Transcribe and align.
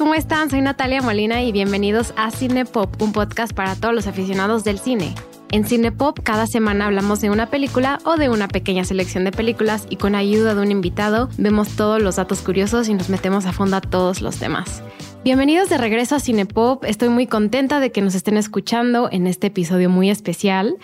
¿cómo 0.00 0.14
están? 0.14 0.48
Soy 0.48 0.62
Natalia 0.62 1.02
Molina 1.02 1.42
y 1.42 1.52
bienvenidos 1.52 2.14
a 2.16 2.30
Cinepop, 2.30 3.02
un 3.02 3.12
podcast 3.12 3.52
para 3.52 3.76
todos 3.76 3.94
los 3.94 4.06
aficionados 4.06 4.64
del 4.64 4.78
cine. 4.78 5.14
En 5.50 5.66
Cinepop 5.66 6.20
cada 6.22 6.46
semana 6.46 6.86
hablamos 6.86 7.20
de 7.20 7.28
una 7.28 7.50
película 7.50 7.98
o 8.06 8.16
de 8.16 8.30
una 8.30 8.48
pequeña 8.48 8.82
selección 8.84 9.24
de 9.24 9.30
películas 9.30 9.86
y 9.90 9.96
con 9.96 10.14
ayuda 10.14 10.54
de 10.54 10.62
un 10.62 10.70
invitado 10.70 11.28
vemos 11.36 11.76
todos 11.76 12.00
los 12.00 12.16
datos 12.16 12.40
curiosos 12.40 12.88
y 12.88 12.94
nos 12.94 13.10
metemos 13.10 13.44
a 13.44 13.52
fondo 13.52 13.76
a 13.76 13.82
todos 13.82 14.22
los 14.22 14.38
temas. 14.38 14.82
Bienvenidos 15.22 15.68
de 15.68 15.76
regreso 15.76 16.14
a 16.14 16.20
Cinepop. 16.20 16.82
Estoy 16.86 17.10
muy 17.10 17.26
contenta 17.26 17.78
de 17.78 17.92
que 17.92 18.00
nos 18.00 18.14
estén 18.14 18.38
escuchando 18.38 19.10
en 19.12 19.26
este 19.26 19.48
episodio 19.48 19.90
muy 19.90 20.08
especial. 20.08 20.78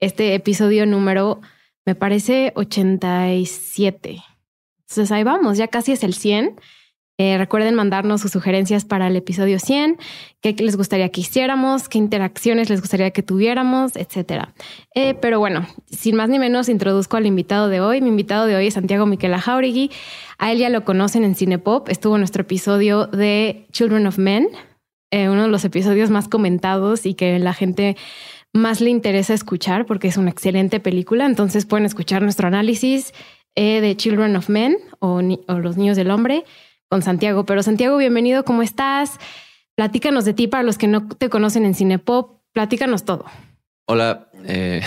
Este 0.00 0.34
episodio 0.34 0.86
número, 0.86 1.42
me 1.84 1.94
parece, 1.94 2.54
87. 2.56 4.22
Entonces 4.80 5.12
ahí 5.12 5.24
vamos, 5.24 5.58
ya 5.58 5.68
casi 5.68 5.92
es 5.92 6.02
el 6.04 6.14
100. 6.14 6.56
Eh, 7.18 7.36
recuerden 7.36 7.74
mandarnos 7.74 8.22
sus 8.22 8.30
sugerencias 8.30 8.86
para 8.86 9.06
el 9.06 9.16
episodio 9.16 9.58
100, 9.58 9.98
qué 10.40 10.54
les 10.58 10.76
gustaría 10.76 11.10
que 11.10 11.20
hiciéramos, 11.20 11.90
qué 11.90 11.98
interacciones 11.98 12.70
les 12.70 12.80
gustaría 12.80 13.10
que 13.10 13.22
tuviéramos, 13.22 13.96
etcétera. 13.96 14.54
Eh, 14.94 15.14
pero 15.14 15.38
bueno, 15.38 15.66
sin 15.90 16.16
más 16.16 16.30
ni 16.30 16.38
menos, 16.38 16.70
introduzco 16.70 17.18
al 17.18 17.26
invitado 17.26 17.68
de 17.68 17.80
hoy. 17.80 18.00
Mi 18.00 18.08
invitado 18.08 18.46
de 18.46 18.56
hoy 18.56 18.68
es 18.68 18.74
Santiago 18.74 19.04
Miquela 19.04 19.38
Jauregui. 19.38 19.90
A 20.38 20.52
él 20.52 20.58
ya 20.58 20.70
lo 20.70 20.84
conocen 20.84 21.22
en 21.22 21.34
Cinepop. 21.34 21.90
Estuvo 21.90 22.16
en 22.16 22.22
nuestro 22.22 22.42
episodio 22.42 23.06
de 23.06 23.66
Children 23.72 24.06
of 24.06 24.16
Men, 24.16 24.48
eh, 25.10 25.28
uno 25.28 25.42
de 25.42 25.48
los 25.48 25.64
episodios 25.66 26.08
más 26.08 26.28
comentados 26.28 27.04
y 27.04 27.12
que 27.12 27.38
la 27.38 27.52
gente 27.52 27.96
más 28.54 28.80
le 28.80 28.90
interesa 28.90 29.34
escuchar 29.34 29.84
porque 29.84 30.08
es 30.08 30.16
una 30.16 30.30
excelente 30.30 30.80
película. 30.80 31.26
Entonces 31.26 31.66
pueden 31.66 31.84
escuchar 31.84 32.22
nuestro 32.22 32.48
análisis 32.48 33.12
de 33.54 33.94
Children 33.98 34.34
of 34.36 34.48
Men 34.48 34.78
o, 34.98 35.20
Los 35.20 35.76
Niños 35.76 35.98
del 35.98 36.10
Hombre 36.10 36.44
con 36.92 37.00
Santiago. 37.00 37.46
Pero 37.46 37.62
Santiago, 37.62 37.96
bienvenido, 37.96 38.44
¿cómo 38.44 38.60
estás? 38.62 39.18
Platícanos 39.76 40.26
de 40.26 40.34
ti 40.34 40.46
para 40.46 40.62
los 40.62 40.76
que 40.76 40.88
no 40.88 41.08
te 41.08 41.30
conocen 41.30 41.64
en 41.64 41.74
Cinepop, 41.74 42.42
platícanos 42.52 43.06
todo. 43.06 43.24
Hola, 43.86 44.28
eh, 44.44 44.82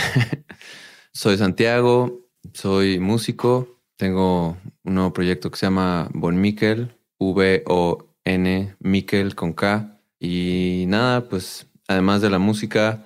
soy 1.12 1.36
Santiago, 1.40 2.30
soy 2.54 3.00
músico, 3.00 3.82
tengo 3.98 4.56
un 4.84 4.94
nuevo 4.94 5.14
proyecto 5.14 5.50
que 5.50 5.58
se 5.58 5.66
llama 5.66 6.08
Bon 6.14 6.40
Miquel, 6.40 6.96
V-O-N, 7.18 8.76
Miquel 8.78 9.34
con 9.34 9.54
K. 9.54 10.00
Y 10.20 10.86
nada, 10.88 11.28
pues 11.28 11.66
además 11.88 12.22
de 12.22 12.30
la 12.30 12.38
música, 12.38 13.04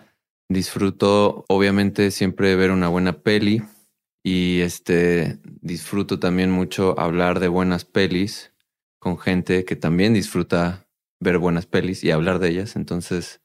disfruto 0.50 1.46
obviamente 1.48 2.12
siempre 2.12 2.54
ver 2.58 2.72
una 2.72 2.90
buena 2.90 3.14
peli 3.14 3.62
y 4.26 4.60
este 4.60 5.40
disfruto 5.62 6.20
también 6.20 6.52
mucho 6.52 7.00
hablar 7.00 7.40
de 7.40 7.48
buenas 7.48 7.86
pelis 7.86 8.52
con 9.00 9.18
gente 9.18 9.66
que 9.66 9.76
también 9.76 10.14
disfruta 10.14 10.88
ver 11.20 11.38
buenas 11.38 11.66
pelis 11.66 12.04
y 12.04 12.12
hablar 12.12 12.40
de 12.40 12.50
ellas. 12.50 12.76
Entonces, 12.76 13.42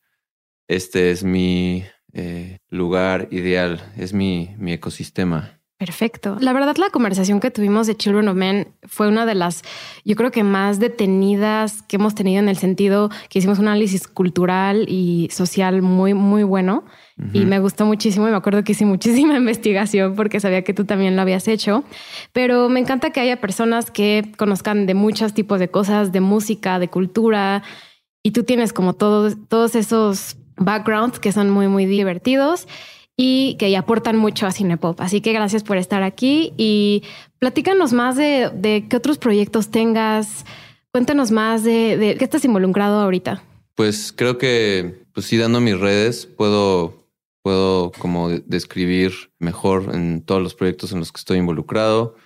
este 0.68 1.10
es 1.10 1.24
mi 1.24 1.84
eh, 2.12 2.58
lugar 2.68 3.28
ideal, 3.30 3.92
es 3.96 4.12
mi, 4.12 4.54
mi 4.58 4.72
ecosistema. 4.72 5.60
Perfecto. 5.84 6.38
La 6.40 6.54
verdad, 6.54 6.76
la 6.78 6.88
conversación 6.88 7.40
que 7.40 7.50
tuvimos 7.50 7.86
de 7.86 7.94
Children 7.94 8.28
of 8.28 8.36
Men 8.36 8.68
fue 8.84 9.06
una 9.06 9.26
de 9.26 9.34
las, 9.34 9.62
yo 10.02 10.16
creo 10.16 10.30
que 10.30 10.42
más 10.42 10.80
detenidas 10.80 11.82
que 11.82 11.96
hemos 11.96 12.14
tenido 12.14 12.40
en 12.40 12.48
el 12.48 12.56
sentido 12.56 13.10
que 13.28 13.38
hicimos 13.38 13.58
un 13.58 13.68
análisis 13.68 14.08
cultural 14.08 14.86
y 14.88 15.28
social 15.30 15.82
muy, 15.82 16.14
muy 16.14 16.42
bueno. 16.42 16.84
Y 17.34 17.44
me 17.44 17.60
gustó 17.60 17.84
muchísimo 17.84 18.26
y 18.26 18.30
me 18.30 18.36
acuerdo 18.36 18.64
que 18.64 18.72
hice 18.72 18.86
muchísima 18.86 19.36
investigación 19.36 20.14
porque 20.16 20.40
sabía 20.40 20.62
que 20.62 20.72
tú 20.72 20.86
también 20.86 21.16
lo 21.16 21.22
habías 21.22 21.46
hecho. 21.48 21.84
Pero 22.32 22.70
me 22.70 22.80
encanta 22.80 23.10
que 23.10 23.20
haya 23.20 23.42
personas 23.42 23.90
que 23.90 24.32
conozcan 24.38 24.86
de 24.86 24.94
muchos 24.94 25.34
tipos 25.34 25.60
de 25.60 25.68
cosas, 25.68 26.12
de 26.12 26.20
música, 26.20 26.78
de 26.78 26.88
cultura. 26.88 27.62
Y 28.22 28.30
tú 28.30 28.44
tienes 28.44 28.72
como 28.72 28.94
todos, 28.94 29.36
todos 29.48 29.74
esos 29.76 30.38
backgrounds 30.56 31.18
que 31.18 31.30
son 31.30 31.50
muy, 31.50 31.68
muy 31.68 31.84
divertidos 31.84 32.66
y 33.16 33.56
que 33.58 33.76
aportan 33.76 34.16
mucho 34.16 34.46
a 34.46 34.52
Cinepop. 34.52 35.00
Así 35.00 35.20
que 35.20 35.32
gracias 35.32 35.62
por 35.62 35.76
estar 35.76 36.02
aquí 36.02 36.52
y 36.56 37.02
platícanos 37.38 37.92
más 37.92 38.16
de, 38.16 38.86
qué 38.88 38.96
otros 38.96 39.18
proyectos 39.18 39.70
tengas. 39.70 40.44
Cuéntanos 40.90 41.30
más 41.30 41.64
de, 41.64 42.16
qué 42.18 42.24
estás 42.24 42.44
involucrado 42.44 43.00
ahorita. 43.00 43.42
Pues 43.74 44.12
creo 44.12 44.38
que, 44.38 45.04
pues 45.12 45.26
sí, 45.26 45.36
dando 45.36 45.60
mis 45.60 45.78
redes, 45.78 46.26
puedo, 46.26 47.08
puedo 47.42 47.92
como 47.98 48.30
describir 48.30 49.12
mejor 49.38 49.90
en 49.92 50.22
todos 50.22 50.42
los 50.42 50.54
proyectos 50.54 50.92
en 50.92 51.00
los 51.00 51.12
que 51.12 51.18
estoy 51.18 51.38
involucrado. 51.38 52.16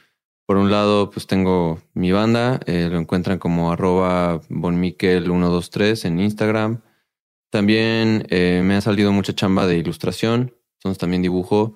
Por 0.47 0.57
un 0.57 0.71
lado, 0.71 1.11
pues 1.11 1.27
tengo 1.27 1.79
mi 1.93 2.11
banda, 2.11 2.61
eh, 2.65 2.89
lo 2.91 2.99
encuentran 2.99 3.39
como 3.39 3.71
arroba 3.71 4.41
bonmiquel123 4.49 6.07
en 6.07 6.21
Instagram. 6.21 6.81
También 7.51 8.27
eh, 8.31 8.63
me 8.65 8.75
ha 8.75 8.81
salido 8.81 9.13
mucha 9.13 9.35
chamba 9.35 9.67
de 9.67 9.77
ilustración. 9.77 10.55
Entonces 10.79 10.99
también 10.99 11.23
dibujo. 11.23 11.75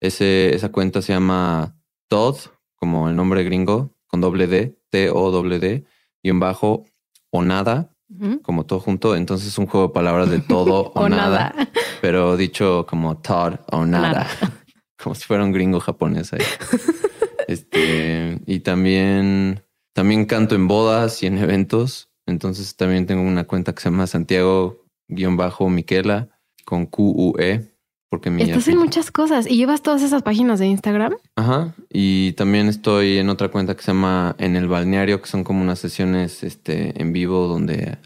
Ese, 0.00 0.54
esa 0.54 0.70
cuenta 0.70 1.02
se 1.02 1.12
llama 1.12 1.76
Todd, 2.08 2.36
como 2.76 3.08
el 3.08 3.16
nombre 3.16 3.42
gringo, 3.44 3.94
con 4.06 4.20
doble 4.20 4.46
D, 4.46 4.78
T-O-D, 4.90 5.58
D, 5.58 5.84
y 6.22 6.30
en 6.30 6.38
bajo, 6.40 6.84
o 7.30 7.42
nada, 7.42 7.94
como 8.42 8.64
todo 8.64 8.80
junto. 8.80 9.16
Entonces 9.16 9.48
es 9.48 9.58
un 9.58 9.66
juego 9.66 9.88
de 9.88 9.94
palabras 9.94 10.30
de 10.30 10.40
todo 10.40 10.92
o, 10.94 11.08
nada, 11.08 11.54
pero 12.00 12.36
dicho 12.36 12.86
como 12.88 13.18
Todd 13.18 13.54
o 13.72 13.84
nada, 13.86 14.26
como 15.02 15.14
si 15.14 15.24
fuera 15.24 15.44
un 15.44 15.52
gringo 15.52 15.80
japonés 15.80 16.32
ahí. 16.32 16.44
este, 17.48 18.40
y 18.46 18.60
también, 18.60 19.64
también 19.92 20.26
canto 20.26 20.54
en 20.54 20.68
bodas 20.68 21.22
y 21.22 21.26
en 21.26 21.38
eventos. 21.38 22.10
Entonces 22.26 22.76
también 22.76 23.06
tengo 23.06 23.22
una 23.22 23.44
cuenta 23.44 23.74
que 23.74 23.82
se 23.82 23.90
llama 23.90 24.06
Santiago-Miquela 24.06 26.28
con 26.64 26.86
Q-U-E 26.86 27.73
porque 28.14 28.30
mi 28.30 28.42
Estás 28.42 28.68
en 28.68 28.78
muchas 28.78 29.10
cosas 29.10 29.44
y 29.44 29.56
llevas 29.56 29.82
todas 29.82 30.00
esas 30.00 30.22
páginas 30.22 30.60
de 30.60 30.68
Instagram. 30.68 31.16
Ajá. 31.34 31.74
Y 31.92 32.30
también 32.34 32.68
estoy 32.68 33.18
en 33.18 33.28
otra 33.28 33.48
cuenta 33.48 33.74
que 33.74 33.82
se 33.82 33.88
llama 33.88 34.36
En 34.38 34.54
el 34.54 34.68
Balneario, 34.68 35.20
que 35.20 35.26
son 35.26 35.42
como 35.42 35.62
unas 35.62 35.80
sesiones 35.80 36.44
este, 36.44 37.02
en 37.02 37.12
vivo 37.12 37.48
donde 37.48 37.98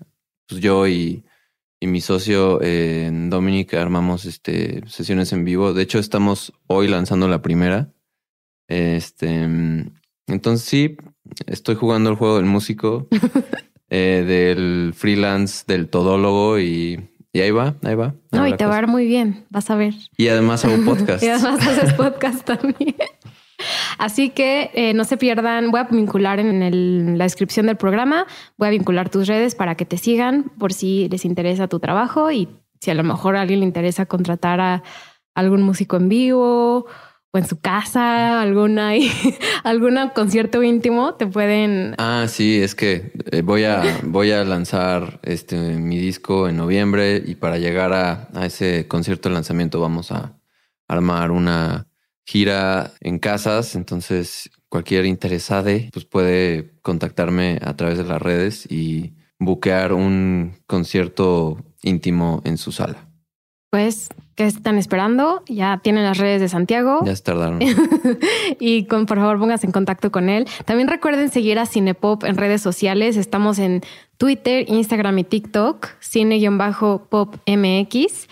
pues, 0.48 0.62
yo 0.62 0.88
y, 0.88 1.24
mi 1.82 2.00
socio 2.00 2.58
eh, 2.62 3.10
Dominic 3.12 3.74
armamos 3.74 4.24
este, 4.24 4.82
sesiones 4.88 5.34
en 5.34 5.44
vivo. 5.44 5.74
De 5.74 5.82
hecho, 5.82 5.98
estamos 5.98 6.54
hoy 6.66 6.88
lanzando 6.88 7.28
la 7.28 7.42
primera. 7.42 7.92
Este, 8.66 9.42
entonces 10.26 10.66
sí, 10.66 10.96
estoy 11.44 11.74
jugando 11.74 12.08
el 12.08 12.16
juego 12.16 12.36
del 12.36 12.46
músico, 12.46 13.08
eh, 13.90 14.24
del 14.26 14.94
freelance, 14.94 15.64
del 15.66 15.90
todólogo 15.90 16.58
y 16.58 17.10
y 17.32 17.40
ahí 17.40 17.50
va, 17.50 17.76
ahí 17.82 17.94
va. 17.94 18.14
No, 18.32 18.46
y 18.46 18.56
te 18.56 18.64
va 18.66 18.76
a 18.76 18.80
ver 18.80 18.88
muy 18.88 19.06
bien, 19.06 19.46
vas 19.50 19.70
a 19.70 19.76
ver. 19.76 19.94
Y 20.16 20.28
además 20.28 20.64
hago 20.64 20.84
podcast. 20.84 21.22
y 21.24 21.28
además 21.28 21.66
haces 21.66 21.92
podcast 21.94 22.44
también. 22.44 22.96
Así 23.98 24.30
que 24.30 24.70
eh, 24.74 24.94
no 24.94 25.04
se 25.04 25.16
pierdan, 25.16 25.70
voy 25.70 25.80
a 25.80 25.84
vincular 25.84 26.38
en 26.38 27.18
la 27.18 27.24
descripción 27.24 27.66
del 27.66 27.76
programa, 27.76 28.26
voy 28.56 28.68
a 28.68 28.70
vincular 28.70 29.10
tus 29.10 29.26
redes 29.26 29.56
para 29.56 29.74
que 29.74 29.84
te 29.84 29.96
sigan 29.96 30.44
por 30.58 30.72
si 30.72 31.08
les 31.08 31.24
interesa 31.24 31.66
tu 31.66 31.80
trabajo 31.80 32.30
y 32.30 32.48
si 32.80 32.92
a 32.92 32.94
lo 32.94 33.02
mejor 33.02 33.36
a 33.36 33.40
alguien 33.40 33.60
le 33.60 33.66
interesa 33.66 34.06
contratar 34.06 34.60
a 34.60 34.84
algún 35.34 35.62
músico 35.62 35.96
en 35.96 36.08
vivo 36.08 36.86
o 37.30 37.38
en 37.38 37.46
su 37.46 37.60
casa, 37.60 38.40
alguna 38.40 38.92
algún 39.64 39.98
concierto 40.14 40.62
íntimo, 40.62 41.14
te 41.14 41.26
pueden. 41.26 41.94
Ah, 41.98 42.26
sí, 42.28 42.60
es 42.62 42.74
que 42.74 43.12
eh, 43.30 43.42
voy 43.42 43.64
a 43.64 43.82
voy 44.04 44.30
a 44.32 44.44
lanzar 44.44 45.20
este 45.22 45.56
mi 45.56 45.98
disco 45.98 46.48
en 46.48 46.56
noviembre 46.56 47.22
y 47.24 47.34
para 47.34 47.58
llegar 47.58 47.92
a, 47.92 48.28
ese 48.44 48.88
concierto 48.88 49.28
de 49.28 49.34
lanzamiento 49.34 49.80
vamos 49.80 50.12
a 50.12 50.38
armar 50.86 51.30
una 51.30 51.86
gira 52.24 52.92
en 53.00 53.18
casas, 53.18 53.74
entonces 53.74 54.50
cualquier 54.68 55.06
interesado 55.06 55.70
pues 55.92 56.04
puede 56.04 56.78
contactarme 56.82 57.58
a 57.62 57.74
través 57.74 57.98
de 57.98 58.04
las 58.04 58.20
redes 58.20 58.70
y 58.70 59.14
buquear 59.38 59.92
un 59.92 60.58
concierto 60.66 61.64
íntimo 61.82 62.42
en 62.44 62.58
su 62.58 62.72
sala. 62.72 63.08
Pues, 63.70 64.08
¿qué 64.38 64.46
están 64.46 64.78
esperando? 64.78 65.42
Ya 65.48 65.80
tienen 65.82 66.04
las 66.04 66.16
redes 66.16 66.40
de 66.40 66.48
Santiago. 66.48 67.00
Ya 67.04 67.16
se 67.16 67.24
tardaron. 67.24 67.58
y 68.60 68.84
con, 68.84 69.06
por 69.06 69.18
favor, 69.18 69.36
pónganse 69.40 69.66
en 69.66 69.72
contacto 69.72 70.12
con 70.12 70.28
él. 70.28 70.46
También 70.64 70.86
recuerden 70.86 71.28
seguir 71.28 71.58
a 71.58 71.66
Cinepop 71.66 72.22
en 72.22 72.36
redes 72.36 72.62
sociales. 72.62 73.16
Estamos 73.16 73.58
en 73.58 73.82
Twitter, 74.16 74.64
Instagram 74.68 75.18
y 75.18 75.24
TikTok, 75.24 75.88
cine-pop 75.98 77.36
MX. 77.48 78.28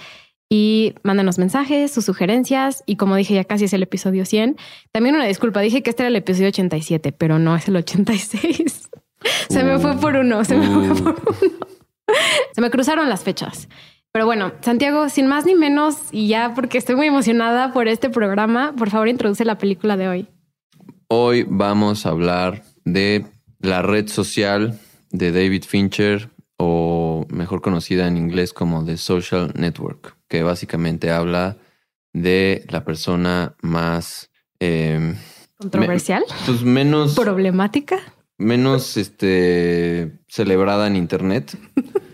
Y 0.49 0.95
mándanos 1.03 1.39
mensajes, 1.39 1.91
sus 1.91 2.05
sugerencias. 2.05 2.85
Y 2.87 2.95
como 2.95 3.17
dije, 3.17 3.35
ya 3.35 3.43
casi 3.43 3.65
es 3.65 3.73
el 3.73 3.83
episodio 3.83 4.25
100. 4.25 4.57
También 4.93 5.17
una 5.17 5.27
disculpa, 5.27 5.59
dije 5.59 5.83
que 5.83 5.91
este 5.91 6.05
era 6.05 6.09
el 6.09 6.15
episodio 6.15 6.51
87, 6.51 7.11
pero 7.11 7.41
no 7.41 7.57
es 7.57 7.67
el 7.67 7.75
86. 7.75 8.91
se 9.49 9.65
me 9.65 9.81
fue 9.81 9.97
por 9.97 10.15
uno, 10.15 10.45
se 10.45 10.55
me 10.55 10.69
fue 10.69 10.89
uh. 10.89 11.03
por 11.03 11.23
uno. 11.43 11.67
se 12.55 12.61
me 12.61 12.71
cruzaron 12.71 13.09
las 13.09 13.25
fechas. 13.25 13.69
Pero 14.17 14.25
bueno, 14.25 14.53
Santiago, 14.63 15.11
sin 15.11 15.27
más 15.27 15.45
ni 15.45 15.55
menos, 15.55 15.99
y 16.11 16.29
ya 16.29 16.55
porque 16.55 16.79
estoy 16.79 16.97
muy 16.97 17.07
emocionada 17.07 17.75
por 17.75 17.87
este 17.87 18.09
programa, 18.09 18.73
por 18.75 18.89
favor 18.89 19.09
introduce 19.09 19.45
la 19.45 19.59
película 19.59 19.99
de 19.99 20.09
hoy. 20.09 20.29
Hoy 21.09 21.45
vamos 21.47 22.07
a 22.07 22.09
hablar 22.09 22.63
de 22.87 23.27
la 23.61 23.83
red 23.83 24.09
social 24.09 24.81
de 25.11 25.33
David 25.33 25.65
Fincher, 25.65 26.31
mejor 27.29 27.61
conocida 27.61 28.09
en 28.09 28.17
inglés 28.17 28.55
como 28.55 28.87
The 28.87 28.97
Social 28.97 29.53
Network, 29.55 30.17
que 30.29 30.43
básicamente 30.43 31.11
habla 31.11 31.59
de 32.15 32.65
la 32.71 32.87
persona 32.87 33.55
más... 33.61 34.31
Eh, 34.61 35.15
¿Controversial? 35.59 36.25
pues 36.47 36.63
menos... 36.63 37.15
¿Problemática? 37.17 37.99
Menos 38.39 38.97
este, 38.97 40.21
celebrada 40.27 40.87
en 40.87 40.97
Internet. 40.97 41.59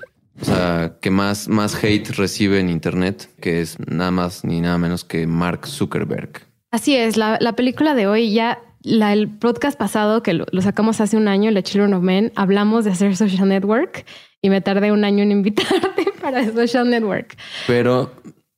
O 0.43 0.45
sea, 0.45 0.97
que 1.01 1.11
más, 1.11 1.49
más 1.49 1.83
hate 1.83 2.11
recibe 2.11 2.59
en 2.59 2.69
Internet, 2.69 3.31
que 3.41 3.61
es 3.61 3.79
nada 3.79 4.11
más 4.11 4.45
ni 4.45 4.61
nada 4.61 4.77
menos 4.77 5.05
que 5.05 5.27
Mark 5.27 5.67
Zuckerberg. 5.69 6.43
Así 6.73 6.97
es, 6.97 7.17
la, 7.17 7.39
la 7.41 7.55
película 7.55 7.95
de 7.95 8.09
hoy 8.09 8.33
ya 8.33 8.59
la, 8.83 9.13
el 9.13 9.29
podcast 9.29 9.79
pasado 9.79 10.23
que 10.23 10.33
lo, 10.33 10.47
lo, 10.51 10.61
sacamos 10.61 11.01
hace 11.01 11.17
un 11.17 11.29
año, 11.29 11.53
The 11.55 11.63
Children 11.63 11.95
of 11.95 12.03
Men, 12.03 12.33
hablamos 12.35 12.85
de 12.85 12.91
hacer 12.91 13.17
Social 13.17 13.49
Network 13.49 14.05
y 14.41 14.51
me 14.51 14.61
tardé 14.61 14.91
un 14.91 15.05
año 15.05 15.23
en 15.23 15.31
invitarte 15.31 16.13
para 16.21 16.45
Social 16.53 16.91
Network. 16.91 17.37
Pero 17.69 18.13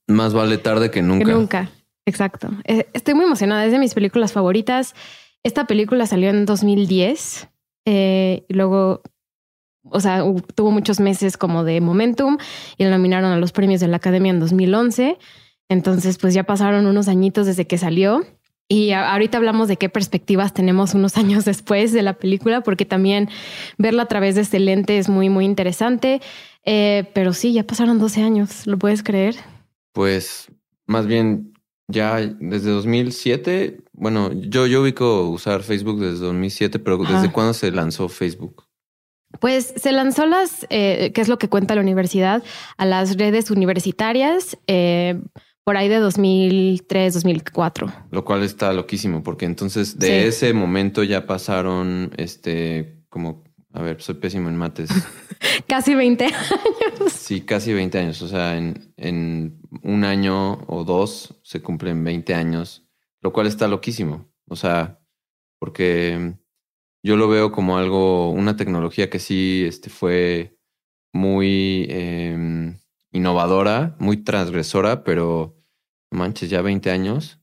más 0.06 0.32
vale 0.32 0.58
tarde 0.58 0.90
que 0.90 1.02
nunca. 1.02 1.26
Que 1.26 1.32
nunca, 1.32 1.70
exacto. 2.06 2.48
Eh, 2.64 2.86
estoy 2.94 3.14
muy 3.14 3.26
emocionada, 3.26 3.66
es 3.66 3.72
de 3.72 3.78
mis 3.78 3.94
películas 3.94 4.32
favoritas. 4.32 4.94
Esta 5.42 5.66
película 5.66 6.06
salió 6.06 6.31
en 6.31 6.46
2010 6.46 7.48
eh, 7.84 8.44
y 8.48 8.54
luego, 8.54 9.02
o 9.90 10.00
sea, 10.00 10.22
tuvo 10.54 10.70
muchos 10.70 11.00
meses 11.00 11.36
como 11.36 11.64
de 11.64 11.81
momentum 11.81 12.38
y 12.76 12.84
la 12.84 12.90
nominaron 12.90 13.32
a 13.32 13.38
los 13.38 13.52
premios 13.52 13.81
de 13.81 13.88
la 13.88 13.96
Academia 13.96 14.31
en 14.31 14.40
2011. 14.40 15.19
Entonces, 15.69 16.19
pues 16.19 16.34
ya 16.34 16.44
pasaron 16.44 16.86
unos 16.86 17.08
añitos 17.08 17.46
desde 17.46 17.66
que 17.66 17.78
salió. 17.78 18.25
Y 18.66 18.92
ahorita 18.92 19.36
hablamos 19.36 19.69
de 19.69 19.76
qué 19.76 19.88
perspectivas 19.88 20.54
tenemos 20.54 20.94
unos 20.94 21.16
años 21.19 21.44
después 21.44 21.92
de 21.92 22.02
la 22.02 22.14
película, 22.14 22.62
porque 22.62 22.84
también 22.84 23.28
verla 23.78 24.04
a 24.04 24.08
través 24.08 24.34
de 24.34 24.40
este 24.40 24.58
lente 24.58 24.98
es 24.98 25.08
muy, 25.08 25.28
muy 25.28 25.44
interesante. 25.44 26.20
Eh, 26.64 27.10
pero 27.12 27.32
sí, 27.32 27.52
ya 27.52 27.66
pasaron 27.66 27.98
12 27.98 28.22
años, 28.22 28.66
¿lo 28.66 28.78
puedes 28.78 29.02
creer? 29.02 29.36
Pues 29.92 30.50
más 30.86 31.06
bien 31.06 31.52
ya 31.88 32.16
desde 32.40 32.70
2007, 32.70 33.82
bueno, 33.92 34.32
yo, 34.32 34.66
yo 34.66 34.82
ubico 34.82 35.28
usar 35.28 35.62
Facebook 35.62 36.00
desde 36.00 36.25
2007, 36.25 36.78
pero 36.78 36.98
¿desde 36.98 37.31
cuándo 37.31 37.52
se 37.52 37.70
lanzó 37.70 38.08
Facebook? 38.08 38.64
Pues 39.40 39.75
se 39.76 39.92
lanzó 39.92 40.26
las, 40.26 40.66
eh, 40.70 41.12
que 41.12 41.20
es 41.20 41.28
lo 41.28 41.38
que 41.38 41.48
cuenta 41.48 41.75
la 41.75 41.81
universidad, 41.81 42.42
a 42.76 42.86
las 42.86 43.16
redes 43.16 43.50
universitarias. 43.50 44.58
Eh, 44.66 45.20
por 45.64 45.78
ahí 45.78 45.88
de 45.88 45.98
2003, 45.98 47.14
2004. 47.14 47.92
Lo 48.10 48.25
cual 48.25 48.42
está 48.42 48.72
loquísimo, 48.72 49.22
porque 49.22 49.46
entonces 49.46 49.98
de 49.98 50.06
sí. 50.06 50.12
ese 50.28 50.52
momento 50.52 51.02
ya 51.02 51.26
pasaron, 51.26 52.12
este, 52.19 53.02
como, 53.08 53.44
a 53.72 53.81
ver, 53.81 54.00
soy 54.02 54.16
pésimo 54.16 54.50
en 54.50 54.56
mates. 54.56 54.90
casi 55.66 55.94
20 55.94 56.26
años. 56.26 57.12
Sí, 57.12 57.40
casi 57.40 57.72
20 57.72 57.98
años. 57.98 58.20
O 58.20 58.28
sea, 58.28 58.58
en, 58.58 58.92
en 58.98 59.58
un 59.82 60.04
año 60.04 60.64
o 60.66 60.84
dos 60.84 61.40
se 61.42 61.62
cumplen 61.62 62.04
20 62.04 62.34
años, 62.34 62.86
lo 63.22 63.32
cual 63.32 63.46
está 63.46 63.66
loquísimo. 63.66 64.31
O 64.46 64.56
sea, 64.56 65.00
porque 65.58 66.34
yo 67.04 67.16
lo 67.16 67.28
veo 67.28 67.52
como 67.52 67.78
algo, 67.78 68.30
una 68.30 68.56
tecnología 68.56 69.08
que 69.08 69.20
sí 69.20 69.64
este, 69.68 69.90
fue 69.90 70.58
muy... 71.12 71.86
Eh, 71.88 72.74
innovadora, 73.14 73.94
muy 73.98 74.18
transgresora, 74.18 75.04
pero 75.04 75.56
manches, 76.10 76.50
ya 76.50 76.60
20 76.60 76.90
años. 76.90 77.38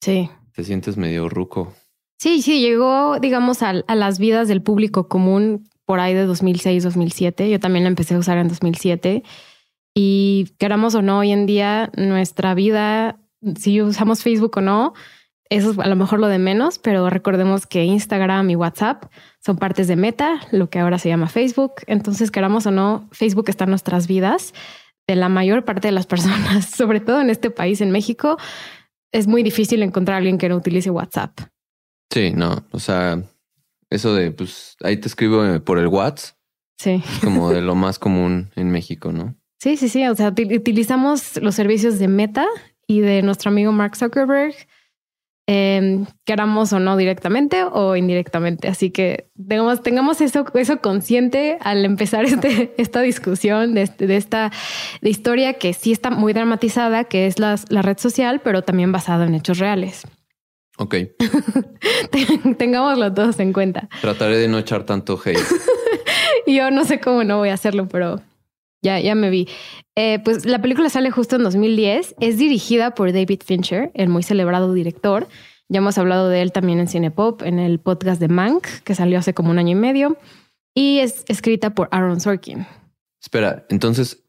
Sí. 0.00 0.30
Te 0.52 0.64
sientes 0.64 0.96
medio 0.96 1.28
ruco. 1.28 1.74
Sí, 2.18 2.42
sí, 2.42 2.60
llegó, 2.60 3.20
digamos, 3.20 3.62
a, 3.62 3.74
a, 3.86 3.94
las 3.94 4.18
vidas 4.18 4.48
del 4.48 4.62
público 4.62 5.08
común 5.08 5.68
por 5.84 6.00
ahí 6.00 6.14
de 6.14 6.24
2006, 6.24 6.82
2007. 6.82 7.50
Yo 7.50 7.60
también 7.60 7.84
la 7.84 7.88
empecé 7.88 8.14
a 8.14 8.18
usar 8.18 8.38
en 8.38 8.48
2007. 8.48 9.22
Y 9.94 10.48
queramos 10.58 10.94
o 10.94 11.02
no, 11.02 11.18
hoy 11.18 11.32
en 11.32 11.44
día 11.44 11.92
nuestra 11.96 12.54
vida, 12.54 13.20
si 13.58 13.82
usamos 13.82 14.22
Facebook 14.22 14.56
o 14.56 14.60
no, 14.62 14.94
eso 15.50 15.72
es 15.72 15.78
a 15.78 15.88
lo 15.88 15.96
mejor 15.96 16.20
lo 16.20 16.28
de 16.28 16.38
menos, 16.38 16.78
pero 16.78 17.10
recordemos 17.10 17.66
que 17.66 17.84
Instagram 17.84 18.48
y 18.50 18.56
WhatsApp 18.56 19.04
son 19.44 19.58
partes 19.58 19.88
de 19.88 19.96
Meta, 19.96 20.40
lo 20.52 20.70
que 20.70 20.78
ahora 20.78 20.98
se 20.98 21.08
llama 21.08 21.28
Facebook. 21.28 21.72
Entonces, 21.86 22.30
queramos 22.30 22.66
o 22.66 22.70
no, 22.70 23.08
Facebook 23.10 23.48
está 23.48 23.64
en 23.64 23.70
nuestras 23.70 24.06
vidas 24.06 24.54
de 25.08 25.16
la 25.16 25.28
mayor 25.28 25.64
parte 25.64 25.88
de 25.88 25.92
las 25.92 26.06
personas, 26.14 26.66
sobre 26.66 27.00
todo 27.00 27.20
en 27.20 27.30
este 27.30 27.50
país, 27.50 27.80
en 27.80 27.90
México, 27.90 28.38
es 29.12 29.26
muy 29.26 29.42
difícil 29.42 29.82
encontrar 29.82 30.14
a 30.14 30.18
alguien 30.18 30.38
que 30.38 30.48
no 30.48 30.56
utilice 30.56 30.88
WhatsApp. 30.88 31.40
Sí, 32.12 32.32
no, 32.32 32.64
o 32.70 32.78
sea, 32.78 33.20
eso 33.90 34.14
de, 34.14 34.30
pues, 34.30 34.76
ahí 34.82 34.96
te 34.98 35.08
escribo 35.08 35.42
por 35.64 35.78
el 35.78 35.88
WhatsApp. 35.88 36.36
Sí. 36.78 37.02
Es 37.04 37.18
como 37.24 37.50
de 37.50 37.60
lo 37.60 37.74
más 37.74 37.98
común 37.98 38.50
en 38.56 38.70
México, 38.70 39.12
¿no? 39.12 39.34
Sí, 39.62 39.76
sí, 39.76 39.90
sí. 39.90 40.06
O 40.06 40.14
sea, 40.14 40.28
utilizamos 40.28 41.36
los 41.36 41.54
servicios 41.54 41.98
de 41.98 42.08
Meta 42.08 42.46
y 42.86 43.00
de 43.00 43.20
nuestro 43.20 43.50
amigo 43.50 43.72
Mark 43.72 43.94
Zuckerberg 43.94 44.54
eh, 45.52 46.04
queramos 46.24 46.72
o 46.72 46.78
no 46.78 46.96
directamente 46.96 47.64
o 47.64 47.96
indirectamente. 47.96 48.68
Así 48.68 48.90
que 48.90 49.26
tengamos, 49.48 49.82
tengamos 49.82 50.20
eso, 50.20 50.44
eso 50.54 50.80
consciente 50.80 51.58
al 51.60 51.84
empezar 51.84 52.24
este, 52.24 52.72
esta 52.78 53.00
discusión 53.00 53.74
de, 53.74 53.90
de 53.98 54.16
esta 54.16 54.52
de 55.00 55.10
historia 55.10 55.54
que 55.54 55.72
sí 55.72 55.90
está 55.90 56.10
muy 56.10 56.32
dramatizada, 56.34 57.02
que 57.02 57.26
es 57.26 57.40
la, 57.40 57.56
la 57.68 57.82
red 57.82 57.98
social, 57.98 58.40
pero 58.44 58.62
también 58.62 58.92
basada 58.92 59.26
en 59.26 59.34
hechos 59.34 59.58
reales. 59.58 60.04
Ok. 60.78 60.94
Tengámoslo 62.56 63.12
todos 63.12 63.40
en 63.40 63.52
cuenta. 63.52 63.88
Trataré 64.00 64.36
de 64.36 64.46
no 64.46 64.56
echar 64.56 64.84
tanto 64.84 65.20
hate. 65.22 65.36
Yo 66.46 66.70
no 66.70 66.84
sé 66.84 67.00
cómo 67.00 67.24
no 67.24 67.38
voy 67.38 67.48
a 67.48 67.54
hacerlo, 67.54 67.88
pero 67.88 68.20
ya, 68.82 68.98
ya 69.00 69.14
me 69.14 69.30
vi. 69.30 69.48
Eh, 69.96 70.18
pues 70.24 70.44
la 70.46 70.60
película 70.60 70.88
sale 70.88 71.10
justo 71.10 71.36
en 71.36 71.42
2010. 71.42 72.14
Es 72.20 72.38
dirigida 72.38 72.94
por 72.94 73.12
David 73.12 73.40
Fincher, 73.44 73.90
el 73.94 74.08
muy 74.08 74.22
celebrado 74.22 74.72
director. 74.72 75.28
Ya 75.68 75.78
hemos 75.78 75.98
hablado 75.98 76.28
de 76.28 76.42
él 76.42 76.52
también 76.52 76.80
en 76.80 76.88
Cinepop, 76.88 77.42
en 77.42 77.58
el 77.58 77.78
podcast 77.78 78.20
de 78.20 78.28
Mank, 78.28 78.66
que 78.84 78.94
salió 78.94 79.18
hace 79.18 79.34
como 79.34 79.50
un 79.50 79.58
año 79.58 79.72
y 79.72 79.74
medio. 79.76 80.16
Y 80.74 80.98
es 80.98 81.24
escrita 81.28 81.70
por 81.74 81.88
Aaron 81.92 82.20
Sorkin. 82.20 82.66
Espera, 83.22 83.66
entonces, 83.68 84.24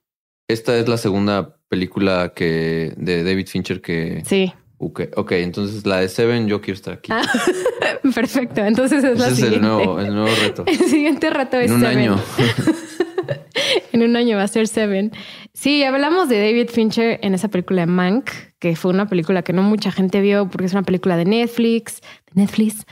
esta 0.48 0.78
es 0.78 0.88
la 0.88 0.98
segunda 0.98 1.58
película 1.70 2.34
que 2.36 2.94
de 2.98 3.24
David 3.24 3.48
Fincher 3.48 3.82
que... 3.82 4.22
Sí. 4.26 4.54
Okay, 4.84 5.10
ok, 5.16 5.32
entonces 5.34 5.86
la 5.86 6.00
de 6.00 6.10
Seven, 6.10 6.48
yo 6.48 6.60
quiero 6.60 6.76
estar 6.76 6.96
aquí. 6.96 7.12
Ah, 7.14 7.22
perfecto, 8.16 8.62
entonces 8.62 9.04
es 9.04 9.12
Ese 9.12 9.20
la 9.20 9.28
es 9.28 9.36
siguiente. 9.36 9.56
el 9.58 9.62
nuevo, 9.62 10.00
el 10.00 10.14
nuevo 10.14 10.36
reto. 10.42 10.64
El 10.68 10.78
siguiente 10.78 11.30
reto 11.30 11.58
es 11.58 11.70
En 11.70 11.76
un 11.78 11.82
Seven. 11.82 11.98
año. 12.00 12.20
en 13.92 14.04
un 14.04 14.16
año 14.16 14.38
va 14.38 14.44
a 14.44 14.48
ser 14.48 14.68
Seven. 14.68 15.12
Sí, 15.54 15.84
hablamos 15.84 16.30
de 16.30 16.40
David 16.40 16.70
Fincher 16.70 17.20
en 17.22 17.34
esa 17.34 17.50
película 17.50 17.82
de 17.82 17.88
Mank, 17.88 18.30
que 18.60 18.76
fue 18.76 18.92
una 18.92 19.08
película 19.08 19.42
que 19.42 19.54
no 19.54 19.64
mucha 19.64 19.92
gente 19.92 20.22
vio 20.22 20.50
porque 20.50 20.66
es 20.66 20.74
una 20.74 20.84
película 20.84 21.18
de 21.18 21.26
Netflix, 21.26 22.02
de 22.32 22.42
Netflix, 22.42 22.86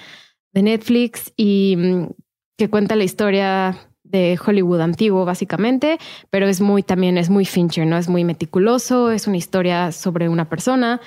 de 0.53 0.63
Netflix 0.63 1.34
y 1.38 1.75
mm, 1.77 2.08
que 2.58 2.69
cuenta 2.69 2.96
la 2.96 3.03
historia 3.03 3.77
de 4.03 4.39
Hollywood 4.43 4.81
antiguo 4.81 5.24
básicamente, 5.24 6.00
pero 6.29 6.48
es 6.48 6.62
muy 6.62 6.84
también 6.84 7.17
es 7.17 7.29
muy 7.29 7.46
Fincher, 7.46 7.86
no 7.86 7.98
es 7.98 8.10
muy 8.10 8.24
meticuloso, 8.24 9.12
es 9.12 9.27
una 9.27 9.38
historia 9.38 9.91
sobre 9.91 10.29
una 10.29 10.50
persona. 10.50 11.00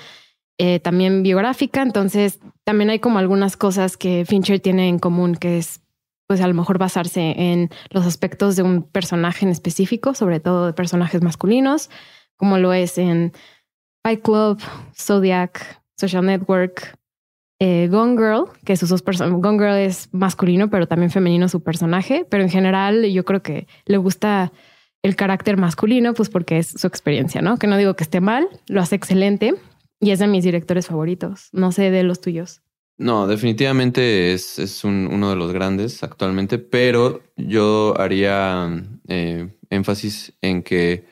Eh, 0.59 0.79
también 0.79 1.23
biográfica, 1.23 1.81
entonces 1.81 2.39
también 2.63 2.91
hay 2.91 2.99
como 2.99 3.17
algunas 3.17 3.57
cosas 3.57 3.97
que 3.97 4.23
Fincher 4.25 4.59
tiene 4.59 4.87
en 4.87 4.99
común, 4.99 5.35
que 5.35 5.57
es 5.57 5.82
pues 6.33 6.41
a 6.41 6.47
lo 6.47 6.55
mejor 6.55 6.79
basarse 6.79 7.35
en 7.37 7.69
los 7.91 8.07
aspectos 8.07 8.55
de 8.55 8.63
un 8.63 8.81
personaje 8.81 9.45
en 9.45 9.51
específico, 9.51 10.15
sobre 10.15 10.39
todo 10.39 10.65
de 10.65 10.73
personajes 10.73 11.21
masculinos, 11.21 11.91
como 12.37 12.57
lo 12.57 12.73
es 12.73 12.97
en 12.97 13.33
Fight 14.01 14.23
Club, 14.23 14.59
Zodiac, 14.99 15.83
Social 15.95 16.25
Network, 16.25 16.97
eh, 17.59 17.87
Gone 17.87 18.17
Girl, 18.17 18.45
que 18.65 18.77
sus 18.77 18.89
dos 18.89 19.03
personas, 19.03 19.39
Gone 19.39 19.59
Girl 19.59 19.75
es 19.75 20.09
masculino, 20.11 20.71
pero 20.71 20.87
también 20.87 21.11
femenino 21.11 21.47
su 21.49 21.61
personaje, 21.61 22.25
pero 22.27 22.41
en 22.41 22.49
general 22.49 23.05
yo 23.05 23.23
creo 23.25 23.43
que 23.43 23.67
le 23.85 23.97
gusta 23.97 24.51
el 25.03 25.15
carácter 25.15 25.57
masculino, 25.57 26.15
pues 26.15 26.29
porque 26.31 26.57
es 26.57 26.67
su 26.67 26.87
experiencia, 26.87 27.43
¿no? 27.43 27.59
Que 27.59 27.67
no 27.67 27.77
digo 27.77 27.93
que 27.95 28.05
esté 28.05 28.21
mal, 28.21 28.47
lo 28.65 28.81
hace 28.81 28.95
excelente 28.95 29.53
y 29.99 30.09
es 30.09 30.17
de 30.17 30.25
mis 30.25 30.43
directores 30.43 30.87
favoritos, 30.87 31.49
no 31.51 31.71
sé 31.71 31.91
de 31.91 32.01
los 32.01 32.21
tuyos. 32.21 32.63
No, 33.03 33.27
definitivamente 33.27 34.31
es, 34.33 34.59
es 34.59 34.85
un, 34.85 35.09
uno 35.11 35.29
de 35.29 35.35
los 35.35 35.51
grandes 35.51 36.03
actualmente, 36.03 36.57
pero 36.57 37.19
yo 37.35 37.93
haría 37.99 38.81
eh, 39.09 39.49
énfasis 39.69 40.31
en 40.41 40.63
que 40.63 41.03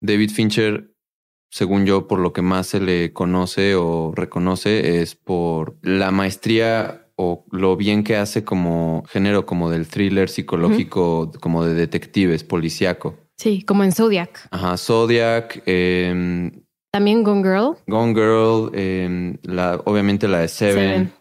David 0.00 0.30
Fincher, 0.32 0.90
según 1.48 1.86
yo, 1.86 2.08
por 2.08 2.18
lo 2.18 2.32
que 2.32 2.42
más 2.42 2.66
se 2.66 2.80
le 2.80 3.12
conoce 3.12 3.76
o 3.76 4.12
reconoce, 4.16 5.00
es 5.00 5.14
por 5.14 5.76
la 5.82 6.10
maestría 6.10 7.06
o 7.14 7.44
lo 7.52 7.76
bien 7.76 8.02
que 8.02 8.16
hace 8.16 8.42
como 8.42 9.04
género, 9.08 9.46
como 9.46 9.70
del 9.70 9.86
thriller 9.86 10.28
psicológico, 10.28 11.20
uh 11.20 11.26
-huh. 11.30 11.38
como 11.38 11.64
de 11.64 11.74
detectives, 11.74 12.42
policíaco. 12.42 13.14
Sí, 13.36 13.62
como 13.62 13.84
en 13.84 13.92
Zodiac. 13.92 14.48
Ajá, 14.50 14.76
Zodiac. 14.76 15.62
Eh, 15.66 16.50
También 16.90 17.22
Gone 17.22 17.42
Girl. 17.44 17.76
Gone 17.86 18.12
Girl, 18.12 18.70
eh, 18.74 19.38
la, 19.44 19.80
obviamente 19.84 20.26
la 20.26 20.40
de 20.40 20.48
Seven. 20.48 20.74
Seven. 20.74 21.17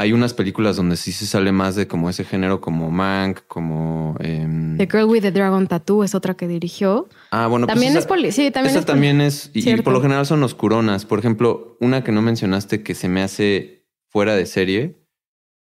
Hay 0.00 0.12
unas 0.12 0.34
películas 0.34 0.76
donde 0.76 0.96
sí 0.96 1.12
se 1.12 1.26
sale 1.26 1.52
más 1.52 1.74
de 1.76 1.86
como 1.86 2.08
ese 2.10 2.24
género, 2.24 2.60
como 2.60 2.90
Mank, 2.90 3.40
como... 3.46 4.16
em, 4.20 4.76
The 4.78 4.88
Girl 4.90 5.04
with 5.04 5.22
the 5.22 5.30
Dragon 5.30 5.66
Tattoo 5.66 6.02
es 6.04 6.14
otra 6.14 6.34
que 6.34 6.48
dirigió. 6.48 7.08
Ah, 7.30 7.46
bueno, 7.46 7.66
pues 7.66 7.74
también 7.74 7.90
esa- 7.92 8.00
es 8.00 8.06
poli... 8.06 8.32
Sí, 8.32 8.50
también 8.50 8.70
esa 8.70 8.80
es 8.80 8.86
también 8.86 9.20
es, 9.20 9.50
y- 9.54 9.76
por 9.82 9.92
lo 9.92 10.00
general 10.00 10.24
son 10.26 10.42
oscuronas. 10.42 11.04
Por 11.04 11.18
ejemplo, 11.18 11.76
una 11.80 12.02
que 12.02 12.12
no 12.12 12.22
mencionaste 12.22 12.82
que 12.82 12.94
se 12.94 13.08
me 13.08 13.22
hace 13.22 13.86
fuera 14.08 14.34
de 14.34 14.46
serie 14.46 15.04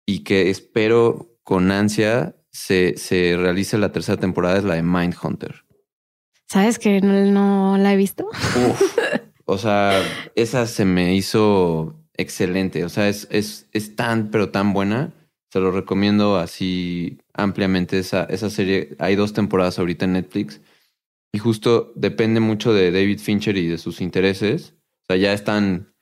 y 0.05 0.23
que 0.23 0.49
espero 0.49 1.37
con 1.43 1.71
ansia 1.71 2.35
se, 2.51 2.95
se 2.97 3.35
realice 3.37 3.77
la 3.77 3.91
tercera 3.91 4.17
temporada 4.19 4.57
es 4.57 4.63
la 4.63 4.75
de 4.75 4.83
Mindhunter. 4.83 5.65
¿Sabes 6.47 6.79
que 6.79 7.01
no, 7.01 7.13
no 7.31 7.77
la 7.77 7.93
he 7.93 7.97
visto? 7.97 8.27
Uf. 8.69 8.97
o 9.45 9.57
sea, 9.57 10.01
esa 10.35 10.65
se 10.65 10.85
me 10.85 11.13
hizo 11.15 11.95
excelente. 12.17 12.83
O 12.83 12.89
sea, 12.89 13.07
es, 13.07 13.27
es, 13.31 13.67
es 13.71 13.95
tan, 13.95 14.29
pero 14.29 14.49
tan 14.49 14.73
buena. 14.73 15.13
Se 15.51 15.59
lo 15.59 15.71
recomiendo 15.71 16.37
así 16.37 17.19
ampliamente. 17.33 17.99
Esa, 17.99 18.23
esa 18.25 18.49
serie, 18.49 18.95
hay 18.99 19.15
dos 19.15 19.33
temporadas 19.33 19.79
ahorita 19.79 20.05
en 20.05 20.13
Netflix. 20.13 20.61
Y 21.31 21.39
justo 21.39 21.93
depende 21.95 22.39
mucho 22.39 22.73
de 22.73 22.91
David 22.91 23.19
Fincher 23.19 23.57
y 23.57 23.67
de 23.67 23.77
sus 23.77 24.01
intereses. 24.01 24.73
O 25.03 25.05
sea, 25.07 25.17
ya 25.17 25.33
es 25.33 25.43
tan 25.43 25.93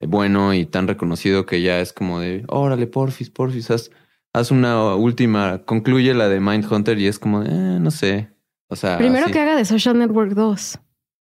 bueno 0.00 0.54
y 0.54 0.66
tan 0.66 0.88
reconocido 0.88 1.46
que 1.46 1.62
ya 1.62 1.80
es 1.80 1.92
como 1.92 2.20
de, 2.20 2.44
órale, 2.48 2.86
porfis, 2.86 3.30
porfis, 3.30 3.70
haz, 3.70 3.90
haz 4.32 4.50
una 4.50 4.94
última, 4.94 5.62
concluye 5.64 6.12
la 6.14 6.28
de 6.28 6.40
Mindhunter 6.40 6.98
y 6.98 7.06
es 7.06 7.18
como, 7.18 7.42
de, 7.42 7.50
eh, 7.50 7.80
no 7.80 7.90
sé. 7.90 8.28
O 8.68 8.76
sea, 8.76 8.98
Primero 8.98 9.26
que 9.28 9.38
haga 9.38 9.56
de 9.56 9.64
Social 9.64 9.98
Network 9.98 10.32
2. 10.32 10.78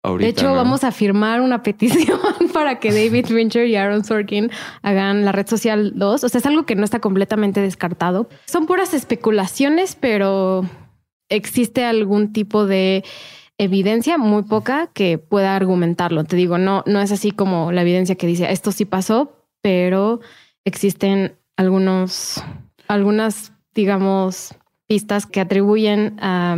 Ahorita, 0.02 0.26
de 0.26 0.30
hecho, 0.30 0.48
¿no? 0.48 0.54
vamos 0.54 0.84
a 0.84 0.92
firmar 0.92 1.40
una 1.40 1.62
petición 1.62 2.20
para 2.52 2.78
que 2.78 2.92
David 2.92 3.26
Fincher 3.26 3.66
y 3.66 3.76
Aaron 3.76 4.04
Sorkin 4.04 4.50
hagan 4.82 5.24
la 5.24 5.32
red 5.32 5.46
social 5.46 5.92
2. 5.94 6.24
O 6.24 6.28
sea, 6.28 6.38
es 6.38 6.46
algo 6.46 6.64
que 6.66 6.76
no 6.76 6.84
está 6.84 7.00
completamente 7.00 7.60
descartado. 7.60 8.28
Son 8.46 8.66
puras 8.66 8.94
especulaciones, 8.94 9.96
pero 9.98 10.64
existe 11.28 11.84
algún 11.84 12.32
tipo 12.32 12.66
de 12.66 13.04
evidencia 13.58 14.18
muy 14.18 14.42
poca 14.42 14.88
que 14.92 15.18
pueda 15.18 15.56
argumentarlo. 15.56 16.24
Te 16.24 16.36
digo, 16.36 16.58
no, 16.58 16.82
no 16.86 17.00
es 17.00 17.12
así 17.12 17.30
como 17.30 17.72
la 17.72 17.82
evidencia 17.82 18.16
que 18.16 18.26
dice 18.26 18.50
esto 18.50 18.72
sí 18.72 18.84
pasó, 18.84 19.32
pero 19.60 20.20
existen 20.64 21.36
algunos, 21.56 22.42
algunas, 22.88 23.52
digamos, 23.74 24.54
pistas 24.86 25.26
que 25.26 25.40
atribuyen 25.40 26.16
a, 26.20 26.56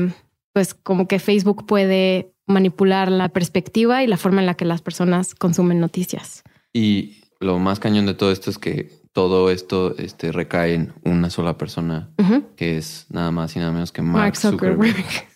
pues, 0.52 0.74
como 0.74 1.06
que 1.06 1.18
Facebook 1.18 1.66
puede 1.66 2.33
manipular 2.46 3.10
la 3.10 3.28
perspectiva 3.30 4.02
y 4.02 4.06
la 4.06 4.16
forma 4.16 4.40
en 4.40 4.46
la 4.46 4.54
que 4.54 4.64
las 4.64 4.82
personas 4.82 5.34
consumen 5.34 5.80
noticias. 5.80 6.42
Y 6.72 7.20
lo 7.40 7.58
más 7.58 7.80
cañón 7.80 8.06
de 8.06 8.14
todo 8.14 8.30
esto 8.32 8.50
es 8.50 8.58
que 8.58 8.90
todo 9.12 9.50
esto 9.50 9.96
este, 9.96 10.32
recae 10.32 10.74
en 10.74 10.92
una 11.04 11.30
sola 11.30 11.56
persona, 11.56 12.10
que 12.56 12.76
es 12.76 13.06
nada 13.10 13.30
más 13.30 13.54
y 13.54 13.60
nada 13.60 13.70
menos 13.72 13.92
que 13.92 14.02
Mark, 14.02 14.18
Mark 14.18 14.36
Zuckerberg. 14.36 14.96
Zuckerberg. 14.96 15.28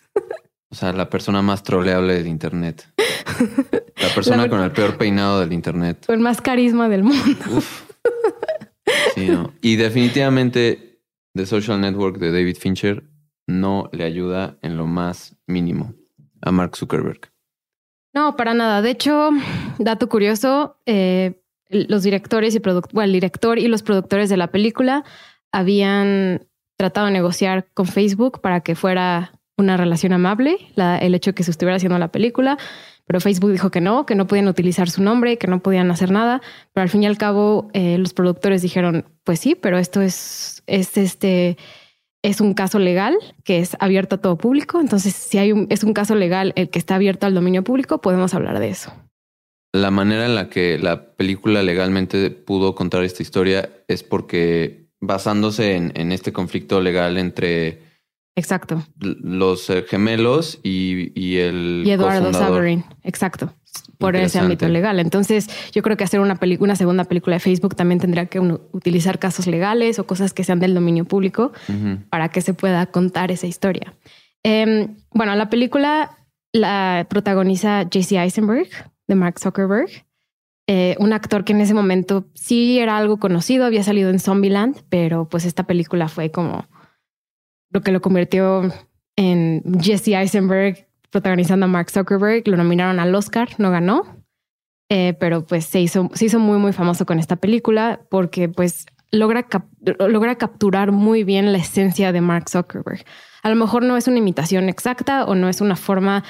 O 0.70 0.74
sea, 0.74 0.92
la 0.92 1.08
persona 1.08 1.40
más 1.40 1.62
troleable 1.62 2.14
del 2.14 2.26
Internet. 2.26 2.92
La 3.96 4.08
persona 4.14 4.42
La- 4.42 4.48
con 4.50 4.60
el 4.60 4.70
peor 4.72 4.98
peinado 4.98 5.40
del 5.40 5.52
Internet. 5.52 6.04
Con 6.06 6.20
más 6.20 6.40
carisma 6.42 6.88
del 6.88 7.04
mundo. 7.04 7.44
Uf. 7.52 7.84
Sí, 9.14 9.28
no. 9.28 9.52
Y 9.62 9.76
definitivamente 9.76 11.00
The 11.34 11.46
Social 11.46 11.80
Network 11.80 12.18
de 12.18 12.32
David 12.32 12.56
Fincher 12.58 13.04
no 13.46 13.88
le 13.92 14.04
ayuda 14.04 14.58
en 14.62 14.76
lo 14.76 14.86
más 14.86 15.36
mínimo 15.46 15.94
a 16.42 16.50
Mark 16.52 16.76
Zuckerberg. 16.76 17.30
No, 18.14 18.36
para 18.36 18.54
nada. 18.54 18.82
De 18.82 18.90
hecho, 18.90 19.30
dato 19.78 20.08
curioso, 20.08 20.76
eh, 20.86 21.42
los 21.68 22.02
directores 22.02 22.54
y 22.54 22.58
bueno, 22.60 23.04
el 23.04 23.12
director 23.12 23.58
y 23.58 23.68
los 23.68 23.82
productores 23.82 24.28
de 24.30 24.36
la 24.38 24.48
película 24.50 25.04
habían 25.52 26.46
tratado 26.78 27.06
de 27.06 27.12
negociar 27.12 27.66
con 27.74 27.86
Facebook 27.86 28.40
para 28.40 28.60
que 28.60 28.74
fuera 28.74 29.32
una 29.56 29.76
relación 29.76 30.12
amable, 30.12 30.56
la- 30.76 30.98
el 30.98 31.14
hecho 31.14 31.30
de 31.30 31.34
que 31.34 31.42
se 31.42 31.50
estuviera 31.50 31.76
haciendo 31.76 31.98
la 31.98 32.12
película, 32.12 32.56
pero 33.06 33.20
Facebook 33.20 33.50
dijo 33.50 33.70
que 33.70 33.80
no, 33.80 34.06
que 34.06 34.14
no 34.14 34.26
podían 34.26 34.46
utilizar 34.48 34.88
su 34.88 35.02
nombre, 35.02 35.36
que 35.38 35.48
no 35.48 35.60
podían 35.60 35.90
hacer 35.90 36.10
nada, 36.12 36.40
pero 36.72 36.82
al 36.82 36.88
fin 36.90 37.02
y 37.02 37.06
al 37.06 37.18
cabo 37.18 37.68
eh, 37.72 37.98
los 37.98 38.14
productores 38.14 38.62
dijeron, 38.62 39.04
pues 39.24 39.40
sí, 39.40 39.54
pero 39.56 39.76
esto 39.78 40.00
es, 40.00 40.62
es 40.66 40.96
este 40.96 41.56
es 42.28 42.42
un 42.42 42.52
caso 42.52 42.78
legal 42.78 43.16
que 43.42 43.58
es 43.60 43.76
abierto 43.80 44.16
a 44.16 44.20
todo 44.20 44.36
público. 44.36 44.80
Entonces, 44.80 45.14
si 45.14 45.38
hay 45.38 45.52
un, 45.52 45.66
es 45.70 45.82
un 45.82 45.94
caso 45.94 46.14
legal 46.14 46.52
el 46.56 46.68
que 46.68 46.78
está 46.78 46.96
abierto 46.96 47.26
al 47.26 47.34
dominio 47.34 47.64
público, 47.64 48.00
podemos 48.02 48.34
hablar 48.34 48.58
de 48.60 48.68
eso. 48.68 48.92
La 49.72 49.90
manera 49.90 50.26
en 50.26 50.34
la 50.34 50.50
que 50.50 50.78
la 50.78 51.14
película 51.16 51.62
legalmente 51.62 52.30
pudo 52.30 52.74
contar 52.74 53.02
esta 53.02 53.22
historia 53.22 53.70
es 53.88 54.02
porque 54.02 54.88
basándose 55.00 55.74
en, 55.74 55.92
en 55.94 56.12
este 56.12 56.32
conflicto 56.32 56.80
legal 56.80 57.16
entre 57.16 57.82
Exacto. 58.36 58.82
los 58.98 59.72
gemelos 59.88 60.60
y, 60.62 61.18
y 61.18 61.38
el 61.38 61.82
Y 61.86 61.90
Eduardo. 61.90 62.32
Saverin. 62.32 62.84
Exacto. 63.04 63.52
Por 63.98 64.16
ese 64.16 64.38
ámbito 64.38 64.68
legal. 64.68 65.00
Entonces, 65.00 65.48
yo 65.72 65.82
creo 65.82 65.96
que 65.96 66.04
hacer 66.04 66.20
una 66.20 66.36
película, 66.36 66.68
una 66.68 66.76
segunda 66.76 67.04
película 67.04 67.36
de 67.36 67.40
Facebook 67.40 67.74
también 67.74 68.00
tendría 68.00 68.26
que 68.26 68.40
uno 68.40 68.60
utilizar 68.72 69.18
casos 69.18 69.46
legales 69.46 69.98
o 69.98 70.06
cosas 70.06 70.32
que 70.32 70.44
sean 70.44 70.60
del 70.60 70.74
dominio 70.74 71.04
público 71.04 71.52
para 72.10 72.28
que 72.28 72.40
se 72.40 72.54
pueda 72.54 72.86
contar 72.86 73.30
esa 73.30 73.46
historia. 73.46 73.94
Em, 74.42 74.96
bueno, 75.12 75.34
la 75.34 75.50
película 75.50 76.18
la 76.52 77.06
protagoniza 77.08 77.82
JC 77.84 78.12
Eisenberg 78.12 78.68
de 79.06 79.14
Mark 79.14 79.38
Zuckerberg, 79.38 79.88
eh, 80.66 80.96
un 80.98 81.12
actor 81.12 81.44
que 81.44 81.52
en 81.52 81.60
ese 81.60 81.74
momento 81.74 82.26
sí 82.34 82.78
era 82.78 82.98
algo 82.98 83.18
conocido, 83.18 83.64
había 83.64 83.82
salido 83.82 84.10
en 84.10 84.18
Zombieland, 84.18 84.82
pero 84.88 85.28
pues 85.28 85.44
esta 85.44 85.64
película 85.64 86.08
fue 86.08 86.30
como 86.30 86.66
lo 87.70 87.80
que 87.80 87.92
lo 87.92 88.00
convirtió 88.00 88.70
en 89.16 89.62
Jesse 89.80 90.08
Eisenberg 90.08 90.87
protagonizando 91.10 91.66
a 91.66 91.68
Mark 91.68 91.90
Zuckerberg. 91.90 92.46
Lo 92.48 92.56
nominaron 92.56 93.00
al 93.00 93.14
Oscar, 93.14 93.48
no 93.58 93.70
ganó, 93.70 94.24
eh, 94.88 95.14
pero 95.20 95.46
pues 95.46 95.64
se 95.64 95.80
hizo, 95.80 96.10
se 96.14 96.26
hizo 96.26 96.38
muy, 96.38 96.58
muy 96.58 96.72
famoso 96.72 97.06
con 97.06 97.18
esta 97.18 97.36
película 97.36 98.00
porque 98.10 98.48
pues 98.48 98.86
logra, 99.10 99.46
logra 99.98 100.36
capturar 100.36 100.92
muy 100.92 101.24
bien 101.24 101.52
la 101.52 101.58
esencia 101.58 102.12
de 102.12 102.20
Mark 102.20 102.48
Zuckerberg. 102.48 103.04
A 103.42 103.48
lo 103.48 103.56
mejor 103.56 103.82
no 103.82 103.96
es 103.96 104.08
una 104.08 104.18
imitación 104.18 104.68
exacta 104.68 105.24
o 105.24 105.34
no 105.34 105.48
es 105.48 105.60
una 105.60 105.76
forma 105.76 106.24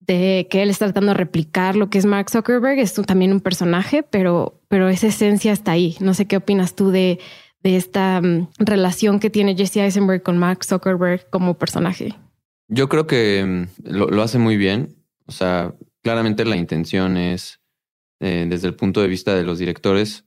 de 0.00 0.46
que 0.50 0.62
él 0.62 0.70
está 0.70 0.86
tratando 0.86 1.12
de 1.12 1.18
replicar 1.18 1.76
lo 1.76 1.90
que 1.90 1.98
es 1.98 2.06
Mark 2.06 2.30
Zuckerberg, 2.30 2.78
es 2.78 2.94
también 2.94 3.32
un 3.32 3.40
personaje, 3.40 4.02
pero, 4.02 4.60
pero 4.68 4.88
esa 4.88 5.08
esencia 5.08 5.52
está 5.52 5.72
ahí. 5.72 5.96
No 6.00 6.14
sé 6.14 6.26
qué 6.26 6.38
opinas 6.38 6.74
tú 6.74 6.90
de, 6.90 7.18
de 7.62 7.76
esta 7.76 8.20
mm, 8.22 8.48
relación 8.58 9.20
que 9.20 9.28
tiene 9.28 9.54
Jesse 9.54 9.76
Eisenberg 9.76 10.22
con 10.22 10.38
Mark 10.38 10.64
Zuckerberg 10.64 11.28
como 11.30 11.58
personaje. 11.58 12.14
Yo 12.68 12.88
creo 12.88 13.06
que 13.06 13.44
mm, 13.44 13.90
lo, 13.90 14.08
lo 14.08 14.22
hace 14.22 14.38
muy 14.38 14.56
bien. 14.56 14.94
O 15.26 15.32
sea, 15.32 15.74
claramente 16.02 16.44
la 16.44 16.56
intención 16.56 17.16
es, 17.16 17.60
eh, 18.20 18.46
desde 18.48 18.68
el 18.68 18.74
punto 18.74 19.00
de 19.00 19.08
vista 19.08 19.34
de 19.34 19.44
los 19.44 19.58
directores, 19.58 20.26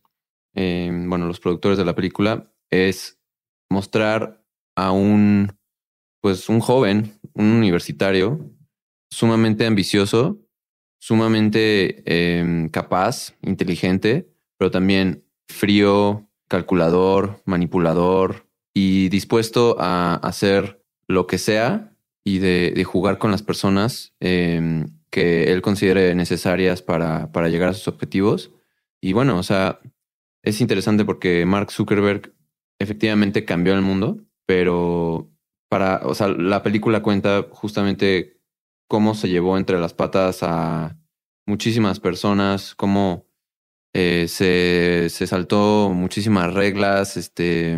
eh, 0.56 0.92
bueno, 0.92 1.28
los 1.28 1.40
productores 1.40 1.78
de 1.78 1.86
la 1.86 1.96
película, 1.96 2.52
es 2.70 3.20
mostrar 3.70 4.44
a 4.76 4.92
un, 4.92 5.58
pues, 6.22 6.50
un 6.50 6.60
joven, 6.60 7.20
un 7.34 7.46
universitario, 7.46 8.52
sumamente 9.10 9.66
ambicioso, 9.66 10.40
sumamente 11.00 12.04
eh, 12.06 12.70
capaz, 12.72 13.36
inteligente, 13.42 14.32
pero 14.58 14.72
también 14.72 15.26
frío, 15.48 16.30
calculador, 16.48 17.42
manipulador 17.46 18.48
y 18.74 19.10
dispuesto 19.10 19.78
a 19.80 20.16
hacer 20.16 20.84
lo 21.08 21.28
que 21.28 21.38
sea 21.38 21.91
y 22.24 22.40
de, 22.40 22.72
de 22.76 22.84
jugar 22.84 23.18
con 23.18 23.32
las 23.32 23.44
personas 23.44 24.14
eh, 24.20 24.86
que 25.10 25.52
él 25.52 25.62
considere 25.62 26.16
necesarias 26.16 26.82
para, 26.82 27.32
para 27.32 27.50
llegar 27.50 27.70
a 27.70 27.74
sus 27.74 27.88
objetivos. 27.88 28.52
Y 29.02 29.14
bueno, 29.14 29.38
o 29.38 29.44
sea, 29.44 29.80
es 30.44 30.62
interesante 30.62 31.06
porque 31.06 31.46
Mark 31.46 31.72
Zuckerberg 31.72 32.34
efectivamente 32.80 33.46
cambió 33.46 33.74
el 33.74 33.82
mundo, 33.82 34.20
pero 34.46 35.30
para, 35.70 36.02
o 36.04 36.16
sea, 36.16 36.28
la 36.28 36.64
película 36.64 37.02
cuenta 37.02 37.46
justamente 37.50 38.40
cómo 38.88 39.16
se 39.16 39.30
llevó 39.30 39.58
entre 39.58 39.80
las 39.80 39.94
patas 39.94 40.40
a 40.44 40.98
muchísimas 41.46 42.00
personas, 42.00 42.76
cómo 42.76 43.26
eh, 43.94 44.28
se, 44.28 45.08
se 45.10 45.28
saltó 45.28 45.92
muchísimas 45.94 46.54
reglas, 46.54 47.18
este, 47.18 47.78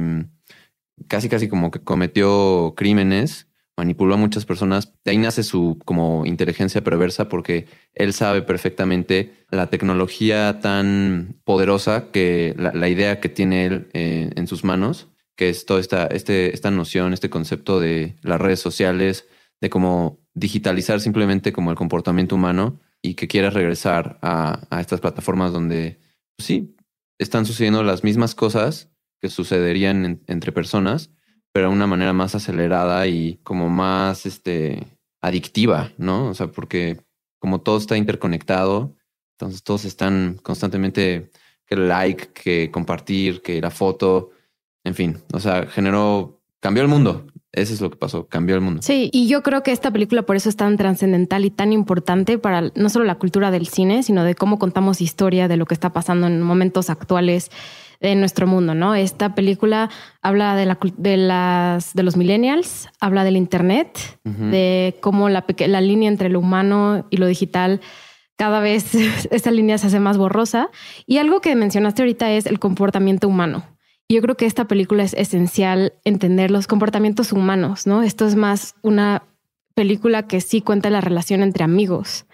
casi 1.07 1.29
casi 1.29 1.47
como 1.47 1.71
que 1.71 1.83
cometió 1.83 2.73
crímenes, 2.75 3.47
manipuló 3.77 4.15
a 4.15 4.17
muchas 4.17 4.45
personas. 4.45 4.93
De 5.03 5.11
ahí 5.11 5.17
nace 5.17 5.43
su 5.43 5.79
como 5.85 6.25
inteligencia 6.25 6.83
perversa 6.83 7.29
porque 7.29 7.67
él 7.93 8.13
sabe 8.13 8.41
perfectamente 8.41 9.33
la 9.49 9.67
tecnología 9.67 10.59
tan 10.59 11.39
poderosa 11.43 12.11
que 12.11 12.53
la, 12.57 12.71
la 12.73 12.89
idea 12.89 13.19
que 13.19 13.29
tiene 13.29 13.65
él 13.65 13.89
eh, 13.93 14.31
en 14.35 14.47
sus 14.47 14.63
manos, 14.63 15.09
que 15.35 15.49
es 15.49 15.65
toda 15.65 15.79
esta, 15.79 16.07
este, 16.07 16.53
esta 16.53 16.71
noción, 16.71 17.13
este 17.13 17.29
concepto 17.29 17.79
de 17.79 18.15
las 18.21 18.39
redes 18.39 18.59
sociales, 18.59 19.27
de 19.61 19.69
cómo 19.69 20.19
digitalizar 20.33 20.99
simplemente 20.99 21.53
como 21.53 21.71
el 21.71 21.77
comportamiento 21.77 22.35
humano 22.35 22.79
y 23.01 23.15
que 23.15 23.27
quiera 23.27 23.49
regresar 23.49 24.19
a, 24.21 24.67
a 24.69 24.81
estas 24.81 24.99
plataformas 24.99 25.51
donde, 25.51 25.99
pues 26.35 26.47
sí, 26.47 26.75
están 27.17 27.45
sucediendo 27.45 27.83
las 27.83 28.03
mismas 28.03 28.35
cosas 28.35 28.89
que 29.21 29.29
sucederían 29.29 30.21
entre 30.27 30.51
personas, 30.51 31.11
pero 31.53 31.69
de 31.69 31.74
una 31.75 31.88
manera 31.88 32.13
más 32.13 32.36
acelerada 32.36 33.07
y 33.07 33.39
como 33.43 33.69
más 33.69 34.25
este, 34.25 34.98
adictiva, 35.22 35.91
¿no? 35.98 36.29
O 36.29 36.33
sea, 36.33 36.48
porque 36.48 37.00
como 37.39 37.62
todo 37.62 37.77
está 37.77 37.95
interconectado, 37.95 38.95
entonces 39.36 39.63
todos 39.63 39.86
están 39.86 40.39
constantemente 40.41 41.29
que 41.65 41.75
like, 41.75 42.33
que 42.33 42.72
compartir, 42.72 43.41
que 43.41 43.62
la 43.62 43.69
foto, 43.69 44.31
en 44.83 44.95
fin, 44.95 45.22
o 45.31 45.39
sea, 45.39 45.67
generó, 45.67 46.41
cambió 46.60 46.83
el 46.83 46.89
mundo. 46.89 47.27
Eso 47.53 47.72
es 47.72 47.81
lo 47.81 47.91
que 47.91 47.98
pasó, 47.98 48.27
cambió 48.27 48.55
el 48.55 48.62
mundo. 48.62 48.81
Sí, 48.81 49.12
y 49.13 49.27
yo 49.27 49.43
creo 49.43 49.62
que 49.62 49.72
esta 49.72 49.91
película 49.91 50.24
por 50.24 50.36
eso 50.36 50.50
es 50.50 50.55
tan 50.55 50.75
trascendental 50.75 51.45
y 51.45 51.51
tan 51.51 51.72
importante 51.72 52.39
para 52.39 52.72
no 52.75 52.89
solo 52.89 53.05
la 53.05 53.15
cultura 53.15 53.51
del 53.51 53.67
cine, 53.67 54.01
sino 54.01 54.24
de 54.24 54.33
cómo 54.33 54.57
contamos 54.57 55.01
historia 55.01 55.48
de 55.48 55.55
lo 55.55 55.67
que 55.67 55.75
está 55.75 55.93
pasando 55.93 56.25
en 56.25 56.41
momentos 56.41 56.89
actuales 56.89 57.51
de 58.01 58.15
nuestro 58.15 58.48
mundo, 58.48 58.74
¿no? 58.74 58.95
Esta 58.95 59.36
película 59.36 59.91
habla 60.24 60.55
de, 60.55 60.65
la, 60.65 60.79
de, 60.98 61.17
las, 61.17 61.93
de 61.93 62.03
los 62.03 62.17
millennials, 62.17 62.89
habla 63.00 63.24
del 63.24 63.38
Internet, 63.38 64.19
de 64.24 64.98
cómo 65.00 65.29
la, 65.29 65.45
la 65.67 65.79
línea 65.79 66.10
entre 66.10 66.29
lo 66.29 66.39
humano 66.39 67.05
y 67.12 67.17
lo 67.17 67.27
digital 67.27 67.81
cada 68.36 68.60
vez 68.62 68.95
esta 69.31 69.51
línea 69.51 69.77
se 69.77 69.88
hace 69.88 70.00
más 70.00 70.17
borrosa. 70.17 70.69
Y 71.05 71.19
algo 71.19 71.39
que 71.39 71.55
mencionaste 71.55 72.01
ahorita 72.01 72.31
es 72.31 72.45
el 72.45 72.60
comportamiento 72.60 73.27
humano. 73.27 73.63
Yo 74.10 74.22
creo 74.22 74.36
que 74.36 74.45
esta 74.45 74.67
película 74.67 75.03
es 75.03 75.13
esencial 75.13 75.93
entender 76.03 76.51
los 76.51 76.67
comportamientos 76.67 77.31
humanos, 77.31 77.88
¿no? 77.88 78.03
Esto 78.03 78.27
es 78.27 78.36
más 78.36 78.75
una 78.81 79.24
película 79.75 80.27
que 80.27 80.41
sí 80.41 80.62
cuenta 80.62 80.89
la 80.89 81.01
relación 81.01 81.41
entre 81.41 81.63
amigos 81.63 82.25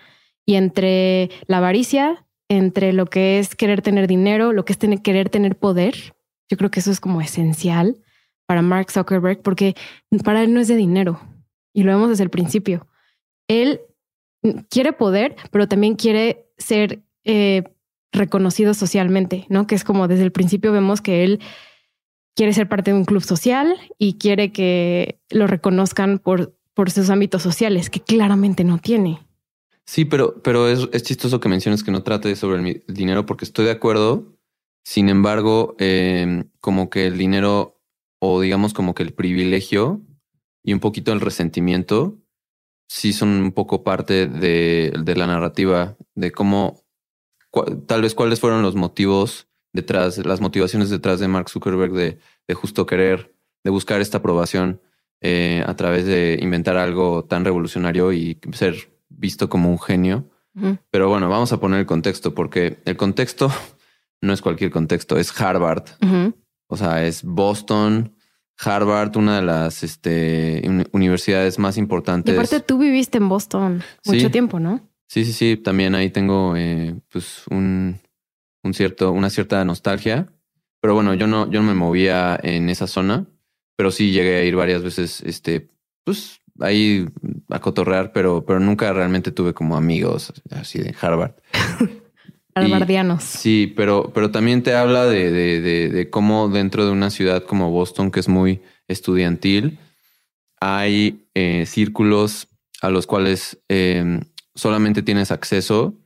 y 0.46 0.56
entre 0.56 1.30
la 1.48 1.58
avaricia, 1.58 2.26
entre 2.50 2.92
lo 2.92 3.06
que 3.06 3.40
es 3.40 3.56
querer 3.56 3.82
tener 3.82 4.08
dinero, 4.08 4.52
lo 4.52 4.66
que 4.66 4.74
es 4.74 4.80
tener, 4.80 5.02
querer 5.02 5.30
tener 5.30 5.56
poder. 5.56 6.16
Yo 6.50 6.58
creo 6.58 6.72
que 6.72 6.80
eso 6.80 6.92
es 6.92 7.00
como 7.00 7.22
esencial 7.22 7.98
para 8.46 8.62
Mark 8.62 8.92
Zuckerberg 8.92 9.42
porque 9.42 9.76
para 10.24 10.44
él 10.44 10.54
no 10.54 10.60
es 10.60 10.68
de 10.68 10.76
dinero 10.76 11.22
y 11.74 11.84
lo 11.84 11.92
vemos 11.92 12.10
desde 12.10 12.24
el 12.24 12.30
principio. 12.30 12.88
Él 13.48 13.82
quiere 14.70 14.94
poder, 14.94 15.36
pero 15.52 15.68
también 15.68 15.96
quiere 15.96 16.52
ser 16.58 17.04
eh, 17.24 17.64
reconocido 18.12 18.74
socialmente, 18.74 19.46
¿no? 19.50 19.68
Que 19.68 19.76
es 19.76 19.84
como 19.84 20.08
desde 20.08 20.24
el 20.24 20.32
principio 20.32 20.72
vemos 20.72 21.02
que 21.02 21.24
él 21.24 21.40
quiere 22.36 22.54
ser 22.54 22.70
parte 22.70 22.92
de 22.92 22.98
un 22.98 23.06
club 23.06 23.24
social 23.24 23.76
y 23.98 24.18
quiere 24.18 24.52
que 24.52 25.20
lo 25.30 25.48
reconozcan 25.48 26.20
por, 26.20 26.58
por 26.74 26.92
sus 26.92 27.10
ámbitos 27.10 27.42
sociales, 27.42 27.90
que 27.90 28.02
claramente 28.02 28.64
no 28.64 28.78
tiene. 28.78 29.20
Sí, 29.86 30.06
pero, 30.06 30.42
pero 30.44 30.70
es, 30.70 31.04
chistoso 31.04 31.40
que 31.40 31.50
menciones 31.50 31.84
que 31.84 31.92
no 31.92 32.04
trate 32.04 32.36
sobre 32.36 32.62
el, 32.62 32.84
dinero 32.88 33.26
porque 33.26 33.46
estoy 33.46 33.66
de 33.66 33.72
acuerdo. 33.72 34.38
Sin 34.84 35.10
embargo, 35.10 35.76
em, 35.80 36.50
como 36.62 36.90
que 36.90 37.08
el 37.08 37.18
dinero 37.18 37.82
o 38.20 38.40
digamos 38.40 38.74
como 38.74 38.94
que 38.94 39.04
el 39.04 39.14
privilegio 39.14 40.02
y 40.64 40.74
un 40.74 40.80
poquito 40.80 41.12
el 41.12 41.22
resentimiento 41.22 42.20
sí 42.88 43.14
son 43.14 43.30
un 43.30 43.52
poco 43.52 43.84
parte 43.84 44.28
de, 44.28 44.94
de 45.04 45.16
la 45.16 45.28
narrativa, 45.28 45.98
de 46.16 46.32
cómo, 46.32 46.84
tal 47.88 48.02
vez 48.02 48.16
cuáles 48.16 48.40
fueron 48.40 48.62
los 48.62 48.76
motivos 48.76 49.48
detrás, 49.74 50.18
las 50.26 50.42
motivaciones 50.42 50.90
detrás 50.90 51.20
de 51.20 51.28
Mark 51.28 51.50
Zuckerberg 51.50 51.94
de, 51.94 52.20
de 52.48 52.54
justo 52.54 52.86
querer, 52.86 53.34
de 53.64 53.72
buscar 53.72 54.02
esta 54.02 54.20
aprobación 54.20 54.82
eh, 55.22 55.64
a 55.68 55.76
través 55.76 56.06
de 56.06 56.40
inventar 56.42 56.78
algo 56.78 57.26
tan 57.26 57.44
revolucionario 57.44 58.14
y 58.14 58.40
ser 58.54 58.90
visto 59.10 59.50
como 59.50 59.70
un 59.70 59.80
genio. 59.80 60.30
Pero 60.92 61.08
bueno, 61.08 61.30
vamos 61.30 61.54
a 61.54 61.60
poner 61.62 61.80
el 61.80 61.86
contexto, 61.86 62.36
porque 62.36 62.80
el 62.84 62.98
contexto 62.98 63.50
no 64.22 64.34
es 64.34 64.42
cualquier 64.42 64.72
contexto, 64.72 65.18
es 65.18 65.40
Harvard. 65.40 65.86
O 66.68 66.76
sea, 66.78 67.06
es 67.06 67.24
Boston, 67.24 68.14
Harvard, 68.58 69.16
una 69.16 69.38
de 69.38 69.42
las 69.42 69.84
este, 69.84 70.62
universidades 70.92 71.60
más 71.60 71.78
importantes. 71.78 72.34
Y 72.34 72.38
aparte, 72.38 72.60
tú 72.60 72.78
viviste 72.78 73.18
en 73.18 73.30
Boston 73.30 73.84
mucho 74.06 74.32
tiempo, 74.32 74.60
¿no? 74.60 74.89
Sí, 75.10 75.26
sí, 75.26 75.34
sí. 75.34 75.58
También 75.58 75.96
ahí 75.96 76.12
tengo 76.12 76.56
eh, 76.56 76.96
pues 77.12 77.48
un, 77.50 78.00
un, 78.64 78.74
cierto, 78.76 79.12
una 79.12 79.32
cierta 79.32 79.66
nostalgia. 79.66 80.32
Pero 80.80 80.94
bueno, 80.94 81.16
yo 81.16 81.26
no, 81.26 81.50
yo 81.50 81.62
no 81.62 81.68
me 81.68 81.74
movía 81.74 82.40
en 82.42 82.70
esa 82.70 82.86
zona, 82.86 83.26
pero 83.76 83.90
sí 83.90 84.12
llegué 84.12 84.38
a 84.38 84.44
ir 84.44 84.56
varias 84.56 84.84
veces, 84.84 85.22
este, 85.22 85.68
pues 86.06 86.42
ahí 86.60 87.06
a 87.50 87.60
cotorrear, 87.60 88.14
pero, 88.14 88.46
pero 88.46 88.60
nunca 88.60 88.94
realmente 88.94 89.32
tuve 89.32 89.54
como 89.54 89.76
amigos 89.76 90.32
así 90.52 90.80
de 90.80 90.96
Harvard. 91.02 91.34
Harvardianos. 92.56 93.24
sí, 93.24 93.74
pero, 93.76 94.12
pero 94.14 94.32
también 94.32 94.64
te 94.64 94.76
habla 94.76 95.06
de, 95.06 95.32
de, 95.32 95.90
de, 95.90 96.10
cómo 96.10 96.50
dentro 96.50 96.86
de 96.86 96.92
una 96.92 97.10
ciudad 97.10 97.44
como 97.46 97.72
Boston, 97.72 98.12
que 98.12 98.20
es 98.20 98.28
muy 98.28 98.62
estudiantil, 98.88 99.80
hay 100.60 101.26
eh, 101.36 101.66
círculos 101.66 102.48
a 102.82 102.90
los 102.90 103.08
cuales 103.08 103.60
eh, 103.70 104.20
solamente 104.60 105.02
tienes 105.02 105.32
acceso 105.32 105.98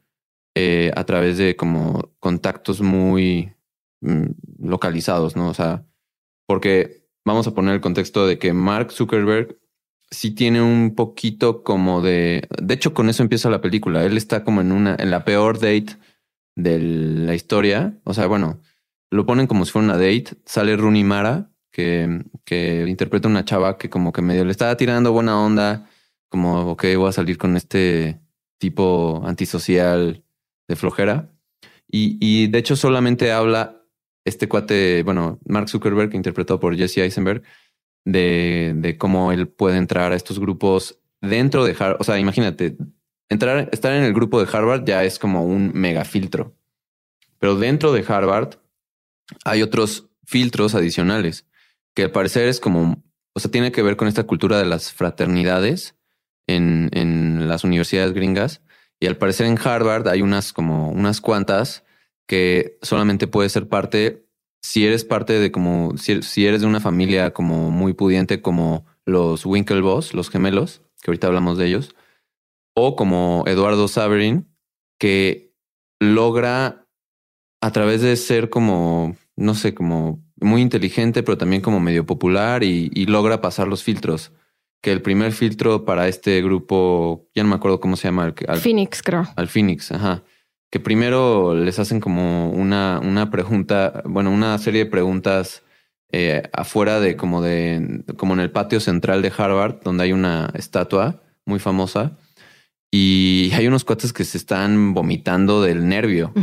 eh, 0.55 0.91
a 0.95 1.03
través 1.03 1.37
de 1.37 1.55
como 1.55 2.13
contactos 2.19 2.81
muy 2.81 3.53
mm, 4.01 4.25
localizados, 4.59 5.35
¿no? 5.35 5.49
O 5.49 5.53
sea, 5.53 5.85
porque 6.47 7.07
vamos 7.25 7.47
a 7.47 7.53
poner 7.53 7.73
el 7.75 7.81
contexto 7.81 8.27
de 8.27 8.37
que 8.37 8.53
Mark 8.53 8.91
Zuckerberg 8.91 9.57
sí 10.11 10.31
tiene 10.31 10.61
un 10.61 10.95
poquito 10.95 11.63
como 11.63 12.01
de. 12.01 12.47
De 12.61 12.73
hecho, 12.75 12.93
con 12.93 13.09
eso 13.09 13.23
empieza 13.23 13.49
la 13.49 13.61
película. 13.61 14.05
Él 14.05 14.15
está 14.17 14.43
como 14.43 14.61
en 14.61 14.71
una, 14.71 14.95
en 14.99 15.09
la 15.09 15.25
peor 15.25 15.55
date 15.55 15.97
de 16.55 16.79
la 16.79 17.33
historia. 17.33 17.99
O 18.03 18.13
sea, 18.13 18.27
bueno, 18.27 18.61
lo 19.09 19.25
ponen 19.25 19.47
como 19.47 19.65
si 19.65 19.71
fuera 19.71 19.85
una 19.85 19.97
date. 19.97 20.35
Sale 20.45 20.77
Rooney 20.77 21.03
Mara, 21.03 21.51
que, 21.71 22.23
que 22.45 22.85
interpreta 22.87 23.27
una 23.27 23.45
chava 23.45 23.77
que 23.79 23.89
como 23.89 24.13
que 24.13 24.21
medio 24.21 24.45
le 24.45 24.51
estaba 24.51 24.77
tirando 24.77 25.11
buena 25.11 25.39
onda, 25.41 25.89
como, 26.29 26.71
ok, 26.71 26.85
voy 26.97 27.09
a 27.09 27.11
salir 27.11 27.37
con 27.39 27.57
este 27.57 28.21
tipo 28.59 29.21
antisocial 29.25 30.23
de 30.67 30.75
flojera. 30.75 31.29
Y, 31.89 32.17
y 32.19 32.47
de 32.47 32.59
hecho 32.59 32.75
solamente 32.75 33.31
habla 33.31 33.83
este 34.25 34.47
cuate, 34.47 35.03
bueno, 35.03 35.39
Mark 35.45 35.69
Zuckerberg, 35.69 36.15
interpretado 36.15 36.59
por 36.59 36.75
Jesse 36.75 36.99
Eisenberg, 36.99 37.43
de, 38.05 38.73
de 38.75 38.97
cómo 38.97 39.31
él 39.31 39.47
puede 39.47 39.77
entrar 39.77 40.11
a 40.11 40.15
estos 40.15 40.39
grupos 40.39 40.99
dentro 41.21 41.65
de 41.65 41.71
Harvard. 41.71 41.97
O 41.99 42.03
sea, 42.03 42.19
imagínate, 42.19 42.77
entrar, 43.29 43.69
estar 43.71 43.93
en 43.93 44.03
el 44.03 44.13
grupo 44.13 44.43
de 44.43 44.49
Harvard 44.51 44.85
ya 44.85 45.03
es 45.03 45.19
como 45.19 45.45
un 45.45 45.71
mega 45.73 46.05
filtro. 46.05 46.55
Pero 47.39 47.55
dentro 47.55 47.91
de 47.91 48.05
Harvard 48.07 48.55
hay 49.43 49.61
otros 49.61 50.09
filtros 50.25 50.75
adicionales 50.75 51.45
que 51.93 52.03
al 52.03 52.11
parecer 52.11 52.47
es 52.47 52.59
como, 52.59 53.03
o 53.33 53.39
sea, 53.39 53.51
tiene 53.51 53.71
que 53.71 53.83
ver 53.83 53.97
con 53.97 54.07
esta 54.07 54.23
cultura 54.23 54.57
de 54.57 54.65
las 54.65 54.93
fraternidades 54.93 55.95
en, 56.53 57.47
las 57.47 57.63
universidades 57.63 58.13
gringas. 58.13 58.61
Y 58.99 59.07
al 59.07 59.17
parecer 59.17 59.45
en 59.47 59.59
Harvard 59.61 60.07
hay 60.07 60.21
unas 60.21 60.53
como 60.53 60.89
unas 60.89 61.21
cuantas 61.21 61.83
que 62.27 62.77
solamente 62.81 63.27
puede 63.27 63.49
ser 63.49 63.67
parte 63.67 64.23
si 64.63 64.85
eres 64.85 65.03
parte 65.03 65.33
de 65.33 65.51
como, 65.51 65.97
si, 65.97 66.45
eres 66.45 66.61
de 66.61 66.67
una 66.67 66.79
familia 66.79 67.33
como 67.33 67.69
muy 67.69 67.93
pudiente 67.93 68.41
como 68.41 68.85
los 69.05 69.45
Winklevoss, 69.45 70.13
los 70.13 70.29
gemelos, 70.29 70.81
que 71.01 71.11
ahorita 71.11 71.27
hablamos 71.27 71.57
de 71.57 71.67
ellos, 71.67 71.95
o 72.73 72.95
como 72.95 73.43
Eduardo 73.45 73.89
Saverin, 73.89 74.47
que 74.97 75.53
logra 75.99 76.87
a 77.61 77.71
través 77.71 78.01
de 78.01 78.15
ser 78.15 78.49
como, 78.49 79.17
no 79.35 79.53
sé, 79.53 79.73
como 79.73 80.23
muy 80.37 80.61
inteligente, 80.61 81.23
pero 81.23 81.37
también 81.37 81.61
como 81.61 81.81
medio 81.81 82.05
popular 82.05 82.63
y, 82.63 82.89
logra 83.05 83.41
pasar 83.41 83.67
los 83.67 83.83
filtros. 83.83 84.31
Que 84.83 84.91
el 84.91 85.01
primer 85.01 85.31
filtro 85.31 85.85
para 85.85 86.07
este 86.07 86.43
grupo, 86.43 87.27
ya 87.33 87.41
no 87.41 87.49
me 87.49 87.55
acuerdo 87.55 87.79
cómo 87.79 87.95
se 87.95 88.09
llama. 88.09 88.31
Al, 88.47 88.59
Phoenix, 88.59 89.01
creo. 89.01 89.25
Al 89.35 89.47
Phoenix, 89.47 89.91
ajá 89.91 90.23
que 90.73 90.79
primero 90.79 91.53
les 91.53 91.77
hacen 91.77 91.99
como 91.99 92.49
una, 92.49 92.99
una 93.03 93.29
pregunta, 93.29 94.01
bueno, 94.05 94.31
una 94.31 94.57
serie 94.57 94.85
de 94.85 94.89
preguntas 94.89 95.61
eh, 96.11 96.49
afuera 96.51 96.99
de 96.99 97.15
como 97.15 97.43
de, 97.43 98.03
como 98.17 98.33
en 98.33 98.39
el 98.39 98.49
patio 98.49 98.79
central 98.79 99.21
de 99.21 99.31
Harvard, 99.37 99.81
donde 99.83 100.05
hay 100.05 100.13
una 100.13 100.51
estatua 100.55 101.21
muy 101.45 101.59
famosa. 101.59 102.17
Y 102.91 103.51
hay 103.53 103.67
unos 103.67 103.83
cuates 103.83 104.13
que 104.13 104.23
se 104.23 104.37
están 104.37 104.95
vomitando 104.95 105.61
del 105.61 105.87
nervio. 105.87 106.33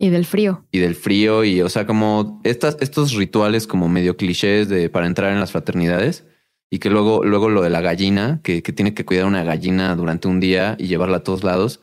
Y 0.00 0.08
del 0.08 0.24
frío. 0.24 0.64
Y 0.72 0.78
del 0.78 0.96
frío. 0.96 1.44
Y 1.44 1.62
o 1.62 1.68
sea, 1.68 1.86
como 1.86 2.40
estas, 2.42 2.76
estos 2.80 3.12
rituales 3.14 3.68
como 3.68 3.88
medio 3.88 4.16
clichés 4.16 4.68
de 4.68 4.88
para 4.88 5.06
entrar 5.06 5.32
en 5.32 5.38
las 5.38 5.52
fraternidades. 5.52 6.24
Y 6.70 6.78
que 6.78 6.88
luego, 6.88 7.24
luego 7.24 7.50
lo 7.50 7.62
de 7.62 7.70
la 7.70 7.80
gallina, 7.80 8.40
que, 8.44 8.62
que 8.62 8.72
tiene 8.72 8.94
que 8.94 9.04
cuidar 9.04 9.26
una 9.26 9.42
gallina 9.42 9.94
durante 9.96 10.28
un 10.28 10.38
día 10.38 10.76
y 10.78 10.86
llevarla 10.86 11.18
a 11.18 11.24
todos 11.24 11.42
lados. 11.42 11.80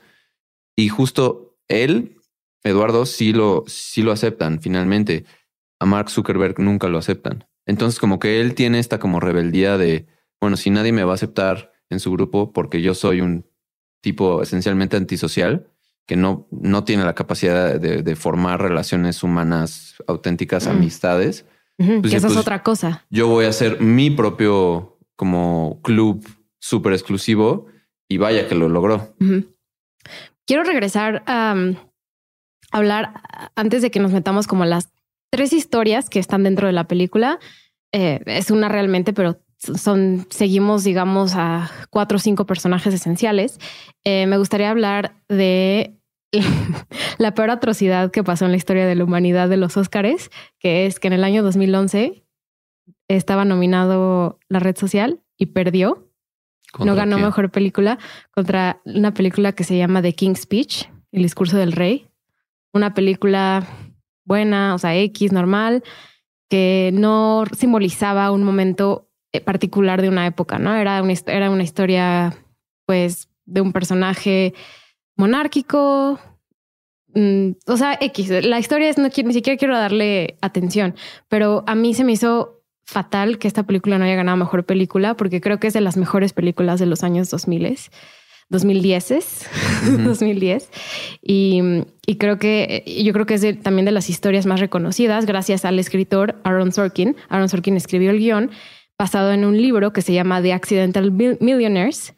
Y 0.77 0.87
justo 0.87 1.57
él, 1.67 2.17
Eduardo, 2.63 3.05
sí 3.05 3.33
lo, 3.33 3.65
sí 3.67 4.01
lo 4.01 4.11
aceptan 4.11 4.61
finalmente. 4.61 5.25
A 5.79 5.85
Mark 5.85 6.09
Zuckerberg 6.09 6.59
nunca 6.59 6.87
lo 6.87 6.97
aceptan. 6.97 7.45
Entonces, 7.65 7.99
como 7.99 8.17
que 8.19 8.39
él 8.39 8.55
tiene 8.55 8.79
esta 8.79 8.97
como 8.97 9.19
rebeldía 9.19 9.77
de, 9.77 10.07
bueno, 10.39 10.55
si 10.57 10.69
nadie 10.69 10.93
me 10.93 11.03
va 11.03 11.11
a 11.11 11.15
aceptar 11.15 11.73
en 11.89 11.99
su 11.99 12.11
grupo 12.11 12.53
porque 12.53 12.81
yo 12.81 12.93
soy 12.93 13.21
un 13.21 13.45
tipo 14.01 14.41
esencialmente 14.41 14.95
antisocial, 14.95 15.67
que 16.07 16.15
no, 16.15 16.47
no 16.49 16.85
tiene 16.85 17.03
la 17.03 17.13
capacidad 17.13 17.79
de, 17.79 18.15
formar 18.15 18.61
relaciones 18.61 19.21
humanas 19.23 19.95
auténticas, 20.07 20.65
mm. 20.65 20.69
amistades, 20.69 21.45
Pues 21.77 22.01
que 22.01 22.17
eso 22.17 22.27
es 22.27 22.33
pues, 22.33 22.37
otra 22.37 22.63
cosa. 22.63 23.05
Yo 23.09 23.27
voy 23.27 23.45
a 23.45 23.49
hacer 23.49 23.79
mi 23.81 24.09
propio 24.09 24.97
como 25.15 25.79
club 25.83 26.27
súper 26.59 26.93
exclusivo 26.93 27.67
y 28.09 28.17
vaya 28.17 28.47
que 28.47 28.55
lo 28.55 28.67
logró. 28.67 29.15
Quiero 30.45 30.63
regresar 30.63 31.23
a 31.27 31.53
um, 31.55 31.75
hablar 32.71 33.21
antes 33.55 33.81
de 33.81 33.91
que 33.91 33.99
nos 33.99 34.11
metamos 34.11 34.47
como 34.47 34.65
las 34.65 34.89
tres 35.29 35.53
historias 35.53 36.09
que 36.09 36.19
están 36.19 36.43
dentro 36.43 36.67
de 36.67 36.73
la 36.73 36.87
película. 36.87 37.39
Eh, 37.91 38.21
es 38.25 38.49
una 38.49 38.69
realmente, 38.69 39.13
pero 39.13 39.41
son, 39.57 40.25
seguimos, 40.29 40.83
digamos, 40.83 41.33
a 41.35 41.69
cuatro 41.89 42.17
o 42.17 42.19
cinco 42.19 42.45
personajes 42.45 42.93
esenciales. 42.93 43.59
Eh, 44.03 44.25
me 44.27 44.37
gustaría 44.37 44.69
hablar 44.69 45.15
de 45.27 45.96
la 47.17 47.33
peor 47.33 47.49
atrocidad 47.49 48.11
que 48.11 48.23
pasó 48.23 48.45
en 48.45 48.51
la 48.51 48.57
historia 48.57 48.85
de 48.85 48.95
la 48.95 49.03
humanidad 49.03 49.49
de 49.49 49.57
los 49.57 49.77
Óscares, 49.77 50.29
que 50.59 50.85
es 50.85 50.99
que 50.99 51.07
en 51.07 51.13
el 51.13 51.23
año 51.23 51.43
2011 51.43 52.23
estaba 53.07 53.45
nominado 53.45 54.39
La 54.49 54.59
Red 54.59 54.77
Social 54.77 55.21
y 55.37 55.47
perdió 55.47 56.07
no 56.73 56.79
¿Contra 56.79 56.95
ganó 56.95 57.17
mejor 57.17 57.49
película 57.49 57.97
contra 58.31 58.81
una 58.85 59.13
película 59.13 59.53
que 59.53 59.63
se 59.63 59.77
llama 59.77 60.01
The 60.01 60.13
King's 60.13 60.41
Speech, 60.41 60.89
El 61.11 61.23
discurso 61.23 61.57
del 61.57 61.71
rey. 61.71 62.07
Una 62.73 62.93
película 62.93 63.65
buena, 64.25 64.75
o 64.75 64.77
sea, 64.77 64.95
X, 64.95 65.31
normal, 65.31 65.83
que 66.49 66.91
no 66.93 67.45
simbolizaba 67.57 68.31
un 68.31 68.43
momento 68.43 69.09
eh, 69.31 69.41
particular 69.41 70.01
de 70.01 70.09
una 70.09 70.27
época, 70.27 70.59
¿no? 70.59 70.75
Era 70.75 71.01
una, 71.01 71.13
era 71.27 71.49
una 71.49 71.63
historia, 71.63 72.35
pues, 72.85 73.29
de 73.45 73.61
un 73.61 73.71
personaje 73.71 74.53
monárquico. 75.17 76.19
mm, 77.13 77.49
o 77.67 77.77
sea, 77.77 77.97
X. 77.99 78.29
La 78.45 78.59
historia 78.59 78.89
es, 78.89 78.97
no 78.97 79.09
quiero, 79.09 79.27
ni 79.27 79.33
siquiera 79.33 79.57
quiero 79.57 79.75
darle 79.75 80.37
atención, 80.41 80.95
pero 81.27 81.63
a 81.67 81.75
mí 81.75 81.93
se 81.93 82.03
me 82.03 82.13
hizo 82.13 82.61
fatal 82.85 83.37
que 83.37 83.47
esta 83.49 83.63
película 83.63 83.97
no 83.97 84.05
haya 84.05 84.15
ganado 84.15 84.37
mejor 84.37 84.65
película, 84.65 85.15
porque 85.15 85.41
creo 85.41 85.59
que 85.59 85.67
es 85.67 85.73
de 85.73 85.81
las 85.81 85.97
mejores 85.97 86.31
películas 86.31 86.79
de 86.79 86.85
los 86.85 87.03
años 87.03 87.29
2000, 87.29 87.77
2010, 88.49 89.49
Ujú. 89.89 89.97
2010. 90.05 90.69
Y, 91.21 91.61
y 92.05 92.15
creo 92.17 92.37
que 92.39 92.83
yo 93.03 93.11
creo 93.11 93.25
que 93.25 93.33
es 93.33 93.41
de- 93.41 93.53
también 93.55 93.85
de 93.85 93.91
las 93.91 94.09
historias 94.09 94.45
más 94.45 94.59
reconocidas 94.61 95.25
gracias 95.25 95.65
al 95.65 95.79
escritor 95.79 96.39
Aaron 96.45 96.71
Sorkin. 96.71 97.17
Aaron 97.27 97.49
Sorkin 97.49 97.75
escribió 97.75 98.11
el 98.11 98.19
guion 98.19 98.51
basado 98.97 99.31
en 99.33 99.43
un 99.43 99.57
libro 99.61 99.91
que 99.91 100.01
se 100.01 100.13
llama 100.13 100.41
The 100.41 100.53
Accidental 100.53 101.11
Mil- 101.11 101.37
Millionaires, 101.41 102.13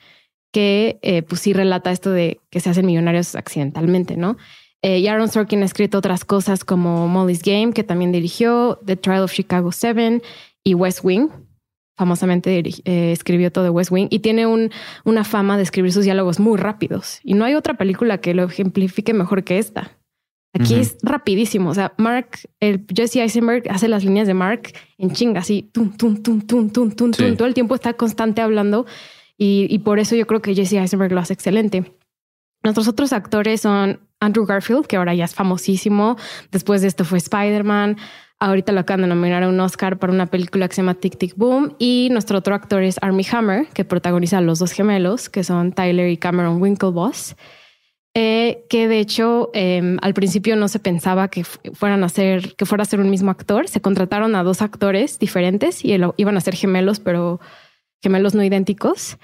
que 0.52 1.00
eh, 1.02 1.22
pues 1.22 1.42
sí 1.42 1.54
relata 1.54 1.92
esto 1.92 2.12
de 2.12 2.40
que 2.50 2.60
se 2.60 2.70
hacen 2.70 2.86
millonarios 2.86 3.36
accidentalmente, 3.36 4.18
¿no? 4.18 4.38
Eh, 4.82 5.00
y 5.00 5.08
Aaron 5.08 5.28
Sorkin 5.28 5.62
ha 5.62 5.66
escrito 5.66 5.98
otras 5.98 6.24
cosas 6.26 6.64
como 6.64 7.08
Molly's 7.08 7.42
Game, 7.44 7.74
que 7.74 7.84
también 7.84 8.12
dirigió, 8.12 8.80
The 8.86 8.96
Trial 8.96 9.24
of 9.24 9.34
Chicago 9.34 9.72
7 9.72 10.22
y 10.64 10.74
West 10.74 11.00
Wing. 11.04 11.30
Famosamente 11.98 12.64
eh, 12.86 13.12
escribió 13.12 13.52
todo 13.52 13.74
West 13.74 13.92
Wing 13.92 14.08
y 14.10 14.20
tiene 14.20 14.48
un, 14.48 14.72
una 15.04 15.26
fama 15.26 15.58
de 15.58 15.64
escribir 15.64 15.92
sus 15.92 16.06
diálogos 16.06 16.40
muy 16.40 16.58
rápidos. 16.58 17.20
Y 17.24 17.34
no 17.34 17.44
hay 17.44 17.56
otra 17.56 17.74
película 17.74 18.20
que 18.20 18.34
lo 18.34 18.46
ejemplifique 18.46 19.14
mejor 19.14 19.44
que 19.44 19.60
esta. 19.60 19.98
Aquí 20.54 20.76
es 20.76 20.98
rapidísimo. 21.04 21.70
O 21.70 21.74
sea, 21.76 21.94
Mark, 21.98 22.30
el 22.60 22.86
Jesse 22.92 23.18
Eisenberg 23.18 23.70
hace 23.70 23.88
las 23.88 24.04
líneas 24.04 24.28
de 24.28 24.34
Mark 24.34 24.72
en 24.98 25.12
chinga, 25.12 25.42
así, 25.42 25.70
tum, 25.74 25.96
tum, 25.96 26.24
tum, 26.24 26.42
tum, 26.42 26.70
tum, 26.70 26.92
tum, 26.92 27.14
Sí. 27.14 27.24
tum. 27.24 27.36
Todo 27.36 27.48
el 27.48 27.54
tiempo 27.54 27.76
está 27.76 27.94
constante 27.94 28.42
hablando 28.42 28.86
y, 29.40 29.80
por 29.80 30.00
eso 30.00 30.16
yo 30.16 30.28
creo 30.28 30.42
que 30.42 30.54
Jesse 30.54 30.74
Eisenberg 30.74 31.14
lo 31.14 31.22
hace 31.22 31.34
excelente. 31.34 31.94
Nuestros 32.62 32.88
otros 32.90 33.14
actores 33.14 33.62
son 33.62 34.02
Andrew 34.20 34.46
Garfield, 34.46 34.86
que 34.86 34.98
ahora 34.98 35.16
ya 35.16 35.24
es 35.26 35.34
famosísimo. 35.34 36.18
Después 36.52 36.82
de 36.82 36.90
esto 36.90 37.06
fue 37.06 37.18
Spider-Man. 37.20 37.98
Ahorita 38.42 38.74
lo 38.74 38.82
acaban 38.82 39.02
de 39.02 39.08
nominar 39.08 39.44
a 39.44 39.50
un 39.50 39.60
Oscar 39.62 39.98
para 39.98 40.12
una 40.12 40.26
película 40.26 40.68
que 40.68 40.76
se 40.76 40.82
llama 40.82 40.94
Tic 40.96 41.18
Tic 41.18 41.36
Boom. 41.38 41.76
Y 41.80 42.10
nuestro 42.12 42.38
otro 42.38 42.54
actor 42.54 42.84
es 42.84 42.98
Armie 43.02 43.26
Hammer, 43.32 43.68
que 43.74 43.86
protagoniza 43.86 44.40
a 44.40 44.42
los 44.42 44.60
dos 44.60 44.74
gemelos, 44.74 45.30
que 45.30 45.46
son 45.46 45.72
Tyler 45.72 46.10
y 46.10 46.18
Cameron 46.18 46.62
Winklevoss. 46.62 47.36
Eh, 48.16 48.66
que 48.70 48.88
de 48.88 49.00
hecho 49.00 49.52
eh, 49.54 49.98
al 50.02 50.14
principio 50.14 50.56
no 50.56 50.68
se 50.68 50.80
pensaba 50.80 51.28
que 51.30 51.44
fu- 51.44 51.60
fueran 51.74 52.04
a 52.04 52.10
ser 52.10 52.56
que 52.56 52.66
fuera 52.66 52.82
a 52.82 52.86
ser 52.86 53.00
un 53.00 53.10
mismo 53.10 53.30
actor. 53.32 53.68
Se 53.68 53.82
contrataron 53.82 54.36
a 54.36 54.44
dos 54.44 54.62
actores 54.62 55.20
diferentes 55.20 55.86
y 55.86 55.94
iban 56.18 56.36
a 56.36 56.42
ser 56.42 56.56
gemelos, 56.56 57.00
pero 57.00 57.40
gemelos 58.02 58.36
no 58.36 58.44
idénticos. 58.44 59.18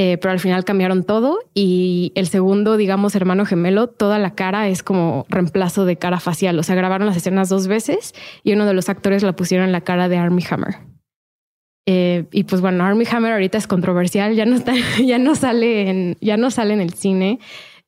Eh, 0.00 0.16
pero 0.18 0.30
al 0.30 0.38
final 0.38 0.64
cambiaron 0.64 1.02
todo 1.02 1.40
y 1.54 2.12
el 2.14 2.28
segundo, 2.28 2.76
digamos, 2.76 3.16
hermano 3.16 3.44
gemelo, 3.44 3.88
toda 3.88 4.20
la 4.20 4.36
cara 4.36 4.68
es 4.68 4.84
como 4.84 5.26
reemplazo 5.28 5.86
de 5.86 5.96
cara 5.96 6.20
facial. 6.20 6.56
O 6.56 6.62
sea, 6.62 6.76
grabaron 6.76 7.08
las 7.08 7.16
escenas 7.16 7.48
dos 7.48 7.66
veces 7.66 8.14
y 8.44 8.52
uno 8.52 8.64
de 8.64 8.74
los 8.74 8.88
actores 8.88 9.24
la 9.24 9.34
pusieron 9.34 9.66
en 9.66 9.72
la 9.72 9.80
cara 9.80 10.08
de 10.08 10.16
Armie 10.16 10.46
Hammer. 10.48 10.76
Eh, 11.84 12.26
y 12.30 12.44
pues 12.44 12.60
bueno, 12.60 12.84
Armie 12.84 13.08
Hammer 13.10 13.32
ahorita 13.32 13.58
es 13.58 13.66
controversial, 13.66 14.36
ya 14.36 14.44
no 14.44 14.54
está, 14.54 14.74
ya 15.04 15.18
no 15.18 15.34
sale 15.34 15.90
en, 15.90 16.16
ya 16.20 16.36
no 16.36 16.52
sale 16.52 16.74
en 16.74 16.80
el 16.80 16.94
cine. 16.94 17.40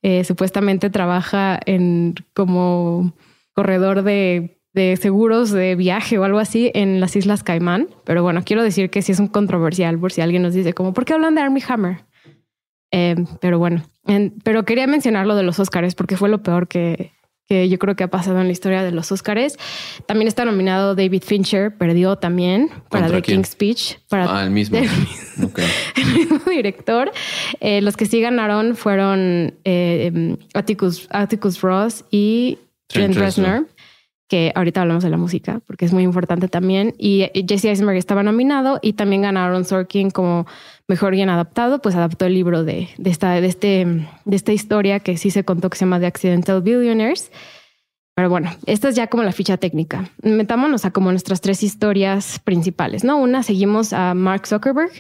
Eh, 0.03 0.25
supuestamente 0.25 0.91
trabaja 0.91 1.61
en 1.65 2.15
como 2.35 3.15
corredor 3.53 4.03
de, 4.03 4.60
de 4.73 4.97
seguros 4.97 5.51
de 5.51 5.75
viaje 5.75 6.19
o 6.19 6.25
algo 6.25 6.39
así 6.39 6.71
en 6.75 7.01
las 7.01 7.17
Islas 7.17 7.43
Caimán. 7.43 7.89
Pero 8.05 8.23
bueno, 8.23 8.43
quiero 8.45 8.63
decir 8.63 8.91
que 8.91 9.03
sí 9.03 9.13
es 9.13 9.19
un 9.21 9.27
controversial 9.29 9.99
por 9.99 10.13
si 10.13 10.21
alguien 10.21 10.43
nos 10.43 10.55
dice 10.55 10.73
como, 10.75 10.93
¿por 10.95 11.05
qué 11.05 11.15
hablan 11.15 11.35
de 11.35 11.41
Armie 11.41 11.63
Hammer? 11.69 12.05
Eh, 12.93 13.15
pero 13.41 13.59
bueno, 13.59 13.85
en- 14.07 14.35
pero 14.43 14.65
quería 14.65 14.87
mencionar 14.87 15.27
lo 15.27 15.37
de 15.37 15.43
los 15.45 15.59
Óscares 15.61 15.95
porque 15.95 16.17
fue 16.17 16.29
lo 16.29 16.43
peor 16.43 16.67
que, 16.69 17.13
que 17.49 17.69
yo 17.69 17.79
creo 17.79 17.95
que 17.97 18.05
ha 18.05 18.09
pasado 18.11 18.41
en 18.41 18.47
la 18.47 18.53
historia 18.53 18.83
de 18.83 18.91
los 18.93 19.11
Óscares. 19.13 19.57
También 20.07 20.29
está 20.29 20.45
nominado 20.45 20.95
David 20.95 21.23
Fincher, 21.25 21.77
perdió 21.77 22.17
también 22.17 22.69
para 22.91 23.07
¿Contra 23.07 23.17
The 23.19 23.23
quién? 23.23 23.37
King's 23.39 23.49
Speech, 23.51 23.99
para 24.09 24.39
Ah, 24.41 24.45
el 24.45 24.51
mismo. 24.51 24.79
el 24.79 24.89
director. 26.51 27.11
Eh, 27.61 27.81
los 27.81 27.97
que 27.97 28.07
sí 28.07 28.21
ganaron 28.21 28.77
fueron 28.77 29.55
eh, 29.65 30.07
em, 30.13 30.37
Atticus, 30.55 31.07
Atticus 31.11 31.61
Ross 31.61 32.05
y 32.11 32.59
Trent 32.89 33.15
Trent 33.15 33.25
Reznor, 33.25 33.47
Reznor. 33.51 33.69
Que 34.31 34.53
ahorita 34.55 34.81
hablamos 34.81 35.03
de 35.03 35.11
la 35.11 35.17
música 35.17 35.61
porque 35.67 35.85
es 35.85 35.93
muy 35.93 36.05
importante 36.05 36.47
también. 36.47 36.95
Y 36.97 37.23
eh, 37.23 37.45
Jesse 37.47 37.65
Eisenberg 37.67 37.99
estaba 37.99 38.23
nominado 38.23 38.79
y 38.81 38.93
también 38.93 39.23
ganaron 39.23 39.65
Sorkin 39.65 40.11
como 40.11 40.47
mejor 40.87 41.15
guion 41.15 41.29
adaptado, 41.29 41.83
pues 41.83 41.97
adaptó 41.97 42.27
el 42.27 42.35
libro 42.35 42.63
de, 42.63 42.89
de, 42.97 43.11
esta, 43.11 43.33
de, 43.33 43.47
este, 43.47 44.07
de 44.25 44.37
esta 44.37 44.53
historia 44.53 45.01
que 45.01 45.17
sí 45.17 45.31
se 45.31 45.45
contó 45.45 45.69
que 45.69 45.77
se 45.77 45.85
llama 45.85 45.99
The 45.99 46.07
Accidental 46.07 46.63
Billionaires. 46.63 47.33
Pero 48.15 48.31
bueno, 48.31 48.51
esta 48.67 48.89
es 48.89 48.95
ya 48.95 49.09
como 49.09 49.25
la 49.25 49.33
ficha 49.33 49.57
técnica. 49.57 50.09
Metámonos 50.23 50.85
a 50.85 50.93
como 50.93 51.11
nuestras 51.11 51.41
tres 51.41 51.65
historias 51.65 52.39
principales, 52.39 53.03
¿no? 53.03 53.19
Una, 53.19 53.43
seguimos 53.43 53.93
a 53.93 54.15
Mark 54.15 54.47
Zuckerberg 54.47 54.93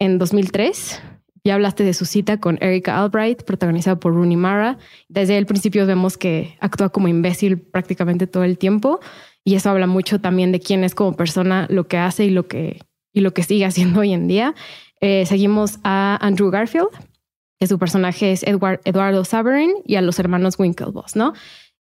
en 0.00 0.18
2003. 0.18 1.00
Ya 1.46 1.54
hablaste 1.54 1.84
de 1.84 1.94
su 1.94 2.06
cita 2.06 2.40
con 2.40 2.58
Erika 2.60 3.00
Albright, 3.00 3.44
protagonizada 3.44 4.00
por 4.00 4.12
Rooney 4.12 4.34
Mara. 4.36 4.78
Desde 5.08 5.38
el 5.38 5.46
principio 5.46 5.86
vemos 5.86 6.18
que 6.18 6.56
actúa 6.58 6.88
como 6.88 7.06
imbécil 7.06 7.60
prácticamente 7.60 8.26
todo 8.26 8.42
el 8.42 8.58
tiempo. 8.58 8.98
Y 9.44 9.54
eso 9.54 9.70
habla 9.70 9.86
mucho 9.86 10.20
también 10.20 10.50
de 10.50 10.58
quién 10.58 10.82
es 10.82 10.96
como 10.96 11.14
persona, 11.14 11.68
lo 11.70 11.86
que 11.86 11.98
hace 11.98 12.24
y 12.24 12.30
lo 12.30 12.48
que, 12.48 12.80
y 13.12 13.20
lo 13.20 13.32
que 13.32 13.44
sigue 13.44 13.64
haciendo 13.64 14.00
hoy 14.00 14.12
en 14.12 14.26
día. 14.26 14.56
Eh, 15.00 15.24
seguimos 15.24 15.78
a 15.84 16.18
Andrew 16.20 16.50
Garfield, 16.50 16.88
que 17.60 17.68
su 17.68 17.78
personaje 17.78 18.32
es 18.32 18.42
Edward, 18.42 18.80
Eduardo 18.84 19.24
Saverin, 19.24 19.72
y 19.84 19.94
a 19.94 20.02
los 20.02 20.18
hermanos 20.18 20.58
Winklevoss, 20.58 21.14
¿no? 21.14 21.32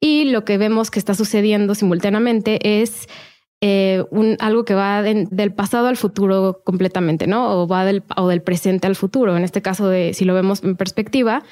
Y 0.01 0.25
lo 0.25 0.43
que 0.43 0.57
vemos 0.57 0.91
que 0.91 0.99
está 0.99 1.15
sucediendo 1.15 1.73
simultáneamente 1.73 2.81
es 2.81 3.07
eh, 3.65 4.03
un, 4.11 4.35
algo 4.39 4.65
que 4.65 4.73
va 4.75 5.01
de- 5.01 5.25
del 5.31 5.53
pasado 5.53 5.87
al 5.87 5.95
futuro 5.95 6.61
completamente, 6.65 7.27
¿no? 7.27 7.61
O 7.61 7.65
va 7.67 7.85
del, 7.85 8.03
o 8.17 8.27
del 8.27 8.41
presente 8.41 8.87
al 8.87 8.95
futuro. 8.97 9.37
En 9.37 9.43
este 9.45 9.61
caso, 9.61 9.87
de, 9.87 10.13
si 10.13 10.25
lo 10.25 10.33
vemos 10.33 10.61
en 10.65 10.75
perspectiva, 10.75 11.43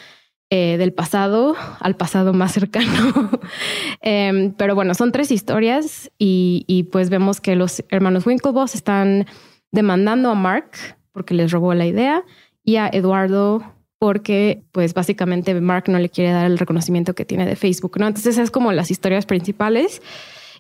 eh, 0.50 0.76
del 0.78 0.92
pasado 0.92 1.56
al 1.80 1.96
pasado 1.96 2.34
más 2.34 2.52
cercano. 2.52 3.30
Em, 4.02 4.52
pero 4.58 4.76
bueno, 4.76 4.94
son 4.94 5.12
tres 5.14 5.32
historias 5.32 6.12
y, 6.18 6.66
y 6.68 6.84
pues 6.84 7.10
vemos 7.10 7.40
que 7.40 7.56
los 7.56 7.84
hermanos 7.90 8.26
Winklevoss 8.26 8.76
están 8.76 9.26
demandando 9.72 10.30
a 10.32 10.36
Mark 10.36 10.72
porque 11.14 11.34
les 11.34 11.52
robó 11.52 11.74
la 11.74 11.86
idea 11.86 12.24
y 12.64 12.76
a 12.76 12.88
Eduardo 12.92 13.64
porque 14.00 14.64
pues 14.74 14.94
básicamente 14.94 15.54
Mark 15.62 15.86
no 15.88 16.00
le 16.00 16.10
quiere 16.10 16.32
dar 16.32 16.46
el 16.48 16.58
reconocimiento 16.58 17.14
que 17.14 17.24
tiene 17.24 17.46
de 17.46 17.56
Facebook, 17.56 17.98
¿no? 18.00 18.08
Entonces 18.08 18.38
es 18.38 18.52
como 18.52 18.74
las 18.74 18.92
historias 18.92 19.26
principales. 19.26 20.02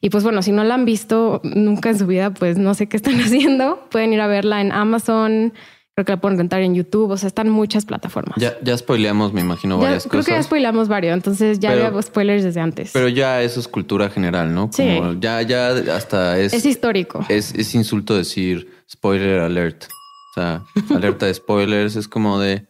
Y 0.02 0.10
pues 0.10 0.24
bueno, 0.24 0.42
si 0.42 0.52
no 0.52 0.64
la 0.64 0.74
han 0.74 0.86
visto 0.86 1.42
nunca 1.44 1.90
en 1.90 2.00
su 2.00 2.08
vida, 2.08 2.34
pues 2.34 2.58
no 2.58 2.74
sé 2.74 2.88
qué 2.88 2.98
están 2.98 3.16
haciendo. 3.22 3.88
Pueden 3.92 4.14
ir 4.14 4.22
a 4.22 4.28
verla 4.28 4.60
en 4.62 4.72
Amazon, 4.72 5.54
creo 5.94 6.06
que 6.06 6.12
la 6.14 6.20
pueden 6.22 6.38
rentar 6.40 6.62
en 6.64 6.74
YouTube, 6.74 7.12
o 7.12 7.18
sea, 7.18 7.28
están 7.28 7.50
muchas 7.50 7.86
plataformas. 7.86 8.36
Ya, 8.40 8.56
ya 8.64 8.76
spoileamos, 8.78 9.32
me 9.34 9.42
imagino, 9.42 9.78
Ya- 9.78 9.84
varias 9.84 10.08
creo 10.08 10.24
que 10.24 10.32
ya 10.32 10.38
cosas. 10.38 10.46
spoilamos 10.48 10.88
varios, 10.88 11.14
entonces 11.14 11.60
ya 11.60 11.70
Pero- 11.72 11.86
había 11.86 12.02
spoilers 12.02 12.44
desde 12.44 12.60
antes. 12.62 12.90
Pero 12.94 13.10
ya 13.10 13.42
eso 13.44 13.60
es 13.60 13.68
cultura 13.68 14.10
general, 14.10 14.54
¿no? 14.56 14.70
Sí. 14.74 14.96
Como 14.98 15.14
ya, 15.20 15.42
ya 15.44 15.68
hasta 15.96 16.40
es, 16.40 16.54
es 16.54 16.66
histórico. 16.66 17.24
es, 17.30 17.54
es 17.54 17.76
insulto 17.76 18.16
decir 18.18 18.70
spoiler 18.90 19.40
alert. 19.42 19.84
O 19.84 20.34
sea, 20.34 20.64
alerta 20.96 21.26
de 21.28 21.34
spoilers 21.36 21.96
es 21.96 22.08
como 22.08 22.40
de 22.40 22.66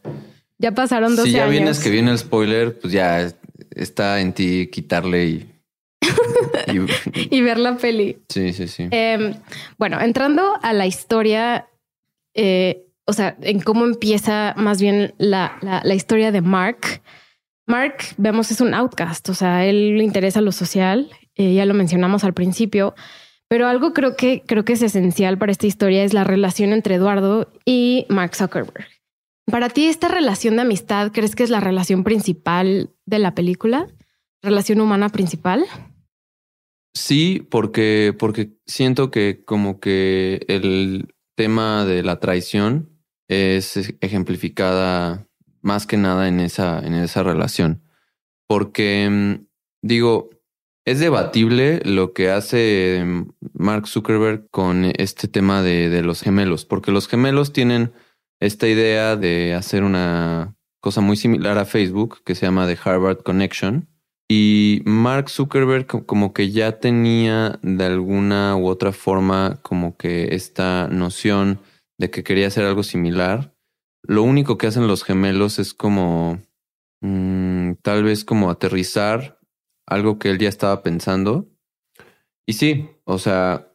ya 0.57 0.71
pasaron 0.73 1.15
12 1.15 1.29
si 1.29 1.35
ya 1.35 1.43
años. 1.43 1.51
vienes 1.51 1.79
que 1.79 1.89
viene 1.91 2.11
el 2.11 2.17
spoiler, 2.17 2.77
pues 2.79 2.91
ya 2.91 3.31
está 3.75 4.19
en 4.19 4.33
ti 4.33 4.67
quitarle 4.71 5.25
y, 5.25 5.50
y, 7.13 7.41
ver 7.41 7.57
la 7.57 7.77
peli. 7.77 8.17
Sí, 8.29 8.53
sí, 8.53 8.67
sí. 8.67 8.87
Em, 8.91 9.33
bueno, 9.77 9.99
entrando 9.99 10.57
a 10.61 10.73
la 10.73 10.85
historia, 10.85 11.67
eh, 12.33 12.85
o 13.05 13.13
sea, 13.13 13.35
en 13.41 13.59
cómo 13.59 13.85
empieza 13.85 14.53
más 14.57 14.81
bien 14.81 15.13
la, 15.17 15.57
la, 15.61 15.95
historia 15.95 16.31
de 16.31 16.41
Mark. 16.41 17.01
Mark, 17.67 17.97
vemos, 18.17 18.51
es 18.51 18.61
un 18.61 18.73
outcast, 18.73 19.29
o 19.29 19.33
sea, 19.33 19.65
él 19.65 19.97
le 19.97 20.03
interesa 20.03 20.41
lo 20.41 20.51
social, 20.51 21.09
eh, 21.35 21.53
ya 21.53 21.65
lo 21.65 21.73
mencionamos 21.73 22.23
al 22.23 22.33
principio, 22.33 22.95
pero 23.47 23.67
algo 23.67 23.93
creo 23.93 24.15
que, 24.15 24.43
creo 24.45 24.65
que 24.65 24.73
es 24.73 24.81
esencial 24.81 25.37
para 25.37 25.51
esta 25.51 25.67
historia 25.67 26.03
es 26.03 26.13
la 26.13 26.23
relación 26.23 26.73
entre 26.73 26.95
Eduardo 26.95 27.51
y 27.65 28.05
Mark 28.09 28.35
Zuckerberg. 28.35 28.87
Para 29.51 29.69
ti, 29.69 29.87
esta 29.87 30.07
relación 30.07 30.55
de 30.55 30.61
amistad, 30.61 31.11
¿crees 31.11 31.35
que 31.35 31.43
es 31.43 31.49
la 31.49 31.59
relación 31.59 32.03
principal 32.03 32.91
de 33.05 33.19
la 33.19 33.35
película? 33.35 33.87
¿Relación 34.41 34.79
humana 34.79 35.09
principal? 35.09 35.65
Sí, 36.93 37.47
porque, 37.49 38.13
porque 38.17 38.53
siento 38.65 39.11
que 39.11 39.43
como 39.45 39.79
que 39.79 40.45
el 40.47 41.13
tema 41.35 41.85
de 41.85 42.03
la 42.03 42.19
traición 42.19 43.01
es 43.29 43.95
ejemplificada 44.01 45.27
más 45.61 45.87
que 45.87 45.97
nada 45.97 46.27
en 46.27 46.39
esa, 46.39 46.79
en 46.85 46.93
esa 46.93 47.23
relación. 47.23 47.83
Porque 48.47 49.07
mm, 49.09 49.47
digo, 49.81 50.29
es 50.85 50.99
debatible 50.99 51.81
lo 51.85 52.13
que 52.13 52.29
hace 52.29 53.05
Mark 53.53 53.87
Zuckerberg 53.87 54.49
con 54.49 54.85
este 54.97 55.27
tema 55.27 55.61
de, 55.61 55.89
de, 55.89 56.01
los 56.01 56.21
gemelos, 56.21 56.65
porque 56.65 56.91
los 56.91 57.07
gemelos 57.07 57.53
tienen 57.53 57.93
esta 58.41 58.67
idea 58.67 59.15
de 59.15 59.53
hacer 59.53 59.83
una 59.83 60.57
cosa 60.81 60.99
muy 60.99 61.15
similar 61.15 61.57
a 61.57 61.65
Facebook 61.65 62.21
que 62.25 62.35
se 62.35 62.45
llama 62.45 62.67
The 62.67 62.77
Harvard 62.83 63.23
Connection. 63.23 63.87
Y 64.33 64.81
Mark 64.85 65.29
Zuckerberg 65.29 66.05
como 66.05 66.31
que 66.31 66.51
ya 66.51 66.79
tenía 66.79 67.59
de 67.63 67.83
alguna 67.83 68.55
u 68.55 68.67
otra 68.67 68.93
forma 68.93 69.59
como 69.61 69.97
que 69.97 70.33
esta 70.33 70.87
noción 70.87 71.59
de 71.97 72.11
que 72.11 72.23
quería 72.23 72.47
hacer 72.47 72.63
algo 72.63 72.83
similar. 72.83 73.53
Lo 74.03 74.23
único 74.23 74.57
que 74.57 74.67
hacen 74.67 74.87
los 74.87 75.03
gemelos 75.03 75.59
es 75.59 75.73
como 75.73 76.39
mm, 77.01 77.73
tal 77.81 78.05
vez 78.05 78.23
como 78.23 78.49
aterrizar 78.49 79.37
algo 79.85 80.17
que 80.17 80.29
él 80.29 80.37
ya 80.37 80.47
estaba 80.47 80.81
pensando. 80.81 81.49
Y 82.45 82.53
sí, 82.53 82.87
o 83.03 83.19
sea, 83.19 83.73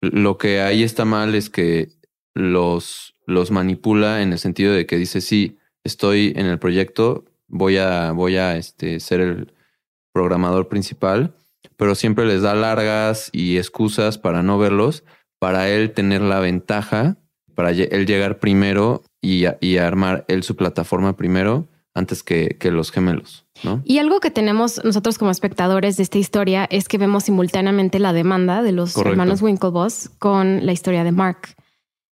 lo 0.00 0.38
que 0.38 0.60
ahí 0.60 0.84
está 0.84 1.06
mal 1.06 1.34
es 1.34 1.50
que 1.50 1.88
los, 2.34 3.16
los 3.26 3.50
manipula 3.50 4.22
en 4.22 4.32
el 4.32 4.38
sentido 4.38 4.72
de 4.74 4.86
que 4.86 4.96
dice, 4.96 5.20
sí, 5.20 5.58
estoy 5.82 6.34
en 6.36 6.46
el 6.46 6.60
proyecto, 6.60 7.24
voy 7.48 7.78
a, 7.78 8.12
voy 8.12 8.36
a 8.36 8.56
este, 8.56 9.00
ser 9.00 9.20
el 9.20 9.57
programador 10.12 10.68
principal, 10.68 11.34
pero 11.76 11.94
siempre 11.94 12.26
les 12.26 12.42
da 12.42 12.54
largas 12.54 13.30
y 13.32 13.58
excusas 13.58 14.18
para 14.18 14.42
no 14.42 14.58
verlos, 14.58 15.04
para 15.38 15.68
él 15.68 15.92
tener 15.92 16.22
la 16.22 16.40
ventaja 16.40 17.16
para 17.58 17.72
él 17.72 18.06
llegar 18.06 18.38
primero 18.38 19.02
y, 19.20 19.44
armar 19.78 20.24
él 20.28 20.44
su 20.44 20.54
plataforma 20.54 21.16
primero 21.16 21.66
antes 21.92 22.22
que, 22.22 22.56
los 22.70 22.92
gemelos. 22.92 23.46
¿no? 23.64 23.82
Y 23.84 23.98
algo 23.98 24.20
que 24.20 24.30
tenemos 24.30 24.80
nosotros 24.84 25.18
como 25.18 25.32
espectadores 25.32 25.96
de 25.96 26.04
esta 26.04 26.18
historia 26.18 26.68
es 26.70 26.86
que 26.86 26.98
vemos 26.98 27.24
simultáneamente 27.24 27.98
la 27.98 28.12
demanda 28.12 28.62
de 28.62 28.70
los 28.70 28.96
hermanos 28.96 29.42
Winklevoss 29.42 30.08
con 30.20 30.64
la 30.64 30.70
historia 30.70 31.02
de 31.02 31.10
Mark, 31.10 31.56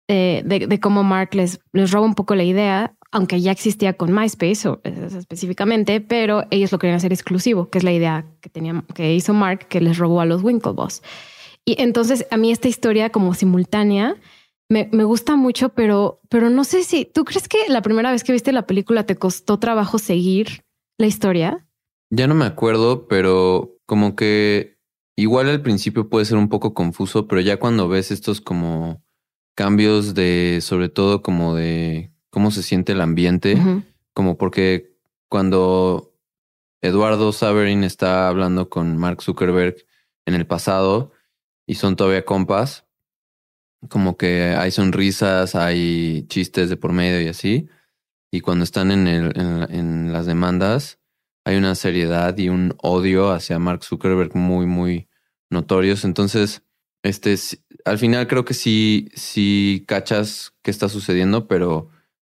de, 0.07 0.79
cómo 0.79 1.01
Mark 1.01 1.33
les, 1.33 1.59
les 1.73 1.89
roba 1.89 2.05
un 2.05 2.13
poco 2.13 2.35
la 2.35 2.43
idea, 2.43 2.93
aunque 3.11 3.41
ya 3.41 3.51
existía 3.51 3.93
con 3.93 4.13
MySpace 4.13 4.67
o, 4.67 4.81
específicamente, 4.83 6.01
pero 6.01 6.45
ellos 6.49 6.71
lo 6.71 6.79
querían 6.79 6.97
hacer 6.97 7.11
exclusivo, 7.11 7.69
que 7.69 7.77
es 7.77 7.83
la 7.83 7.91
idea 7.91 8.25
que, 8.39 8.49
tenía, 8.49 8.83
que 8.95 9.13
hizo 9.13 9.33
Mark, 9.33 9.67
que 9.67 9.81
les 9.81 9.97
robó 9.97 10.21
a 10.21 10.25
los 10.25 10.41
Winklevoss. 10.43 11.01
Y 11.65 11.81
entonces 11.81 12.25
a 12.31 12.37
mí 12.37 12.51
esta 12.51 12.67
historia 12.67 13.09
como 13.09 13.33
simultánea 13.33 14.15
me, 14.69 15.03
gusta 15.03 15.35
mucho, 15.35 15.69
pero, 15.69 16.21
pero 16.29 16.49
no 16.49 16.63
sé 16.63 16.83
si 16.83 17.03
tú 17.03 17.25
crees 17.25 17.49
que 17.49 17.57
la 17.67 17.81
primera 17.81 18.09
vez 18.11 18.23
que 18.23 18.31
viste 18.31 18.53
la 18.53 18.65
película 18.65 19.05
te 19.05 19.17
costó 19.17 19.59
trabajo 19.59 19.99
seguir 19.99 20.63
la 20.97 21.07
historia. 21.07 21.67
Ya 22.09 22.27
no 22.27 22.35
me 22.35 22.45
acuerdo, 22.45 23.07
pero 23.09 23.75
como 23.85 24.15
que 24.15 24.77
igual 25.17 25.49
al 25.49 25.61
principio 25.61 26.07
puede 26.07 26.23
ser 26.23 26.37
un 26.37 26.47
poco 26.47 26.73
confuso, 26.73 27.27
pero 27.27 27.41
ya 27.41 27.57
cuando 27.57 27.89
ves 27.89 28.11
estos 28.11 28.39
como 28.39 29.03
cambios 29.55 30.13
de, 30.13 30.59
sobre 30.61 30.87
todo 30.87 31.21
como 31.21 31.53
de 31.53 32.10
cómo 32.31 32.49
se 32.49 32.63
siente 32.63 32.93
el 32.93 33.01
ambiente, 33.01 33.61
como 34.13 34.37
porque 34.37 34.97
cuando 35.29 36.15
Eduardo 36.81 37.31
Saverin 37.31 37.83
está 37.83 38.27
hablando 38.27 38.69
con 38.69 38.97
Mark 38.97 39.21
Zuckerberg 39.21 39.75
en 40.25 40.33
el 40.33 40.47
pasado 40.47 41.11
y 41.67 41.75
son 41.75 41.95
todavía 41.95 42.25
compas, 42.25 42.87
como 43.89 44.17
que 44.17 44.55
hay 44.57 44.71
sonrisas, 44.71 45.55
hay 45.55 46.25
chistes 46.27 46.69
de 46.69 46.77
por 46.77 46.91
medio 46.91 47.21
y 47.21 47.27
así. 47.27 47.69
Y 48.31 48.41
cuando 48.41 48.63
están 48.63 48.91
en, 48.91 49.07
el, 49.07 49.33
en, 49.35 50.13
las 50.13 50.25
demandas, 50.25 50.99
hay 51.43 51.57
una 51.57 51.75
seriedad 51.75 52.37
y 52.37 52.49
un 52.49 52.75
odio 52.81 53.31
hacia 53.31 53.59
Mark 53.59 53.83
Zuckerberg 53.83 54.35
muy, 54.35 54.65
muy 54.65 55.09
notorios. 55.49 56.05
Entonces, 56.05 56.63
este, 57.03 57.35
al 57.83 57.97
final 57.97 58.27
creo 58.27 58.45
que 58.45 58.53
sí, 58.53 59.09
sí 59.15 59.83
cachas 59.87 60.53
qué 60.61 60.71
está 60.71 60.87
sucediendo, 60.87 61.47
pero, 61.47 61.89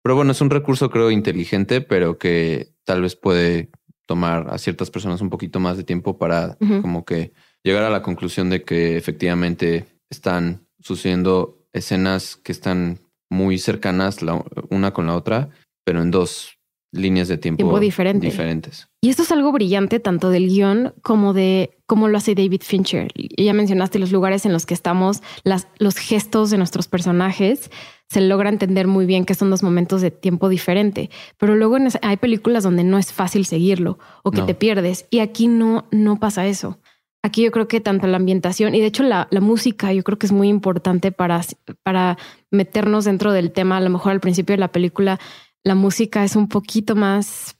pero 0.07 0.15
bueno, 0.15 0.31
es 0.31 0.41
un 0.41 0.51
recurso 0.51 0.89
creo 0.89 1.11
inteligente, 1.11 1.81
pero 1.81 2.17
que 2.17 2.69
tal 2.85 3.03
vez 3.03 3.17
puede 3.17 3.71
tomar 4.07 4.47
a 4.51 4.57
ciertas 4.57 4.89
personas 4.89 5.21
un 5.21 5.31
poquito 5.31 5.59
más 5.59 5.77
de 5.77 5.83
tiempo 5.83 6.17
para 6.17 6.57
como 6.81 7.05
que 7.05 7.33
llegar 7.65 7.83
a 7.83 7.91
la 7.91 8.03
conclusión 8.03 8.49
de 8.49 8.63
que 8.63 8.97
efectivamente 8.97 9.85
están 10.09 10.65
sucediendo 10.79 11.67
escenas 11.73 12.37
que 12.37 12.53
están 12.53 13.01
muy 13.29 13.59
cercanas 13.59 14.23
la, 14.23 14.45
una 14.71 14.93
con 14.93 15.09
la 15.09 15.17
otra, 15.17 15.49
pero 15.85 16.03
en 16.03 16.13
dos 16.13 16.57
líneas 16.93 17.27
de 17.27 17.39
tiempo, 17.39 17.65
diferentes. 17.81 18.89
Y 19.01 19.09
esto 19.09 19.23
es 19.23 19.33
algo 19.33 19.51
brillante 19.51 19.99
tanto 19.99 20.31
del 20.31 20.47
guion 20.47 20.95
como 21.03 21.33
de 21.33 21.79
cómo 21.87 22.07
lo 22.07 22.17
hace 22.17 22.37
David 22.37 22.63
Fincher. 22.63 23.11
Ya 23.37 23.53
mencionaste 23.55 23.99
los 23.99 24.13
lugares 24.13 24.47
en 24.47 24.53
los 24.53 24.67
que 24.67 24.75
estamos, 24.75 25.21
las, 25.43 25.67
los 25.79 25.97
gestos 25.97 26.51
de 26.51 26.59
nuestros 26.59 26.87
personajes. 26.87 27.73
Se 28.09 28.21
logra 28.21 28.49
entender 28.49 28.87
muy 28.87 29.05
bien 29.07 29.25
que 29.25 29.35
son 29.35 29.51
dos 29.51 29.63
momentos 29.63 30.01
de 30.01 30.11
tiempo 30.11 30.49
diferente, 30.49 31.11
pero 31.39 31.57
luego 31.57 31.77
hay 32.03 32.17
películas 32.17 32.63
donde 32.63 32.85
no 32.85 32.99
es 32.99 33.13
fácil 33.13 33.47
seguirlo 33.47 33.99
o 34.23 34.31
que 34.31 34.43
te 34.43 34.55
pierdes 34.55 35.07
y 35.11 35.19
aquí 35.19 35.49
no, 35.49 35.87
no 35.91 36.19
pasa 36.21 36.47
eso. 36.47 36.79
Aquí 37.23 37.43
yo 37.43 37.51
creo 37.51 37.67
que 37.67 37.81
tanto 37.81 38.07
la 38.07 38.19
ambientación 38.19 38.77
y 38.77 38.81
de 38.81 38.87
hecho 38.87 39.03
la, 39.03 39.27
música 39.41 39.93
yo 39.93 40.05
creo 40.05 40.17
que 40.17 40.27
es 40.27 40.33
muy 40.33 40.49
importante 40.49 41.11
para, 41.11 41.41
para 41.83 42.17
meternos 42.53 43.05
dentro 43.05 43.33
del 43.33 43.51
tema. 43.51 43.79
A 43.79 43.81
lo 43.81 43.91
mejor 43.91 44.13
al 44.13 44.21
principio 44.21 44.53
de 44.53 44.61
la 44.61 44.71
película 44.71 45.19
la 45.65 45.75
música 45.75 46.23
es 46.23 46.37
un 46.37 46.49
poquito 46.49 46.95
más 46.95 47.57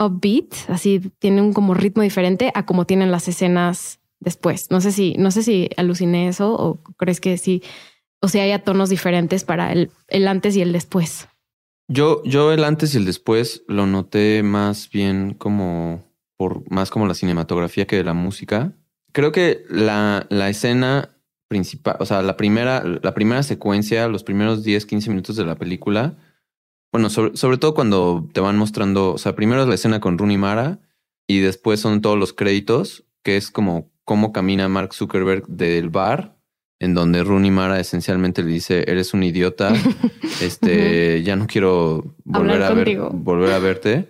upbeat, 0.00 0.68
así 0.68 1.12
tiene 1.20 1.40
un 1.40 1.52
como 1.52 1.74
ritmo 1.74 2.02
diferente 2.02 2.50
a 2.56 2.66
como 2.66 2.86
tienen 2.86 3.12
las 3.12 3.28
escenas 3.28 4.00
después. 4.18 4.72
No 4.72 4.80
sé 4.80 4.90
si, 4.90 5.14
no 5.18 5.30
sé 5.30 5.44
si 5.44 5.70
aluciné 5.76 6.26
eso 6.26 6.52
o 6.52 6.82
crees 6.96 7.20
que 7.20 7.38
sí, 7.38 7.62
o 8.20 8.28
sea, 8.28 8.44
haya 8.44 8.62
tonos 8.62 8.88
diferentes 8.88 9.44
para 9.44 9.72
el, 9.72 9.90
el 10.08 10.28
antes 10.28 10.56
y 10.56 10.62
el 10.62 10.72
después. 10.72 11.28
Yo, 11.88 12.22
yo 12.24 12.52
el 12.52 12.64
antes 12.64 12.94
y 12.94 12.98
el 12.98 13.04
después 13.04 13.62
lo 13.68 13.86
noté 13.86 14.42
más 14.42 14.88
bien 14.90 15.34
como 15.34 16.02
por 16.36 16.68
más 16.70 16.90
como 16.90 17.06
la 17.06 17.14
cinematografía 17.14 17.86
que 17.86 17.96
de 17.96 18.04
la 18.04 18.14
música 18.14 18.72
creo 19.14 19.32
que 19.32 19.64
la, 19.70 20.26
la 20.28 20.50
escena 20.50 21.16
principal, 21.48 21.96
o 22.00 22.04
sea, 22.04 22.20
la 22.20 22.36
primera, 22.36 22.82
la 22.84 23.14
primera 23.14 23.42
secuencia, 23.42 24.08
los 24.08 24.24
primeros 24.24 24.64
10, 24.64 24.84
15 24.86 25.08
minutos 25.08 25.36
de 25.36 25.44
la 25.44 25.54
película, 25.54 26.16
bueno, 26.92 27.10
sobre, 27.10 27.58
todo 27.58 27.74
cuando 27.74 28.28
te 28.32 28.40
van 28.40 28.56
mostrando, 28.56 29.14
o 29.14 29.18
sea, 29.18 29.34
primero 29.34 29.62
es 29.62 29.68
la 29.68 29.74
escena 29.74 30.00
con 30.00 30.18
Rooney 30.18 30.36
Mara 30.36 30.80
y 31.26 31.40
después 31.40 31.80
son 31.80 32.02
todos 32.02 32.18
los 32.18 32.32
créditos, 32.32 33.04
que 33.22 33.36
es 33.36 33.50
como 33.50 33.90
cómo 34.04 34.32
camina 34.32 34.68
Mark 34.68 34.94
Zuckerberg 34.94 35.46
del 35.46 35.90
bar, 35.90 36.33
en 36.84 36.92
donde 36.92 37.24
Rooney 37.24 37.50
Mara 37.50 37.80
esencialmente 37.80 38.42
le 38.42 38.52
dice, 38.52 38.84
eres 38.86 39.14
un 39.14 39.22
idiota, 39.22 39.72
este, 40.42 41.22
ya 41.22 41.34
no 41.34 41.46
quiero 41.46 42.14
volver 42.24 42.62
a, 42.62 42.74
ver, 42.74 42.98
volver 43.12 43.52
a 43.52 43.58
verte. 43.58 44.08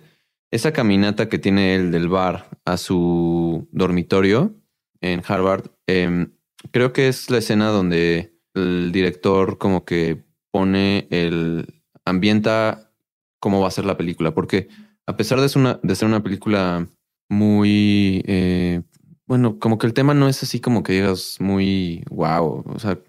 Esa 0.51 0.73
caminata 0.73 1.29
que 1.29 1.39
tiene 1.39 1.75
él 1.75 1.91
del 1.91 2.09
bar 2.09 2.49
a 2.65 2.75
su 2.75 3.69
dormitorio, 3.71 4.53
en 4.99 5.21
Harvard, 5.25 5.71
em, 5.87 6.33
creo 6.71 6.91
que 6.91 7.07
es 7.07 7.29
la 7.29 7.37
escena 7.37 7.69
donde 7.69 8.33
el 8.53 8.91
director 8.91 9.57
como 9.57 9.85
que 9.85 10.23
pone 10.51 11.07
el 11.11 11.81
ambienta 12.03 12.91
cómo 13.39 13.61
va 13.61 13.69
a 13.69 13.71
ser 13.71 13.85
la 13.85 13.97
película, 13.97 14.33
porque 14.33 14.67
a 15.07 15.15
pesar 15.15 15.39
de 15.39 15.47
ser 15.47 15.61
una, 15.61 15.79
de 15.81 15.95
ser 15.95 16.09
una 16.09 16.23
película 16.23 16.87
muy, 17.29 18.21
eh, 18.27 18.81
bueno, 19.27 19.59
como 19.59 19.77
que 19.77 19.87
el 19.87 19.93
tema 19.93 20.13
no 20.13 20.27
es 20.27 20.43
así 20.43 20.59
como 20.59 20.83
que 20.83 20.93
digas 20.93 21.37
muy 21.39 22.03
wow, 22.09 22.63
o 22.67 22.79
sea, 22.79 22.99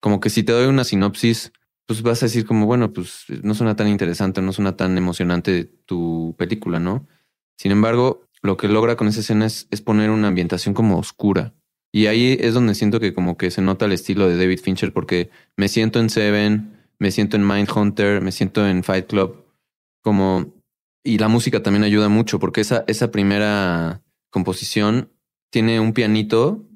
como 0.00 0.20
que 0.20 0.30
si 0.30 0.42
te 0.42 0.52
doy 0.52 0.66
una 0.66 0.84
sinopsis, 0.84 1.52
pues 1.86 2.02
vas 2.02 2.22
a 2.22 2.26
decir 2.26 2.44
como, 2.46 2.66
bueno, 2.66 2.92
pues 2.92 3.24
no 3.42 3.54
suena 3.54 3.74
tan 3.74 3.88
interesante, 3.88 4.42
no 4.42 4.52
suena 4.52 4.76
tan 4.76 4.96
emocionante 4.98 5.64
tu 5.64 6.34
película, 6.38 6.78
¿no? 6.78 7.06
Sin 7.56 7.72
embargo, 7.72 8.28
lo 8.42 8.56
que 8.56 8.68
logra 8.68 8.96
con 8.96 9.08
esa 9.08 9.20
escena 9.20 9.46
es, 9.46 9.66
poner 9.84 10.10
una 10.10 10.28
ambientación 10.28 10.74
como 10.74 10.98
oscura. 10.98 11.54
Y 11.90 12.06
ahí 12.06 12.36
es 12.40 12.54
donde 12.54 12.74
siento 12.74 13.00
que 13.00 13.14
como 13.14 13.36
que 13.36 13.50
se 13.50 13.62
nota 13.62 13.86
el 13.86 13.92
estilo 13.92 14.28
de 14.28 14.36
David 14.36 14.60
Fincher 14.60 14.92
porque 14.92 15.30
me 15.56 15.68
siento 15.68 15.98
en 15.98 16.10
Seven, 16.10 16.76
me 16.98 17.10
siento 17.10 17.36
en 17.36 17.46
Mindhunter, 17.46 18.20
me 18.20 18.32
siento 18.32 18.68
en 18.68 18.84
Fight 18.84 19.06
Club, 19.06 19.46
como 20.02 20.54
y 21.02 21.18
la 21.18 21.28
música 21.28 21.62
también 21.62 21.84
ayuda 21.84 22.10
mucho 22.10 22.38
porque 22.38 22.60
esa 22.60 22.84
esa 22.86 23.10
primera 23.10 24.02
composición 24.30 25.10
tiene 25.50 25.80
un 25.80 25.92
pianito, 25.92 26.66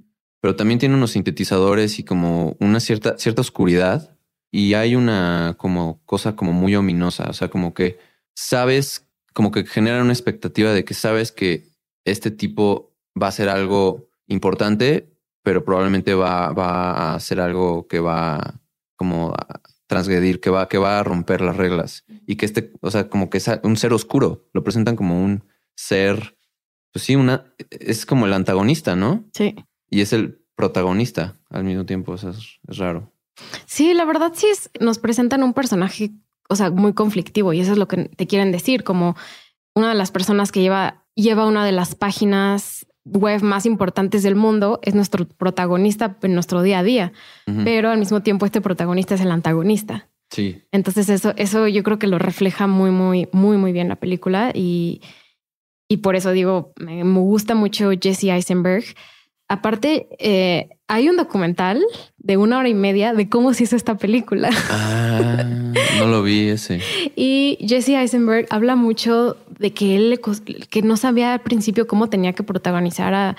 pero 0.40 0.56
también 0.56 0.78
tiene 0.78 0.94
unos 0.94 1.12
sintetizadores 1.12 1.98
y 1.98 2.04
como 2.04 2.56
una 2.60 2.80
cierta 2.80 3.18
cierta 3.18 3.40
oscuridad. 3.40 4.16
Y 4.50 4.74
hay 4.74 4.96
una 4.96 5.54
como 5.58 6.02
cosa 6.04 6.36
como 6.36 6.52
muy 6.52 6.76
ominosa, 6.76 7.30
o 7.30 7.32
sea, 7.32 7.48
como 7.48 7.74
que 7.74 7.98
sabes 8.34 9.08
como 9.32 9.50
que 9.50 9.64
genera 9.64 10.02
una 10.02 10.12
expectativa 10.12 10.72
de 10.72 10.84
que 10.84 10.94
sabes 10.94 11.32
que 11.32 11.68
este 12.04 12.30
tipo 12.30 12.94
va 13.20 13.26
a 13.26 13.28
hacer 13.30 13.48
algo 13.48 14.10
importante, 14.26 15.08
pero 15.42 15.64
probablemente 15.64 16.14
va, 16.14 16.52
va 16.52 16.92
a 16.92 17.14
hacer 17.14 17.40
algo 17.40 17.86
que 17.88 18.00
va 18.00 18.60
como 18.96 19.32
a 19.32 19.60
transgredir, 19.86 20.40
que 20.40 20.50
va, 20.50 20.68
que 20.68 20.78
va 20.78 20.98
a 20.98 21.02
romper 21.02 21.40
las 21.40 21.56
reglas. 21.56 22.04
Y 22.26 22.36
que 22.36 22.46
este, 22.46 22.72
o 22.80 22.90
sea, 22.90 23.08
como 23.08 23.30
que 23.30 23.38
es 23.38 23.50
un 23.62 23.76
ser 23.76 23.92
oscuro, 23.92 24.48
lo 24.52 24.64
presentan 24.64 24.96
como 24.96 25.22
un 25.22 25.44
ser, 25.74 26.36
pues 26.92 27.04
sí, 27.04 27.16
una, 27.16 27.46
es 27.70 28.06
como 28.06 28.26
el 28.26 28.32
antagonista, 28.32 28.94
¿no? 28.96 29.24
Sí. 29.32 29.56
Y 29.90 30.00
es 30.00 30.12
el 30.12 30.42
protagonista 30.54 31.38
al 31.50 31.64
mismo 31.64 31.86
tiempo, 31.86 32.12
o 32.12 32.18
sea, 32.18 32.30
es, 32.30 32.60
es 32.68 32.78
raro. 32.78 33.12
Sí, 33.66 33.94
la 33.94 34.04
verdad 34.04 34.32
sí 34.34 34.46
es, 34.46 34.70
nos 34.80 34.98
presentan 34.98 35.42
un 35.42 35.54
personaje, 35.54 36.10
o 36.48 36.56
sea, 36.56 36.70
muy 36.70 36.92
conflictivo 36.92 37.52
y 37.52 37.60
eso 37.60 37.72
es 37.72 37.78
lo 37.78 37.88
que 37.88 38.04
te 38.04 38.26
quieren 38.26 38.52
decir, 38.52 38.84
como 38.84 39.16
una 39.74 39.88
de 39.88 39.94
las 39.94 40.10
personas 40.10 40.52
que 40.52 40.60
lleva, 40.60 41.04
lleva 41.14 41.46
una 41.46 41.64
de 41.64 41.72
las 41.72 41.94
páginas 41.94 42.86
web 43.04 43.42
más 43.42 43.66
importantes 43.66 44.22
del 44.22 44.36
mundo 44.36 44.78
es 44.82 44.94
nuestro 44.94 45.26
protagonista 45.26 46.16
en 46.22 46.34
nuestro 46.34 46.62
día 46.62 46.80
a 46.80 46.82
día, 46.82 47.12
pero 47.64 47.90
al 47.90 47.98
mismo 47.98 48.22
tiempo 48.22 48.46
este 48.46 48.60
protagonista 48.60 49.14
es 49.14 49.20
el 49.20 49.30
antagonista. 49.30 50.08
Sí. 50.30 50.62
Entonces 50.70 51.08
eso, 51.08 51.34
eso 51.36 51.66
yo 51.66 51.82
creo 51.82 51.98
que 51.98 52.06
lo 52.06 52.18
refleja 52.18 52.66
muy, 52.66 52.90
muy, 52.90 53.28
muy, 53.32 53.56
muy 53.56 53.72
bien 53.72 53.88
la 53.88 53.96
película 53.96 54.52
y, 54.54 55.00
y 55.92 55.98
por 55.98 56.16
eso 56.16 56.32
digo, 56.32 56.72
me, 56.76 57.02
gusta 57.02 57.54
mucho 57.54 57.90
Jesse 58.00 58.30
Eisenberg. 58.30 58.82
Aparte, 59.46 60.08
eh, 60.18 60.70
hay 60.88 61.10
un 61.10 61.18
documental 61.18 61.82
de 62.16 62.38
una 62.38 62.58
hora 62.58 62.70
y 62.70 62.74
media 62.74 63.12
de 63.12 63.28
cómo 63.28 63.52
se 63.52 63.64
hizo 63.64 63.76
esta 63.76 63.98
película. 63.98 64.48
Ah, 64.70 65.44
no 65.98 66.06
lo 66.06 66.22
vi 66.22 66.48
ese. 66.48 66.80
Y 67.14 67.58
Jesse 67.60 67.90
Eisenberg 67.90 68.46
habla 68.48 68.74
mucho 68.74 69.36
de 69.58 69.74
que 69.74 69.96
él 69.96 70.18
que 70.70 70.80
no 70.80 70.96
sabía 70.96 71.34
al 71.34 71.42
principio 71.42 71.86
cómo 71.86 72.08
tenía 72.08 72.32
que 72.32 72.42
protagonizar 72.42 73.12
a, 73.12 73.36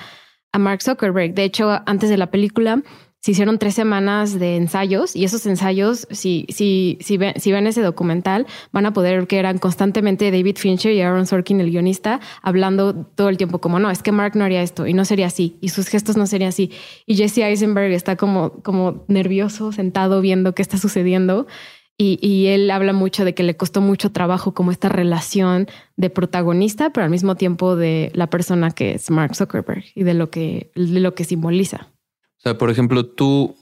a 0.52 0.60
Mark 0.60 0.84
Zuckerberg. 0.84 1.34
De 1.34 1.46
hecho, 1.46 1.82
antes 1.88 2.12
de 2.12 2.18
la 2.18 2.30
película 2.30 2.84
se 3.24 3.32
hicieron 3.32 3.58
tres 3.58 3.74
semanas 3.74 4.38
de 4.38 4.58
ensayos 4.58 5.16
y 5.16 5.24
esos 5.24 5.46
ensayos, 5.46 6.08
si, 6.12 6.46
si, 6.50 6.98
si, 7.00 7.16
ven, 7.16 7.34
si 7.40 7.54
ven 7.54 7.68
ese 7.68 7.82
documental, 7.82 8.46
van 8.74 8.86
a 8.86 8.92
poder 8.92 9.20
ver 9.20 9.28
que 9.28 9.40
eran 9.40 9.60
constantemente 9.60 10.30
David 10.30 10.58
Fincher 10.58 10.92
y 10.92 11.00
Aaron 11.00 11.26
Sorkin, 11.26 11.62
el 11.62 11.72
guionista, 11.72 12.20
hablando 12.42 12.94
todo 12.94 13.30
el 13.30 13.38
tiempo 13.38 13.60
como, 13.60 13.80
no, 13.80 13.90
es 13.90 14.04
que 14.04 14.12
Mark 14.12 14.34
no 14.36 14.44
haría 14.44 14.62
esto 14.62 14.88
y 14.88 14.94
no 14.94 15.06
sería 15.06 15.28
así 15.28 15.58
y 15.62 15.70
sus 15.70 15.88
gestos 15.88 16.18
no 16.18 16.28
serían 16.28 16.50
así. 16.50 16.72
Y 17.06 17.16
Jesse 17.16 17.38
Eisenberg 17.38 17.94
está 17.94 18.18
como, 18.18 18.62
como 18.62 19.06
nervioso, 19.08 19.72
sentado 19.72 20.20
viendo 20.20 20.54
qué 20.54 20.62
está 20.62 20.78
sucediendo. 20.78 21.48
Y, 21.98 22.20
y 22.22 22.48
él 22.48 22.70
habla 22.72 22.92
mucho 22.92 23.24
de 23.24 23.34
que 23.34 23.44
le 23.44 23.56
costó 23.56 23.80
mucho 23.80 24.12
trabajo 24.12 24.54
como 24.54 24.72
esta 24.72 24.90
relación 24.90 25.68
de 25.96 26.10
protagonista, 26.10 26.90
pero 26.90 27.06
al 27.06 27.12
mismo 27.12 27.36
tiempo 27.36 27.78
de 27.78 28.12
la 28.16 28.28
persona 28.28 28.72
que 28.72 28.96
es 28.96 29.10
Mark 29.10 29.34
Zuckerberg 29.34 29.86
y 29.96 30.04
de 30.04 30.14
lo 30.14 30.30
que, 30.30 30.72
de 30.76 31.00
lo 31.00 31.16
que 31.16 31.24
simboliza. 31.24 31.93
O 32.44 32.50
sea, 32.50 32.58
por 32.58 32.70
ejemplo, 32.70 33.06
tú 33.06 33.56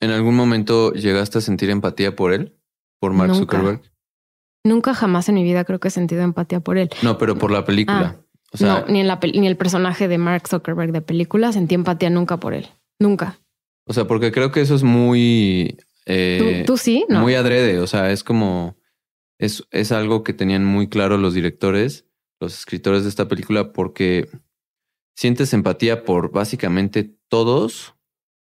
en 0.00 0.10
algún 0.10 0.34
momento 0.34 0.92
llegaste 0.94 1.38
a 1.38 1.40
sentir 1.42 1.68
empatía 1.68 2.16
por 2.16 2.32
él, 2.32 2.56
por 2.98 3.12
Mark 3.12 3.32
Nunca. 3.32 3.40
Zuckerberg. 3.40 3.82
Nunca 4.64 4.94
jamás 4.94 5.28
en 5.28 5.34
mi 5.34 5.42
vida 5.42 5.64
creo 5.64 5.80
que 5.80 5.88
he 5.88 5.90
sentido 5.90 6.22
empatía 6.22 6.60
por 6.60 6.78
él. 6.78 6.88
No, 7.02 7.18
pero 7.18 7.36
por 7.36 7.50
la 7.50 7.64
película. 7.64 8.20
o 8.52 8.56
sea, 8.56 8.80
no, 8.80 8.86
ni, 8.86 9.00
en 9.00 9.06
la, 9.06 9.20
ni 9.22 9.46
el 9.46 9.56
personaje 9.56 10.08
de 10.08 10.18
Mark 10.18 10.48
Zuckerberg 10.48 10.92
de 10.92 11.02
película 11.02 11.52
sentí 11.52 11.74
empatía 11.74 12.08
nunca 12.08 12.38
por 12.38 12.54
él. 12.54 12.68
Nunca. 12.98 13.38
o 13.86 13.92
sea, 13.92 14.06
porque 14.06 14.32
creo 14.32 14.50
que 14.50 14.60
eso 14.60 14.74
es 14.74 14.82
muy, 14.82 15.78
eh, 16.06 16.62
¿Tú, 16.66 16.72
tú 16.72 16.76
sí? 16.78 17.04
No. 17.08 17.20
muy 17.20 17.34
adrede. 17.34 17.80
O 17.80 17.86
sea, 17.86 18.10
es 18.10 18.24
como 18.24 18.76
es, 19.38 19.66
es 19.70 19.92
algo 19.92 20.22
que 20.22 20.32
tenían 20.32 20.64
muy 20.64 20.88
claro 20.88 21.16
los 21.16 21.34
directores, 21.34 22.06
los 22.40 22.58
escritores 22.58 23.04
de 23.04 23.08
esta 23.08 23.28
película, 23.28 23.72
porque 23.72 24.28
sientes 25.16 25.52
empatía 25.52 26.04
por 26.04 26.32
básicamente 26.32 27.16
todos 27.28 27.94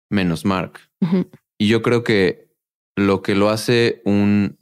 menos 0.10 0.46
Mark. 0.46 0.80
Y 1.58 1.68
yo 1.68 1.82
creo 1.82 2.04
que 2.04 2.50
lo 2.96 3.22
que 3.22 3.36
lo 3.36 3.50
hace 3.50 4.02
un 4.06 4.58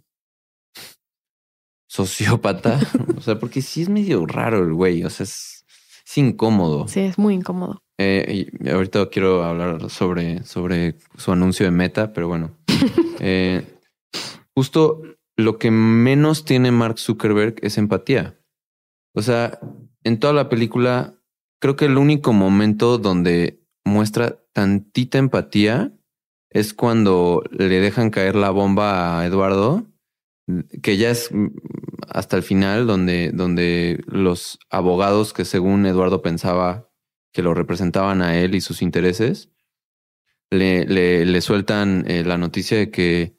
sociópata, 1.88 2.79
o 3.17 3.21
sea, 3.21 3.39
porque 3.39 3.62
sí 3.62 3.81
es 3.81 3.89
medio 3.89 4.25
raro 4.25 4.63
el 4.63 4.73
güey, 4.73 5.03
o 5.03 5.10
sea, 5.10 5.23
es, 5.23 5.65
es 6.05 6.17
incómodo. 6.17 6.88
Sí, 6.88 6.99
es 6.99 7.17
muy 7.17 7.33
incómodo. 7.33 7.81
Eh, 7.99 8.49
y 8.62 8.69
ahorita 8.69 9.10
quiero 9.10 9.43
hablar 9.43 9.89
sobre, 9.89 10.43
sobre 10.43 10.95
su 11.17 11.31
anuncio 11.31 11.65
de 11.65 11.71
meta, 11.71 12.13
pero 12.13 12.27
bueno. 12.27 12.55
Eh, 13.19 13.65
justo 14.53 15.01
lo 15.36 15.57
que 15.57 15.71
menos 15.71 16.45
tiene 16.45 16.71
Mark 16.71 16.99
Zuckerberg 16.99 17.55
es 17.63 17.79
empatía. 17.79 18.39
O 19.15 19.23
sea, 19.23 19.60
en 20.03 20.19
toda 20.19 20.33
la 20.33 20.49
película, 20.49 21.16
creo 21.60 21.76
que 21.76 21.86
el 21.86 21.98
único 21.98 22.34
momento 22.34 22.98
donde 22.98 23.62
muestra 23.84 24.39
tantita 24.54 25.17
empatía 25.17 25.93
es 26.50 26.74
cuando 26.74 27.43
le 27.52 27.80
dejan 27.80 28.10
caer 28.10 28.36
la 28.36 28.50
bomba 28.50 29.20
a 29.20 29.26
Eduardo, 29.26 29.86
que 30.82 30.98
ya 30.98 31.12
es 31.12 31.32
mm, 31.32 31.48
hasta 32.08 32.38
el 32.38 32.43
final, 32.43 32.88
donde, 32.88 33.32
donde 33.34 34.04
los 34.08 34.60
abogados 34.70 35.34
que 35.34 35.46
según 35.46 35.86
Eduardo 35.86 36.22
pensaba 36.22 36.89
que 37.34 37.43
lo 37.43 37.54
representaban 37.54 38.22
a 38.22 38.38
él 38.39 38.56
y 38.56 38.62
sus 38.62 38.82
intereses, 38.82 39.52
le, 40.50 40.86
le, 40.86 41.26
le 41.26 41.41
sueltan 41.41 42.06
eh, 42.08 42.24
la 42.24 42.38
noticia 42.38 42.78
de 42.78 42.89
que 42.89 43.38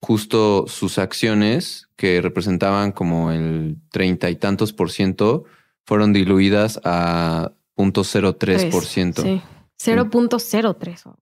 justo 0.00 0.66
sus 0.66 0.98
acciones, 0.98 1.88
que 1.96 2.20
representaban 2.20 2.90
como 2.90 3.30
el 3.30 3.76
treinta 3.90 4.28
y 4.30 4.36
tantos 4.36 4.72
por 4.72 4.90
ciento, 4.90 5.44
fueron 5.86 6.12
diluidas 6.12 6.80
a 6.84 7.52
0.03 7.76 8.70
por 8.70 8.84
ciento. 8.84 9.22
Sí. 9.22 9.42
0.03. 9.80 11.14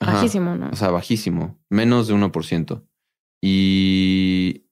Ajá. 0.00 0.12
Bajísimo, 0.12 0.54
¿no? 0.56 0.70
O 0.70 0.76
sea, 0.76 0.90
bajísimo, 0.90 1.58
menos 1.68 2.08
de 2.08 2.14
1%. 2.14 2.82
Y, 3.42 4.64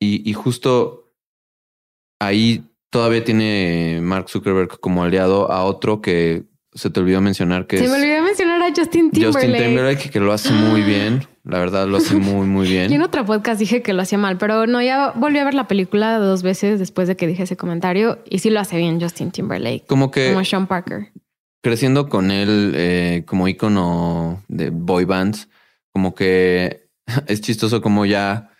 y, 0.00 0.28
y 0.28 0.32
justo 0.34 1.12
ahí 2.20 2.64
todavía 2.90 3.24
tiene 3.24 4.00
Mark 4.02 4.28
Zuckerberg 4.28 4.80
como 4.80 5.02
aliado 5.02 5.50
a 5.50 5.64
otro 5.64 6.00
que 6.00 6.44
se 6.72 6.90
te 6.90 7.00
olvidó 7.00 7.20
mencionar 7.20 7.66
que 7.66 7.78
Se 7.78 7.84
es 7.84 7.90
me 7.90 7.96
olvidó 7.96 8.22
mencionar 8.22 8.45
Justin 8.76 9.10
Timberlake. 9.10 9.46
Justin 9.46 9.64
Timberlake, 9.66 10.10
que 10.10 10.20
lo 10.20 10.32
hace 10.32 10.52
muy 10.52 10.82
bien. 10.82 11.26
La 11.44 11.58
verdad, 11.58 11.86
lo 11.86 11.96
hace 11.98 12.14
muy, 12.16 12.46
muy 12.46 12.66
Yo 12.72 12.80
en 12.82 12.88
bien. 12.88 13.02
otro 13.02 13.24
podcast 13.24 13.58
dije 13.60 13.80
que 13.82 13.92
lo 13.92 14.02
hacía 14.02 14.18
mal, 14.18 14.36
pero 14.38 14.66
no, 14.66 14.82
ya 14.82 15.12
volví 15.14 15.38
a 15.38 15.44
ver 15.44 15.54
la 15.54 15.68
película 15.68 16.18
dos 16.18 16.42
veces 16.42 16.78
después 16.78 17.06
de 17.08 17.16
que 17.16 17.26
dije 17.26 17.44
ese 17.44 17.56
comentario 17.56 18.18
y 18.28 18.40
sí 18.40 18.50
lo 18.50 18.60
hace 18.60 18.76
bien 18.76 19.00
Justin 19.00 19.30
Timberlake, 19.30 19.84
Como 19.86 20.10
que 20.10 20.28
como 20.32 20.44
Sean 20.44 20.66
Parker. 20.66 21.12
creciendo 21.62 22.08
con 22.08 22.30
él 22.30 22.72
eh, 22.74 23.22
como 23.26 23.46
ícono 23.48 24.42
de 24.48 24.70
boy 24.70 25.04
bands, 25.04 25.48
como 25.92 26.14
que 26.14 26.88
es 27.28 27.40
chistoso 27.40 27.80
como 27.80 28.06
ya 28.06 28.50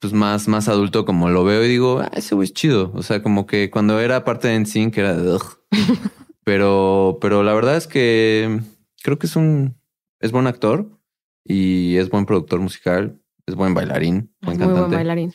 pues 0.00 0.12
más, 0.14 0.48
más 0.48 0.68
adulto 0.68 1.04
como 1.04 1.28
lo 1.28 1.44
veo 1.44 1.62
y 1.64 1.68
digo, 1.68 2.00
ah, 2.00 2.10
ese 2.14 2.34
güey 2.34 2.46
es 2.46 2.54
chido. 2.54 2.90
O 2.94 3.02
sea, 3.02 3.22
como 3.22 3.46
que 3.46 3.70
cuando 3.70 4.00
era 4.00 4.24
parte 4.24 4.48
de 4.48 4.58
NSYNC 4.58 4.96
era 4.96 5.14
de 5.14 5.38
pero, 6.44 7.18
pero 7.20 7.42
la 7.42 7.52
verdad 7.52 7.76
es 7.76 7.86
que 7.86 8.60
creo 9.02 9.18
que 9.18 9.26
es 9.26 9.36
un, 9.36 9.76
es 10.20 10.32
buen 10.32 10.46
actor 10.46 10.98
y 11.44 11.96
es 11.96 12.10
buen 12.10 12.26
productor 12.26 12.60
musical, 12.60 13.20
es 13.46 13.54
buen 13.54 13.74
bailarín, 13.74 14.32
buen 14.42 14.54
Es 14.56 14.58
muy 14.58 14.66
buen 14.72 14.74
cantante. 14.74 14.96
bailarín. 14.96 15.32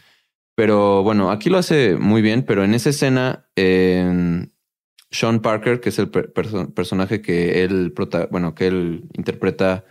Pero 0.55 1.03
bueno, 1.03 1.31
aquí 1.31 1.49
lo 1.49 1.57
hace 1.57 1.95
muy 1.97 2.21
bien, 2.21 2.43
pero 2.43 2.63
en 2.63 2.73
esa 2.73 2.89
escena, 2.89 3.49
eh, 3.55 4.47
Sean 5.11 5.41
Parker, 5.41 5.81
que 5.81 5.89
es 5.89 5.99
el 5.99 6.09
per- 6.09 6.33
perso- 6.33 6.73
personaje 6.73 7.21
que 7.21 7.63
él, 7.63 7.93
bueno, 8.31 8.55
que 8.55 8.67
él 8.67 9.09
interpreta, 9.13 9.83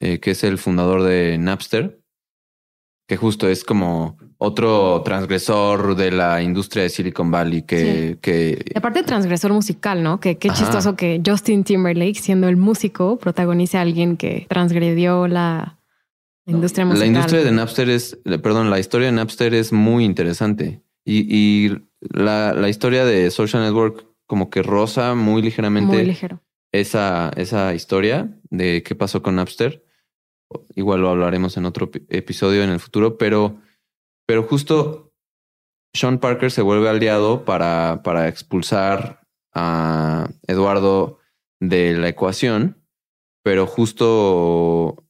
eh, 0.00 0.20
que 0.20 0.30
es 0.32 0.44
el 0.44 0.58
fundador 0.58 1.02
de 1.02 1.36
Napster, 1.38 2.00
que 3.06 3.16
justo 3.16 3.48
es 3.48 3.64
como 3.64 4.16
otro 4.38 5.02
transgresor 5.02 5.94
de 5.96 6.10
la 6.10 6.42
industria 6.42 6.82
de 6.84 6.88
Silicon 6.90 7.30
Valley, 7.30 7.62
que, 7.62 8.18
que 8.20 8.64
Y 8.74 8.78
aparte 8.78 9.02
transgresor 9.02 9.52
musical, 9.52 10.02
¿no? 10.02 10.20
Que 10.20 10.38
qué 10.38 10.48
Ajá. 10.48 10.58
chistoso 10.58 10.96
que 10.96 11.22
Justin 11.24 11.64
Timberlake, 11.64 12.16
siendo 12.16 12.48
el 12.48 12.56
músico, 12.56 13.18
protagonice 13.18 13.78
a 13.78 13.82
alguien 13.82 14.16
que 14.16 14.46
transgredió 14.48 15.28
la, 15.28 15.78
la 16.46 16.52
industria 16.52 16.84
musical. 16.84 17.00
La 17.00 17.06
industria 17.06 17.44
de 17.44 17.52
Napster 17.52 17.88
es, 17.90 18.18
perdón, 18.42 18.70
la 18.70 18.78
historia 18.78 19.06
de 19.06 19.12
Napster 19.12 19.54
es 19.54 19.72
muy 19.72 20.04
interesante. 20.04 20.82
Y, 21.04 21.26
y 21.28 21.76
la, 22.00 22.54
la 22.54 22.68
historia 22.68 23.04
de 23.04 23.30
Social 23.30 23.62
Network 23.62 24.06
como 24.26 24.48
que 24.48 24.62
roza 24.62 25.14
muy 25.14 25.42
ligeramente 25.42 25.96
Muy 25.96 26.06
ligero. 26.06 26.40
esa, 26.72 27.30
esa 27.36 27.74
historia 27.74 28.30
de 28.48 28.82
qué 28.82 28.94
pasó 28.94 29.22
con 29.22 29.36
Napster. 29.36 29.83
Igual 30.74 31.00
lo 31.02 31.10
hablaremos 31.10 31.56
en 31.56 31.66
otro 31.66 31.90
episodio 32.08 32.62
en 32.62 32.70
el 32.70 32.80
futuro, 32.80 33.18
pero, 33.18 33.60
pero 34.26 34.42
justo 34.42 35.12
Sean 35.94 36.18
Parker 36.18 36.50
se 36.50 36.62
vuelve 36.62 36.88
aliado 36.88 37.44
para, 37.44 38.02
para 38.02 38.28
expulsar 38.28 39.20
a 39.54 40.28
Eduardo 40.46 41.18
de 41.60 41.96
la 41.96 42.08
ecuación, 42.08 42.82
pero 43.42 43.66
justo 43.66 45.04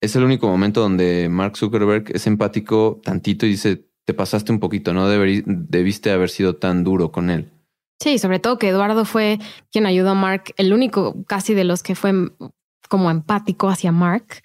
es 0.00 0.14
el 0.16 0.24
único 0.24 0.46
momento 0.46 0.80
donde 0.80 1.28
Mark 1.28 1.56
Zuckerberg 1.56 2.14
es 2.14 2.26
empático 2.26 3.00
tantito 3.02 3.46
y 3.46 3.50
dice, 3.50 3.88
te 4.04 4.14
pasaste 4.14 4.52
un 4.52 4.60
poquito, 4.60 4.92
no 4.94 5.08
debiste 5.08 6.10
haber 6.10 6.30
sido 6.30 6.56
tan 6.56 6.84
duro 6.84 7.10
con 7.10 7.30
él. 7.30 7.52
Sí, 8.00 8.18
sobre 8.18 8.38
todo 8.38 8.58
que 8.58 8.68
Eduardo 8.68 9.04
fue 9.04 9.38
quien 9.72 9.86
ayudó 9.86 10.10
a 10.10 10.14
Mark, 10.14 10.54
el 10.56 10.72
único 10.72 11.24
casi 11.26 11.54
de 11.54 11.64
los 11.64 11.82
que 11.82 11.96
fue 11.96 12.12
como 12.88 13.10
empático 13.10 13.68
hacia 13.68 13.90
Mark. 13.90 14.42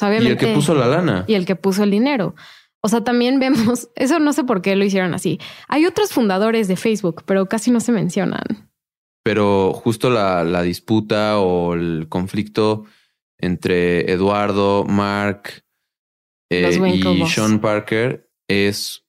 Y 0.00 0.26
el 0.26 0.36
que 0.36 0.54
puso 0.54 0.74
la 0.74 0.86
lana. 0.86 1.24
Y 1.26 1.34
el 1.34 1.46
que 1.46 1.56
puso 1.56 1.82
el 1.82 1.90
dinero. 1.90 2.34
O 2.82 2.88
sea, 2.88 3.02
también 3.02 3.40
vemos, 3.40 3.88
eso 3.96 4.18
no 4.18 4.32
sé 4.32 4.44
por 4.44 4.62
qué 4.62 4.76
lo 4.76 4.84
hicieron 4.84 5.14
así. 5.14 5.38
Hay 5.68 5.86
otros 5.86 6.12
fundadores 6.12 6.68
de 6.68 6.76
Facebook, 6.76 7.22
pero 7.26 7.46
casi 7.46 7.70
no 7.70 7.80
se 7.80 7.92
mencionan. 7.92 8.70
Pero 9.24 9.72
justo 9.72 10.08
la, 10.08 10.44
la 10.44 10.62
disputa 10.62 11.38
o 11.40 11.74
el 11.74 12.06
conflicto 12.08 12.84
entre 13.38 14.10
Eduardo, 14.12 14.84
Mark 14.84 15.64
eh, 16.50 16.78
y 16.94 17.26
Sean 17.26 17.60
Parker 17.60 18.30
es 18.48 19.04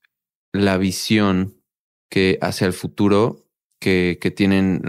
la 0.53 0.77
visión 0.77 1.61
que 2.09 2.39
hacia 2.41 2.65
el 2.65 2.73
futuro 2.73 3.45
que, 3.79 4.17
que 4.19 4.31
tienen 4.31 4.81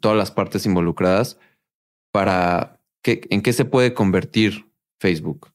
todas 0.00 0.18
las 0.18 0.30
partes 0.30 0.66
involucradas 0.66 1.38
para 2.12 2.80
que, 3.02 3.26
en 3.30 3.42
qué 3.42 3.52
se 3.52 3.64
puede 3.64 3.94
convertir 3.94 4.67
Facebook. 4.98 5.52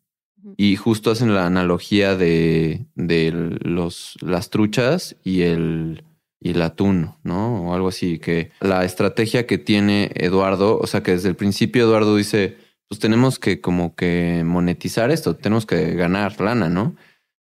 Y 0.57 0.75
justo 0.75 1.11
hacen 1.11 1.33
la 1.33 1.45
analogía 1.45 2.15
de, 2.17 2.85
de 2.95 3.31
los, 3.61 4.17
las 4.21 4.49
truchas 4.49 5.15
y 5.23 5.43
el, 5.43 6.03
y 6.41 6.51
el 6.51 6.61
atún, 6.61 7.13
¿no? 7.23 7.69
O 7.69 7.73
algo 7.73 7.87
así, 7.87 8.19
que 8.19 8.51
la 8.59 8.83
estrategia 8.83 9.47
que 9.47 9.57
tiene 9.57 10.11
Eduardo, 10.15 10.77
o 10.77 10.87
sea 10.87 11.01
que 11.01 11.11
desde 11.11 11.29
el 11.29 11.37
principio 11.37 11.85
Eduardo 11.85 12.17
dice, 12.17 12.57
pues 12.89 12.99
tenemos 12.99 13.39
que 13.39 13.61
como 13.61 13.95
que 13.95 14.43
monetizar 14.45 15.11
esto, 15.11 15.37
tenemos 15.37 15.65
que 15.65 15.95
ganar 15.95 16.39
lana, 16.41 16.67
¿no? 16.67 16.97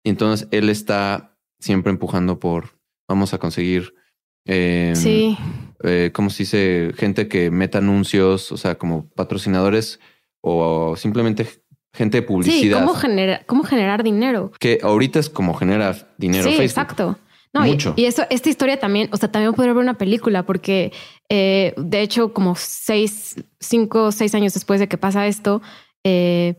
Y 0.03 0.09
entonces 0.09 0.47
él 0.51 0.69
está 0.69 1.37
siempre 1.59 1.91
empujando 1.91 2.39
por, 2.39 2.79
vamos 3.09 3.33
a 3.33 3.37
conseguir, 3.37 3.93
em, 4.45 4.95
sí. 4.95 5.37
Eh, 5.83 6.11
¿cómo 6.13 6.29
se 6.29 6.43
dice? 6.43 6.91
Gente 6.95 7.27
que 7.27 7.51
meta 7.51 7.79
anuncios, 7.79 8.53
o 8.53 8.57
sea, 8.57 8.75
como 8.75 9.09
patrocinadores 9.09 9.99
o 10.41 10.95
simplemente 10.95 11.47
gente 11.95 12.17
de 12.17 12.21
publicidad. 12.21 12.79
Sí, 12.79 12.85
¿cómo, 12.85 12.93
cómo 13.45 13.63
generar 13.63 14.03
dinero? 14.03 14.51
Que 14.59 14.79
ahorita 14.81 15.19
es 15.19 15.29
como 15.29 15.53
generar 15.53 16.13
dinero. 16.17 16.49
Sí, 16.49 16.57
exacto. 16.61 17.17
No, 17.53 17.65
Y, 17.65 18.05
eso, 18.05 18.23
esta 18.29 18.49
historia 18.49 18.77
también, 18.77 19.07
o 19.13 19.17
sea, 19.17 19.31
también 19.31 19.53
podría 19.53 19.73
ver 19.73 19.81
una 19.81 19.93
película 19.93 20.43
porque 20.43 20.91
eh, 21.29 21.73
de 21.77 22.01
hecho, 22.01 22.33
como 22.33 22.55
seis, 22.55 23.35
cinco, 23.59 24.11
seis 24.11 24.35
años 24.35 24.53
después 24.53 24.79
de 24.81 24.89
que 24.89 24.97
pasa 24.97 25.25
esto, 25.25 25.61
eh, 26.03 26.55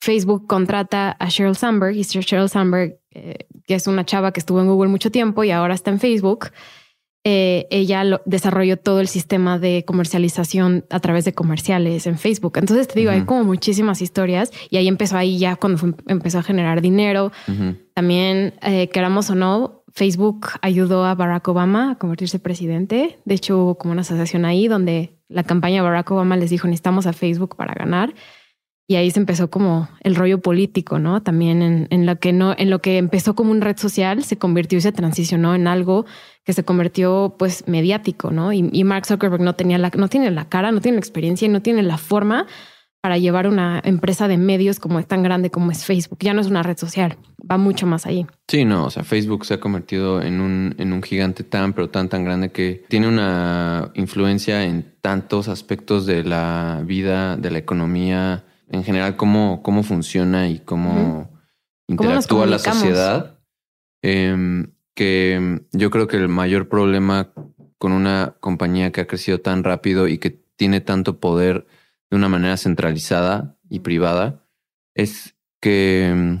Facebook 0.00 0.46
contrata 0.46 1.12
a 1.18 1.28
Sheryl 1.28 1.56
Sandberg 1.56 1.96
y 1.96 2.02
Sheryl 2.02 2.48
Sandberg, 2.48 2.98
eh, 3.12 3.46
que 3.66 3.74
es 3.74 3.86
una 3.86 4.04
chava 4.04 4.32
que 4.32 4.40
estuvo 4.40 4.60
en 4.60 4.66
Google 4.66 4.90
mucho 4.90 5.10
tiempo 5.10 5.42
y 5.42 5.50
ahora 5.50 5.74
está 5.74 5.90
en 5.90 6.00
Facebook. 6.00 6.50
Ella 7.22 8.04
desarrolló 8.24 8.78
todo 8.78 9.00
el 9.00 9.08
sistema 9.08 9.58
de 9.58 9.84
comercialización 9.84 10.86
a 10.90 11.00
través 11.00 11.24
de 11.24 11.34
comerciales 11.34 12.06
en 12.06 12.18
Facebook. 12.18 12.56
Entonces 12.56 12.88
te 12.88 12.98
digo, 12.98 13.10
hay 13.10 13.22
como 13.22 13.44
muchísimas 13.44 14.00
historias 14.00 14.50
y 14.70 14.78
ahí 14.78 14.88
empezó 14.88 15.16
ahí 15.16 15.38
ya 15.38 15.56
cuando 15.56 15.96
empezó 16.06 16.38
a 16.38 16.42
generar 16.42 16.80
dinero. 16.80 17.32
También, 17.94 18.54
queramos 18.92 19.28
o 19.30 19.34
no, 19.34 19.84
Facebook 19.92 20.46
ayudó 20.62 21.04
a 21.04 21.14
Barack 21.14 21.48
Obama 21.48 21.90
a 21.90 21.94
convertirse 21.96 22.38
en 22.38 22.42
presidente. 22.42 23.18
De 23.24 23.34
hecho, 23.34 23.58
hubo 23.58 23.74
como 23.76 23.92
una 23.92 24.02
asociación 24.02 24.44
ahí 24.44 24.68
donde 24.68 25.18
la 25.28 25.42
campaña 25.42 25.82
de 25.82 25.88
Barack 25.88 26.10
Obama 26.12 26.36
les 26.36 26.50
dijo 26.50 26.68
necesitamos 26.68 27.06
a 27.06 27.12
Facebook 27.12 27.56
para 27.56 27.74
ganar. 27.74 28.14
Y 28.90 28.96
ahí 28.96 29.12
se 29.12 29.20
empezó 29.20 29.50
como 29.50 29.88
el 30.00 30.16
rollo 30.16 30.40
político, 30.40 30.98
¿no? 30.98 31.22
También 31.22 31.62
en, 31.62 31.86
en, 31.90 32.06
lo 32.06 32.18
que 32.18 32.32
no, 32.32 32.56
en 32.58 32.70
lo 32.70 32.80
que 32.80 32.98
empezó 32.98 33.36
como 33.36 33.52
una 33.52 33.64
red 33.64 33.76
social, 33.76 34.24
se 34.24 34.36
convirtió 34.36 34.78
y 34.78 34.80
se 34.80 34.90
transicionó 34.90 35.54
en 35.54 35.68
algo 35.68 36.06
que 36.44 36.52
se 36.52 36.64
convirtió 36.64 37.36
pues 37.38 37.68
mediático, 37.68 38.32
¿no? 38.32 38.52
Y, 38.52 38.68
y 38.72 38.82
Mark 38.82 39.06
Zuckerberg 39.06 39.42
no 39.42 39.54
tenía 39.54 39.78
la, 39.78 39.92
no 39.96 40.08
tiene 40.08 40.32
la 40.32 40.48
cara, 40.48 40.72
no 40.72 40.80
tiene 40.80 40.96
la 40.96 41.02
experiencia 41.02 41.46
y 41.46 41.48
no 41.48 41.62
tiene 41.62 41.84
la 41.84 41.98
forma 41.98 42.48
para 43.00 43.16
llevar 43.16 43.46
una 43.46 43.80
empresa 43.84 44.26
de 44.26 44.38
medios 44.38 44.80
como 44.80 44.98
es 44.98 45.06
tan 45.06 45.22
grande 45.22 45.50
como 45.50 45.70
es 45.70 45.84
Facebook. 45.84 46.18
Ya 46.22 46.34
no 46.34 46.40
es 46.40 46.48
una 46.48 46.64
red 46.64 46.76
social, 46.76 47.16
va 47.48 47.58
mucho 47.58 47.86
más 47.86 48.06
ahí. 48.06 48.26
Sí, 48.48 48.64
no, 48.64 48.86
o 48.86 48.90
sea, 48.90 49.04
Facebook 49.04 49.46
se 49.46 49.54
ha 49.54 49.60
convertido 49.60 50.20
en 50.20 50.40
un, 50.40 50.74
en 50.78 50.92
un 50.92 51.00
gigante 51.04 51.44
tan, 51.44 51.74
pero 51.74 51.90
tan, 51.90 52.08
tan 52.08 52.24
grande 52.24 52.50
que 52.50 52.84
tiene 52.88 53.06
una 53.06 53.92
influencia 53.94 54.64
en 54.64 54.96
tantos 55.00 55.46
aspectos 55.46 56.06
de 56.06 56.24
la 56.24 56.82
vida, 56.84 57.36
de 57.36 57.52
la 57.52 57.58
economía, 57.58 58.46
en 58.70 58.84
general, 58.84 59.16
cómo, 59.16 59.62
cómo 59.62 59.82
funciona 59.82 60.48
y 60.48 60.60
cómo 60.60 61.30
interactúa 61.86 62.46
la 62.46 62.58
sociedad. 62.58 63.38
Em, 64.02 64.72
que 64.94 65.60
yo 65.72 65.90
creo 65.90 66.06
que 66.06 66.16
el 66.16 66.28
mayor 66.28 66.68
problema 66.68 67.32
con 67.78 67.92
una 67.92 68.36
compañía 68.40 68.92
que 68.92 69.00
ha 69.00 69.06
crecido 69.06 69.40
tan 69.40 69.64
rápido 69.64 70.08
y 70.08 70.18
que 70.18 70.30
tiene 70.56 70.80
tanto 70.80 71.20
poder 71.20 71.66
de 72.10 72.16
una 72.16 72.28
manera 72.28 72.56
centralizada 72.56 73.56
y 73.68 73.80
privada 73.80 74.44
es 74.94 75.34
que 75.60 76.12
mm, 76.14 76.36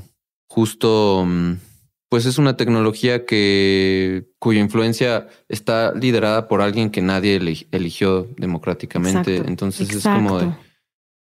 justo 0.48 1.26
pues 2.10 2.26
es 2.26 2.38
una 2.38 2.56
tecnología 2.56 3.24
que 3.24 4.32
cuya 4.38 4.60
influencia 4.60 5.28
está 5.48 5.94
liderada 5.94 6.48
por 6.48 6.60
alguien 6.60 6.90
que 6.90 7.02
nadie 7.02 7.36
eligió 7.70 8.28
democráticamente. 8.36 9.36
Entonces 9.36 9.88
es 9.94 10.02
como 10.02 10.40
de, 10.40 10.52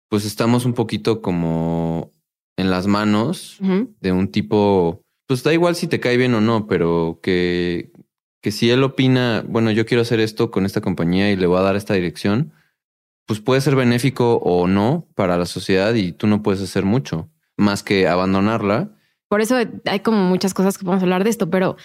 pues 0.10 0.26
estamos 0.26 0.66
un 0.66 0.74
poquito 0.74 1.22
como 1.22 2.12
en 2.58 2.70
las 2.70 2.88
manos 2.88 3.60
de 3.60 4.12
un 4.12 4.30
tipo, 4.30 5.02
pues 5.28 5.44
da 5.44 5.54
igual 5.54 5.76
si 5.76 5.88
te 5.88 6.00
cae 6.00 6.18
bien 6.18 6.34
o 6.34 6.42
no, 6.42 6.68
pero 6.68 7.20
que, 7.22 7.92
que 8.42 8.52
si 8.52 8.70
él 8.70 8.84
opina, 8.84 9.44
bueno, 9.48 9.72
yo 9.72 9.86
quiero 9.86 10.02
hacer 10.02 10.20
esto 10.20 10.50
con 10.50 10.66
esta 10.66 10.82
compañía 10.82 11.32
y 11.32 11.36
le 11.36 11.48
voy 11.48 11.60
a 11.60 11.64
dar 11.64 11.76
esta 11.76 11.94
dirección, 11.94 12.54
pues 13.28 13.42
puede 13.42 13.62
ser 13.62 13.76
benéfico 13.76 14.38
o 14.38 14.68
no 14.68 15.08
para 15.14 15.38
la 15.38 15.46
sociedad 15.46 15.94
y 15.94 16.14
tú 16.14 16.28
no 16.28 16.42
puedes 16.42 16.62
hacer 16.62 16.86
mucho 16.86 17.30
más 17.58 17.84
que 17.84 18.08
abandonarla. 18.08 18.92
Por 19.28 19.42
eso 19.42 19.58
hay 19.86 20.00
como 20.00 20.24
muchas 20.24 20.54
cosas 20.54 20.78
que 20.78 20.86
podemos 20.86 21.04
hablar 21.04 21.24
de 21.24 21.30
esto, 21.30 21.50
pero 21.50 21.76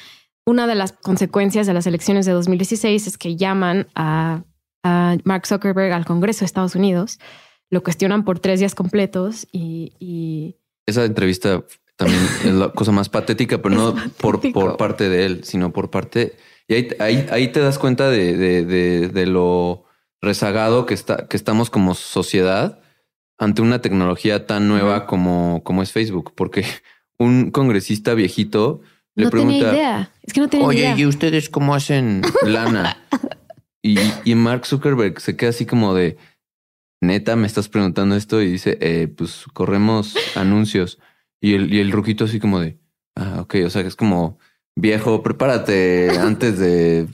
una 0.46 0.66
de 0.66 0.74
las 0.74 0.92
consecuencias 0.92 1.66
de 1.66 1.74
las 1.74 1.86
elecciones 1.86 2.26
de 2.26 2.32
2016 2.32 3.06
es 3.06 3.18
que 3.18 3.36
llaman 3.36 3.88
a, 3.94 4.44
Mark 5.24 5.46
Zuckerberg 5.46 5.92
al 5.92 6.04
Congreso 6.04 6.40
de 6.40 6.46
Estados 6.46 6.74
Unidos, 6.74 7.20
lo 7.72 7.82
cuestionan 7.82 8.24
por 8.24 8.38
tres 8.38 8.60
días 8.60 8.74
completos 8.74 9.48
y... 9.50 10.56
Esa 10.84 11.06
entrevista 11.06 11.64
también 11.96 12.20
es 12.44 12.52
la 12.52 12.68
cosa 12.70 12.92
más 12.92 13.08
patética, 13.08 13.62
pero 13.62 13.74
no 13.74 13.94
por, 14.18 14.40
por 14.52 14.76
parte 14.76 15.08
de 15.08 15.24
él, 15.24 15.44
sino 15.44 15.72
por 15.72 15.90
parte... 15.90 16.36
Y 16.68 16.74
ahí, 16.74 16.88
ahí, 16.98 17.26
ahí 17.30 17.48
te 17.48 17.60
das 17.60 17.78
cuenta 17.78 18.10
de, 18.10 18.36
de, 18.36 19.08
de 19.08 19.26
lo 19.26 19.86
rezagado 20.20 20.84
que, 20.84 20.92
está, 20.92 21.26
que 21.28 21.36
estamos 21.36 21.70
como 21.70 21.94
sociedad 21.94 22.80
ante 23.38 23.62
una 23.62 23.80
tecnología 23.80 24.46
tan 24.46 24.68
nueva 24.68 25.06
como, 25.06 25.62
como 25.64 25.82
es 25.82 25.92
Facebook, 25.92 26.34
porque 26.36 26.66
un 27.18 27.50
congresista 27.50 28.12
viejito 28.12 28.82
le 29.14 29.30
pregunta, 29.30 29.72
idea. 29.72 30.10
Es 30.22 30.34
que 30.34 30.40
no 30.40 30.48
tenía 30.48 30.66
Oye, 30.66 30.94
¿y 30.94 31.06
ustedes 31.06 31.48
cómo 31.48 31.74
hacen 31.74 32.20
lana? 32.42 32.98
y, 33.82 33.98
y 34.24 34.34
Mark 34.34 34.66
Zuckerberg 34.66 35.20
se 35.20 35.36
queda 35.36 35.50
así 35.50 35.64
como 35.64 35.94
de, 35.94 36.18
neta, 37.02 37.36
me 37.36 37.46
estás 37.46 37.68
preguntando 37.68 38.16
esto 38.16 38.40
y 38.40 38.52
dice, 38.52 38.78
eh, 38.80 39.08
pues 39.08 39.44
corremos 39.52 40.14
anuncios. 40.36 40.98
Y 41.40 41.54
el, 41.54 41.74
y 41.74 41.80
el 41.80 41.92
ruquito 41.92 42.24
así 42.24 42.38
como 42.38 42.60
de, 42.60 42.78
ah, 43.16 43.40
ok, 43.42 43.56
o 43.66 43.70
sea, 43.70 43.82
que 43.82 43.88
es 43.88 43.96
como 43.96 44.38
Viejo, 44.74 45.22
prepárate 45.22 46.08
antes 46.18 46.58
de, 46.58 47.06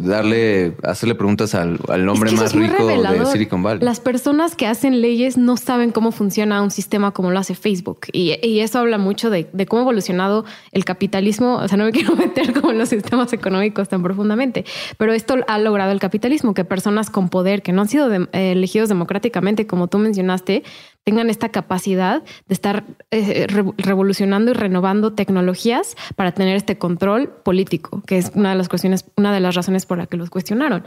darle, 0.00 0.74
hacerle 0.82 1.14
preguntas 1.14 1.54
al, 1.54 1.78
hombre 2.08 2.32
más 2.32 2.54
rico 2.54 2.86
de 2.86 3.26
Silicon 3.26 3.62
Valley. 3.62 3.84
Las 3.84 4.00
personas 4.00 4.56
que 4.56 4.66
hacen 4.66 5.02
leyes 5.02 5.36
no 5.36 5.58
saben 5.58 5.92
cómo 5.92 6.12
funciona 6.12 6.62
un 6.62 6.70
sistema 6.70 7.10
como 7.10 7.30
lo 7.30 7.38
hace 7.40 7.54
Facebook. 7.54 8.06
Y, 8.12 8.30
eso 8.60 8.78
habla 8.78 8.96
mucho 8.96 9.28
de, 9.28 9.46
cómo 9.68 9.80
ha 9.80 9.82
evolucionado 9.82 10.46
el 10.72 10.86
capitalismo. 10.86 11.56
O 11.56 11.68
sea, 11.68 11.76
no 11.76 11.84
me 11.84 11.92
quiero 11.92 12.16
meter 12.16 12.54
como 12.54 12.70
en 12.72 12.78
los 12.78 12.88
sistemas 12.88 13.34
económicos 13.34 13.90
tan 13.90 14.02
profundamente, 14.02 14.64
pero 14.96 15.12
esto 15.12 15.36
ha 15.46 15.58
logrado 15.58 15.92
el 15.92 16.00
capitalismo, 16.00 16.54
que 16.54 16.64
personas 16.64 17.10
con 17.10 17.28
poder 17.28 17.60
que 17.60 17.72
no 17.72 17.82
han 17.82 17.88
sido 17.88 18.10
eh, 18.10 18.28
elegidos 18.32 18.88
democráticamente, 18.88 19.66
como 19.66 19.88
tú 19.88 19.98
mencionaste, 19.98 20.62
tengan 21.04 21.30
esta 21.30 21.48
capacidad 21.48 22.22
de 22.22 22.52
estar 22.54 22.84
eh, 23.10 23.46
revolucionando 23.78 24.50
y 24.50 24.54
renovando 24.54 25.14
tecnologías 25.14 25.96
para 26.16 26.32
tener 26.32 26.54
este 26.54 26.76
control 26.76 27.30
político, 27.30 28.02
que 28.06 28.18
es 28.18 28.30
una 28.34 28.50
de 28.50 28.56
las 28.56 28.68
cuestiones, 28.68 29.06
una 29.16 29.32
de 29.32 29.40
las 29.40 29.54
razones 29.54 29.86
por 29.86 29.96
la 29.96 30.06
que 30.06 30.18
los 30.18 30.28
cuestionaron. 30.28 30.84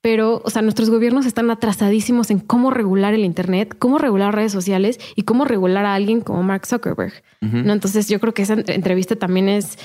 pero, 0.00 0.42
o 0.44 0.50
sea, 0.50 0.62
nuestros 0.62 0.90
gobiernos 0.90 1.26
están 1.26 1.50
atrasadísimos 1.50 2.30
en 2.30 2.38
cómo 2.38 2.70
regular 2.70 3.14
el 3.14 3.24
Internet, 3.24 3.74
cómo 3.76 3.98
regular 3.98 4.34
redes 4.34 4.52
sociales 4.52 5.00
y 5.16 5.22
cómo 5.22 5.44
regular 5.44 5.86
a 5.86 5.94
alguien 5.94 6.20
como 6.20 6.42
Mark 6.44 6.66
Zuckerberg. 6.66 7.24
¿no? 7.40 7.72
Entonces 7.72 8.08
yo 8.08 8.20
creo 8.20 8.32
que 8.32 8.42
esa 8.42 8.54
entrevista 8.66 9.16
también 9.16 9.48
es... 9.48 9.76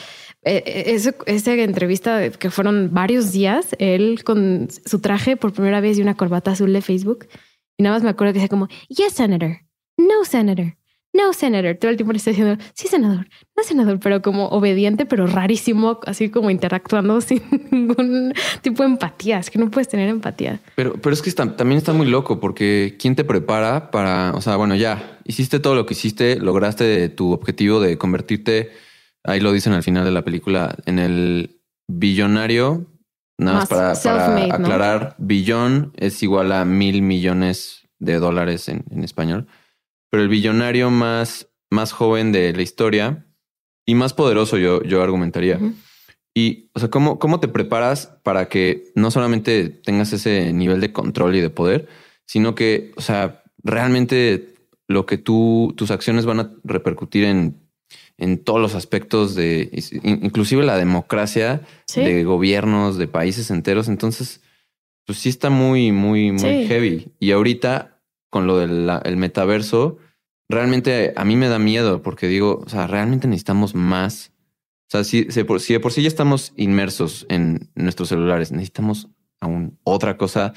Eh, 0.43 0.63
eh, 0.65 1.13
esa 1.25 1.53
entrevista 1.53 2.29
que 2.29 2.49
fueron 2.49 2.91
varios 2.93 3.31
días, 3.31 3.75
él 3.79 4.23
con 4.23 4.67
su 4.85 4.99
traje 4.99 5.35
por 5.35 5.51
primera 5.51 5.81
vez 5.81 5.97
y 5.97 6.01
una 6.01 6.15
corbata 6.15 6.51
azul 6.51 6.71
de 6.71 6.81
Facebook. 6.81 7.27
Y 7.77 7.83
nada 7.83 7.95
más 7.95 8.03
me 8.03 8.09
acuerdo 8.09 8.33
que 8.33 8.39
decía 8.39 8.49
como, 8.49 8.67
yes, 8.89 9.13
senator, 9.13 9.59
no, 9.99 10.23
senator, 10.23 10.77
no, 11.11 11.33
senator. 11.33 11.75
Todo 11.75 11.89
el 11.91 11.97
tiempo 11.97 12.13
le 12.13 12.17
está 12.17 12.29
diciendo, 12.29 12.63
sí, 12.73 12.87
senador, 12.87 13.27
no, 13.57 13.63
senador, 13.63 13.99
pero 13.99 14.21
como 14.21 14.47
obediente, 14.49 15.05
pero 15.05 15.25
rarísimo, 15.25 15.99
así 16.05 16.29
como 16.29 16.49
interactuando 16.49 17.19
sin 17.21 17.41
ningún 17.71 18.33
tipo 18.61 18.83
de 18.83 18.89
empatía. 18.89 19.39
Es 19.39 19.49
que 19.49 19.59
no 19.59 19.71
puedes 19.71 19.87
tener 19.87 20.07
empatía. 20.07 20.59
Pero, 20.75 20.93
pero 20.93 21.13
es 21.13 21.21
que 21.21 21.31
también 21.31 21.77
está 21.77 21.93
muy 21.93 22.07
loco 22.07 22.39
porque 22.39 22.95
¿quién 22.99 23.15
te 23.15 23.23
prepara 23.23 23.91
para, 23.91 24.33
o 24.35 24.41
sea, 24.41 24.55
bueno, 24.55 24.75
ya 24.75 25.19
hiciste 25.25 25.59
todo 25.59 25.75
lo 25.75 25.85
que 25.85 25.93
hiciste, 25.95 26.37
lograste 26.37 27.09
tu 27.09 27.33
objetivo 27.33 27.79
de 27.79 27.97
convertirte, 27.97 28.71
ahí 29.23 29.39
lo 29.39 29.51
dicen 29.51 29.73
al 29.73 29.83
final 29.83 30.05
de 30.05 30.11
la 30.11 30.23
película, 30.23 30.75
en 30.85 30.99
el 30.99 31.61
billonario. 31.87 32.85
Nada 33.37 33.59
más, 33.59 33.69
para, 33.69 33.91
aclarar, 34.53 35.15
billón 35.17 35.93
es 35.95 36.21
igual 36.23 36.51
a 36.51 36.65
mil 36.65 37.01
millones 37.01 37.87
de 37.97 38.19
dólares 38.19 38.67
en, 38.67 38.83
en 38.91 39.03
español 39.05 39.47
pero 40.09 40.23
el 40.23 40.29
billonario 40.29 40.89
más, 40.89 41.49
más 41.69 41.91
joven 41.91 42.31
de 42.31 42.53
la 42.53 42.61
historia 42.61 43.25
y 43.85 43.95
más 43.95 44.13
poderoso, 44.13 44.57
yo, 44.57 44.83
yo 44.83 45.01
argumentaría. 45.01 45.59
Y, 46.35 46.69
o 46.73 46.79
sea, 46.79 46.89
¿cómo, 46.89 47.19
¿cómo 47.19 47.39
te 47.39 47.47
preparas 47.47 48.17
para 48.23 48.49
que 48.49 48.91
no 48.95 49.11
solamente 49.11 49.69
tengas 49.69 50.13
ese 50.13 50.53
nivel 50.53 50.79
de 50.79 50.93
control 50.93 51.35
y 51.35 51.41
de 51.41 51.49
poder, 51.49 51.87
sino 52.25 52.55
que, 52.55 52.91
o 52.95 53.01
sea, 53.01 53.43
realmente 53.63 54.53
lo 54.87 55.05
que 55.05 55.17
tú, 55.17 55.73
tus 55.75 55.91
acciones 55.91 56.25
van 56.25 56.39
a 56.39 56.53
repercutir 56.63 57.25
en, 57.25 57.59
en 58.17 58.43
todos 58.43 58.59
los 58.59 58.75
aspectos 58.75 59.35
de, 59.35 59.69
inclusive 60.03 60.63
la 60.63 60.77
democracia 60.77 61.61
de 61.95 62.23
gobiernos, 62.23 62.97
de 62.97 63.07
países 63.07 63.49
enteros. 63.49 63.87
Entonces, 63.87 64.41
pues 65.05 65.19
sí 65.19 65.29
está 65.29 65.49
muy, 65.49 65.91
muy, 65.91 66.31
muy 66.31 66.67
heavy. 66.67 67.13
Y 67.19 67.31
ahorita 67.31 67.98
con 68.29 68.47
lo 68.47 68.57
del 68.57 69.17
metaverso, 69.17 69.97
realmente 70.49 71.13
a 71.15 71.25
mí 71.25 71.35
me 71.35 71.47
da 71.47 71.59
miedo 71.59 72.01
porque 72.01 72.27
digo, 72.27 72.61
o 72.65 72.69
sea, 72.69 72.87
realmente 72.87 73.27
necesitamos 73.27 73.75
más. 73.75 74.31
O 74.87 74.91
sea, 74.91 75.03
si, 75.03 75.27
si, 75.29 75.43
por, 75.43 75.61
de 75.61 75.79
por 75.79 75.91
sí 75.91 76.01
ya 76.01 76.07
estamos 76.07 76.53
inmersos 76.55 77.25
en 77.29 77.69
nuestros 77.75 78.09
celulares, 78.09 78.51
necesitamos 78.51 79.07
aún 79.39 79.77
otra 79.83 80.17
cosa 80.17 80.53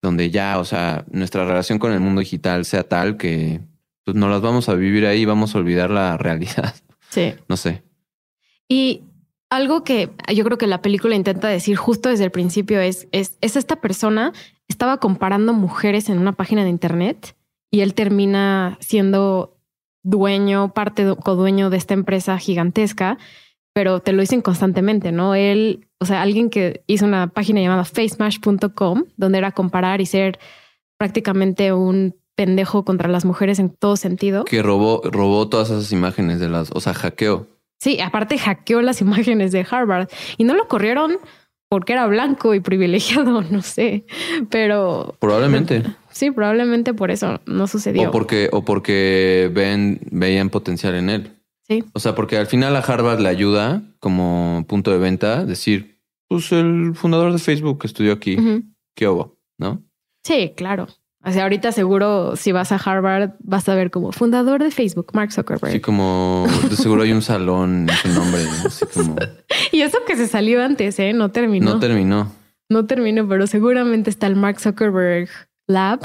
donde 0.00 0.30
ya, 0.30 0.58
o 0.58 0.64
sea, 0.64 1.04
nuestra 1.10 1.44
relación 1.44 1.78
con 1.78 1.92
el 1.92 2.00
mundo 2.00 2.20
digital 2.20 2.64
sea 2.64 2.84
tal 2.84 3.16
que 3.16 3.60
pues 4.04 4.16
no 4.16 4.28
las 4.28 4.42
vamos 4.42 4.68
a 4.68 4.74
vivir 4.74 5.06
ahí 5.06 5.22
y 5.22 5.24
vamos 5.24 5.54
a 5.54 5.58
olvidar 5.58 5.90
la 5.90 6.16
realidad. 6.18 6.74
Sí. 7.10 7.34
No 7.48 7.56
sé. 7.56 7.82
Y 8.68 9.02
algo 9.54 9.84
que 9.84 10.10
yo 10.34 10.44
creo 10.44 10.58
que 10.58 10.66
la 10.66 10.82
película 10.82 11.14
intenta 11.14 11.48
decir 11.48 11.76
justo 11.76 12.08
desde 12.08 12.24
el 12.24 12.30
principio 12.30 12.80
es, 12.80 13.06
es, 13.12 13.38
es 13.40 13.56
esta 13.56 13.76
persona 13.76 14.32
estaba 14.66 14.98
comparando 14.98 15.52
mujeres 15.52 16.08
en 16.08 16.18
una 16.18 16.32
página 16.32 16.64
de 16.64 16.70
internet 16.70 17.36
y 17.70 17.80
él 17.80 17.94
termina 17.94 18.76
siendo 18.80 19.56
dueño, 20.02 20.72
parte 20.74 21.14
codueño 21.22 21.70
de 21.70 21.76
esta 21.76 21.94
empresa 21.94 22.36
gigantesca, 22.38 23.16
pero 23.72 24.00
te 24.00 24.12
lo 24.12 24.22
dicen 24.22 24.42
constantemente, 24.42 25.12
¿no? 25.12 25.34
Él, 25.34 25.88
o 26.00 26.06
sea, 26.06 26.22
alguien 26.22 26.50
que 26.50 26.82
hizo 26.86 27.04
una 27.04 27.28
página 27.28 27.60
llamada 27.60 27.84
facemash.com, 27.84 29.04
donde 29.16 29.38
era 29.38 29.52
comparar 29.52 30.00
y 30.00 30.06
ser 30.06 30.38
prácticamente 30.98 31.72
un 31.72 32.16
pendejo 32.34 32.84
contra 32.84 33.08
las 33.08 33.24
mujeres 33.24 33.60
en 33.60 33.70
todo 33.70 33.96
sentido. 33.96 34.44
Que 34.44 34.62
robó, 34.62 35.00
robó 35.04 35.48
todas 35.48 35.70
esas 35.70 35.92
imágenes 35.92 36.40
de 36.40 36.48
las, 36.48 36.70
o 36.72 36.80
sea, 36.80 36.92
hackeó. 36.92 37.46
Sí, 37.84 38.00
aparte 38.00 38.38
hackeó 38.38 38.80
las 38.80 39.02
imágenes 39.02 39.52
de 39.52 39.66
Harvard 39.70 40.08
y 40.38 40.44
no 40.44 40.54
lo 40.54 40.68
corrieron 40.68 41.18
porque 41.68 41.92
era 41.92 42.06
blanco 42.06 42.54
y 42.54 42.60
privilegiado, 42.60 43.42
no 43.50 43.60
sé, 43.60 44.06
pero... 44.48 45.16
Probablemente. 45.18 45.82
Sí, 46.10 46.30
probablemente 46.30 46.94
por 46.94 47.10
eso 47.10 47.42
no 47.44 47.66
sucedió. 47.66 48.08
O 48.08 48.10
porque, 48.10 48.48
o 48.52 48.64
porque 48.64 49.50
ven, 49.52 50.00
veían 50.10 50.48
potencial 50.48 50.94
en 50.94 51.10
él. 51.10 51.32
Sí. 51.68 51.84
O 51.92 52.00
sea, 52.00 52.14
porque 52.14 52.38
al 52.38 52.46
final 52.46 52.74
a 52.74 52.78
Harvard 52.78 53.20
le 53.20 53.28
ayuda 53.28 53.82
como 54.00 54.64
punto 54.66 54.90
de 54.90 54.96
venta 54.96 55.44
decir, 55.44 56.00
pues 56.26 56.52
el 56.52 56.94
fundador 56.94 57.34
de 57.34 57.38
Facebook 57.38 57.80
estudió 57.84 58.14
aquí, 58.14 58.38
¿qué 58.96 59.08
hubo? 59.08 59.36
¿No? 59.58 59.82
Sí, 60.22 60.54
claro. 60.56 60.86
O 61.26 61.32
sea, 61.32 61.44
ahorita 61.44 61.72
seguro 61.72 62.36
si 62.36 62.52
vas 62.52 62.70
a 62.70 62.76
Harvard 62.76 63.30
vas 63.40 63.68
a 63.68 63.74
ver 63.74 63.90
como 63.90 64.12
fundador 64.12 64.62
de 64.62 64.70
Facebook, 64.70 65.08
Mark 65.14 65.32
Zuckerberg. 65.32 65.72
Sí, 65.72 65.80
como 65.80 66.46
de 66.68 66.76
seguro 66.76 67.02
hay 67.02 67.12
un 67.12 67.22
salón 67.22 67.88
en 67.88 67.96
su 67.96 68.08
nombre. 68.08 68.42
Así 68.64 68.84
como... 68.94 69.16
y 69.72 69.80
eso 69.80 69.98
que 70.06 70.16
se 70.16 70.26
salió 70.26 70.62
antes, 70.62 70.98
¿eh? 70.98 71.12
No 71.14 71.30
terminó. 71.30 71.74
No 71.74 71.80
terminó. 71.80 72.32
No 72.68 72.86
terminó, 72.86 73.26
pero 73.26 73.46
seguramente 73.46 74.10
está 74.10 74.26
el 74.26 74.36
Mark 74.36 74.60
Zuckerberg 74.60 75.28
Lab. 75.66 76.00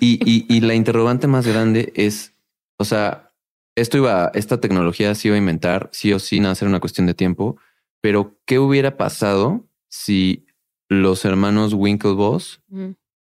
Y, 0.00 0.20
y, 0.24 0.46
y 0.48 0.60
la 0.60 0.74
interrogante 0.74 1.26
más 1.26 1.46
grande 1.46 1.92
es, 1.96 2.34
o 2.78 2.84
sea, 2.84 3.32
esto 3.76 3.98
iba, 3.98 4.30
esta 4.34 4.60
tecnología 4.60 5.14
se 5.14 5.28
iba 5.28 5.34
a 5.34 5.38
inventar, 5.38 5.90
sí 5.92 6.12
o 6.12 6.18
sí, 6.18 6.40
nada, 6.40 6.54
ser 6.54 6.68
una 6.68 6.80
cuestión 6.80 7.06
de 7.06 7.14
tiempo, 7.14 7.58
pero 8.00 8.38
¿qué 8.46 8.58
hubiera 8.58 8.96
pasado 8.96 9.66
si 9.88 10.46
los 10.88 11.24
hermanos 11.24 11.74
Winklevoss 11.74 12.60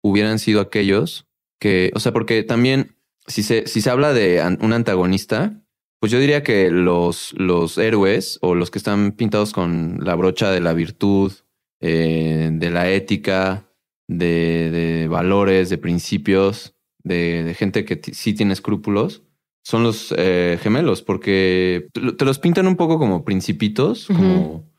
hubieran 0.04 0.38
sido 0.38 0.62
aquellos 0.62 1.26
que, 1.60 1.92
o 1.96 2.00
sea, 2.00 2.12
porque 2.12 2.44
también 2.44 2.98
si 3.26 3.42
se, 3.42 3.68
si 3.68 3.82
se 3.82 3.90
habla 3.90 4.14
de 4.14 4.44
un 4.60 4.74
antagonista, 4.74 5.64
pues 6.00 6.12
yo 6.12 6.20
diría 6.20 6.44
que 6.44 6.70
los, 6.70 7.34
los 7.38 7.78
héroes 7.78 8.38
o 8.42 8.56
los 8.56 8.70
que 8.70 8.78
están 8.78 9.14
pintados 9.14 9.54
con 9.54 10.00
la 10.04 10.16
brocha 10.16 10.52
de 10.52 10.60
la 10.60 10.74
virtud, 10.74 11.32
eh, 11.80 12.50
de 12.52 12.70
la 12.70 12.92
ética, 12.92 13.70
de, 14.10 15.08
valores, 15.10 15.70
de 15.70 15.78
principios, 15.78 16.76
de, 17.04 17.56
gente 17.58 17.86
que 17.86 18.02
sí 18.14 18.34
tiene 18.34 18.52
escrúpulos, 18.52 19.24
son 19.64 19.84
los 19.84 20.14
eh, 20.18 20.60
gemelos, 20.62 21.02
porque 21.02 21.88
te 21.94 22.26
los 22.26 22.40
pintan 22.40 22.68
un 22.68 22.76
poco 22.76 23.00
como 23.00 23.24
principitos, 23.24 24.08
como 24.08 24.70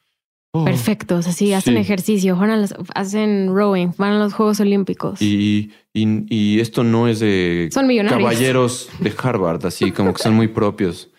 Oh, 0.56 0.64
Perfectos, 0.64 1.26
así 1.26 1.52
hacen 1.52 1.76
ejercicio, 1.76 2.36
van 2.36 2.64
hacen 2.94 3.52
rowing, 3.52 3.88
van 3.98 4.12
a 4.12 4.18
los 4.20 4.34
Juegos 4.34 4.60
Olímpicos. 4.60 5.20
Y, 5.20 5.72
y, 5.92 6.60
esto 6.60 6.84
no 6.84 7.08
es 7.08 7.18
de 7.18 7.70
son 7.72 7.88
caballeros 8.08 8.88
de 9.00 9.12
Harvard, 9.20 9.66
así 9.66 9.90
como 9.90 10.14
que 10.14 10.22
son 10.22 10.34
muy 10.34 10.46
propios. 10.46 11.10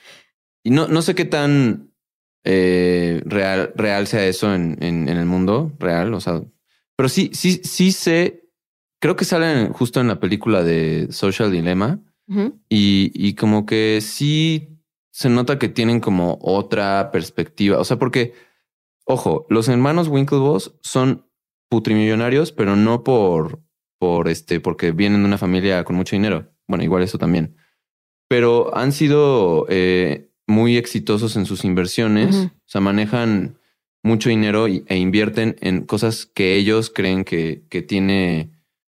Y 0.64 0.70
no, 0.70 0.88
no 0.88 1.02
sé 1.02 1.16
qué 1.16 1.26
tan 1.26 1.92
eh, 2.46 3.22
real, 3.26 3.74
real 3.76 4.08
sea 4.08 4.26
eso 4.26 4.56
en, 4.56 4.82
en, 4.82 5.10
el 5.10 5.26
mundo 5.26 5.74
real, 5.80 6.14
o 6.14 6.22
sea, 6.22 6.42
pero 6.96 7.10
sí, 7.10 7.30
sí, 7.34 7.60
sí 7.62 7.92
sé, 7.92 8.48
creo 9.02 9.18
que 9.18 9.26
salen 9.26 9.74
justo 9.74 10.00
en 10.00 10.08
la 10.08 10.22
película 10.22 10.64
de 10.64 11.08
Social 11.10 11.52
Dilemma 11.52 12.00
y, 12.70 13.12
y 13.14 13.34
como 13.34 13.66
que 13.66 14.00
sí 14.00 14.80
se 15.12 15.28
nota 15.28 15.60
que 15.60 15.68
tienen 15.68 16.00
como 16.00 16.40
otra 16.42 17.12
perspectiva, 17.12 17.80
o 17.80 17.84
sea, 17.84 18.00
porque 18.00 18.34
Ojo, 19.06 19.46
los 19.50 19.68
hermanos 19.68 20.08
Winklevoss 20.08 20.76
son 20.82 21.28
putrimillonarios, 21.70 22.52
pero 22.52 22.76
no 22.76 23.04
por, 23.04 23.62
por 24.00 24.28
este, 24.28 24.60
porque 24.60 24.92
vienen 24.92 25.22
de 25.22 25.28
una 25.28 25.38
familia 25.38 25.84
con 25.84 25.96
mucho 25.96 26.16
dinero. 26.16 26.52
Bueno, 26.68 26.84
igual 26.84 27.04
eso 27.04 27.18
también. 27.18 27.56
Pero 28.28 28.76
han 28.76 28.92
sido 28.92 29.68
eh, 29.70 30.32
muy 30.48 30.78
exitosos 30.78 31.36
en 31.36 31.46
sus 31.46 31.64
inversiones. 31.64 32.36
O 32.36 32.52
sea, 32.66 32.82
manejan 32.82 33.60
mucho 34.04 34.30
dinero 34.30 34.68
e 34.68 34.98
invierten 34.98 35.56
en 35.62 35.86
cosas 35.86 36.26
que 36.26 36.56
ellos 36.56 36.92
creen 36.94 37.24
que, 37.24 37.64
que 37.70 37.82
tiene 37.82 38.52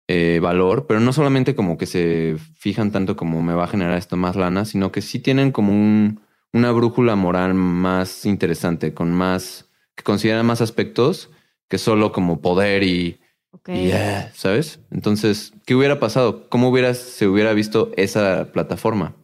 eh, 0.09 0.39
valor, 0.41 0.87
pero 0.87 1.01
no 1.01 1.13
solamente 1.13 1.57
como 1.57 1.79
que 1.79 1.87
se 1.87 2.37
fijan 2.55 2.93
tanto 2.93 3.17
como 3.17 3.43
me 3.43 3.55
va 3.55 3.65
a 3.65 3.69
generar 3.69 3.99
esto 3.99 4.17
más 4.17 4.37
lana, 4.37 4.65
sino 4.65 4.93
que 4.93 5.03
sí 5.03 5.19
tienen 5.19 5.51
como 5.51 5.73
un, 5.73 6.21
una 6.53 6.71
brújula 6.73 7.17
moral 7.17 7.55
más 7.55 8.25
interesante, 8.25 8.95
con 8.95 9.13
más 9.13 9.66
que 9.97 10.05
consideran 10.05 10.47
más 10.47 10.61
aspectos 10.61 11.31
que 11.69 11.79
solo 11.79 12.13
como 12.13 12.41
poder 12.41 12.85
y, 12.85 13.19
eh, 13.67 14.29
¿sabes? 14.35 14.81
Entonces, 14.93 15.53
¿qué 15.65 15.75
hubiera 15.75 15.99
pasado? 15.99 16.49
¿Cómo 16.49 16.69
hubiera, 16.69 16.95
se 16.95 17.27
hubiera 17.27 17.53
visto 17.53 17.91
esa 17.97 18.53
plataforma? 18.53 19.17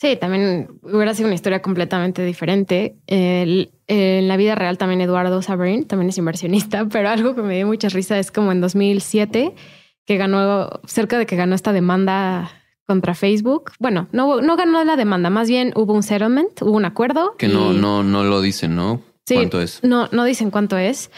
Sí, 0.00 0.16
también 0.16 0.80
hubiera 0.82 1.12
sido 1.12 1.26
una 1.26 1.34
historia 1.34 1.60
completamente 1.60 2.24
diferente. 2.24 2.96
en 3.06 4.28
la 4.28 4.36
vida 4.36 4.54
real 4.54 4.78
también 4.78 5.00
Eduardo 5.00 5.42
Sabrin 5.42 5.86
también 5.86 6.10
es 6.10 6.18
inversionista, 6.18 6.86
pero 6.90 7.08
algo 7.08 7.34
que 7.34 7.42
me 7.42 7.56
dio 7.56 7.66
mucha 7.66 7.88
risa 7.88 8.18
es 8.18 8.30
como 8.30 8.52
en 8.52 8.60
2007 8.60 9.54
que 10.06 10.16
ganó, 10.16 10.70
cerca 10.86 11.18
de 11.18 11.26
que 11.26 11.36
ganó 11.36 11.54
esta 11.54 11.72
demanda 11.72 12.50
contra 12.86 13.14
Facebook. 13.14 13.72
Bueno, 13.78 14.08
no, 14.10 14.40
no 14.40 14.56
ganó 14.56 14.82
la 14.84 14.96
demanda, 14.96 15.30
más 15.30 15.48
bien 15.48 15.72
hubo 15.76 15.92
un 15.92 16.02
settlement, 16.02 16.62
hubo 16.62 16.76
un 16.76 16.84
acuerdo. 16.84 17.36
Que 17.36 17.48
no, 17.48 17.72
no, 17.72 18.02
no 18.02 18.24
lo 18.24 18.40
dicen, 18.40 18.74
¿no? 18.74 19.02
¿Cuánto 19.26 19.60
es? 19.60 19.82
No, 19.82 20.08
no 20.12 20.24
dicen 20.24 20.50
cuánto 20.50 20.76
es, 20.76 21.10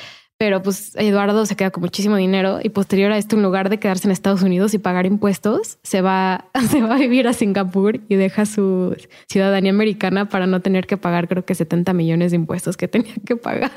pero 0.42 0.60
pues 0.60 0.96
Eduardo 0.96 1.46
se 1.46 1.54
queda 1.54 1.70
con 1.70 1.82
muchísimo 1.82 2.16
dinero 2.16 2.58
y 2.62 2.70
posterior 2.70 3.12
a 3.12 3.18
esto, 3.18 3.36
en 3.36 3.42
lugar 3.42 3.70
de 3.70 3.78
quedarse 3.78 4.08
en 4.08 4.10
Estados 4.10 4.42
Unidos 4.42 4.74
y 4.74 4.78
pagar 4.78 5.06
impuestos, 5.06 5.78
se 5.84 6.00
va, 6.00 6.50
se 6.70 6.82
va 6.82 6.96
a 6.96 6.98
vivir 6.98 7.28
a 7.28 7.32
Singapur 7.32 8.00
y 8.08 8.16
deja 8.16 8.44
su 8.44 8.96
ciudadanía 9.28 9.70
americana 9.70 10.28
para 10.28 10.46
no 10.46 10.60
tener 10.60 10.86
que 10.86 10.96
pagar, 10.96 11.28
creo 11.28 11.44
que 11.44 11.54
70 11.54 11.92
millones 11.92 12.32
de 12.32 12.36
impuestos 12.36 12.76
que 12.76 12.88
tenía 12.88 13.14
que 13.24 13.36
pagar. 13.36 13.70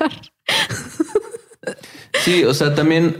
Sí, 2.24 2.44
o 2.44 2.52
sea, 2.52 2.74
también 2.74 3.16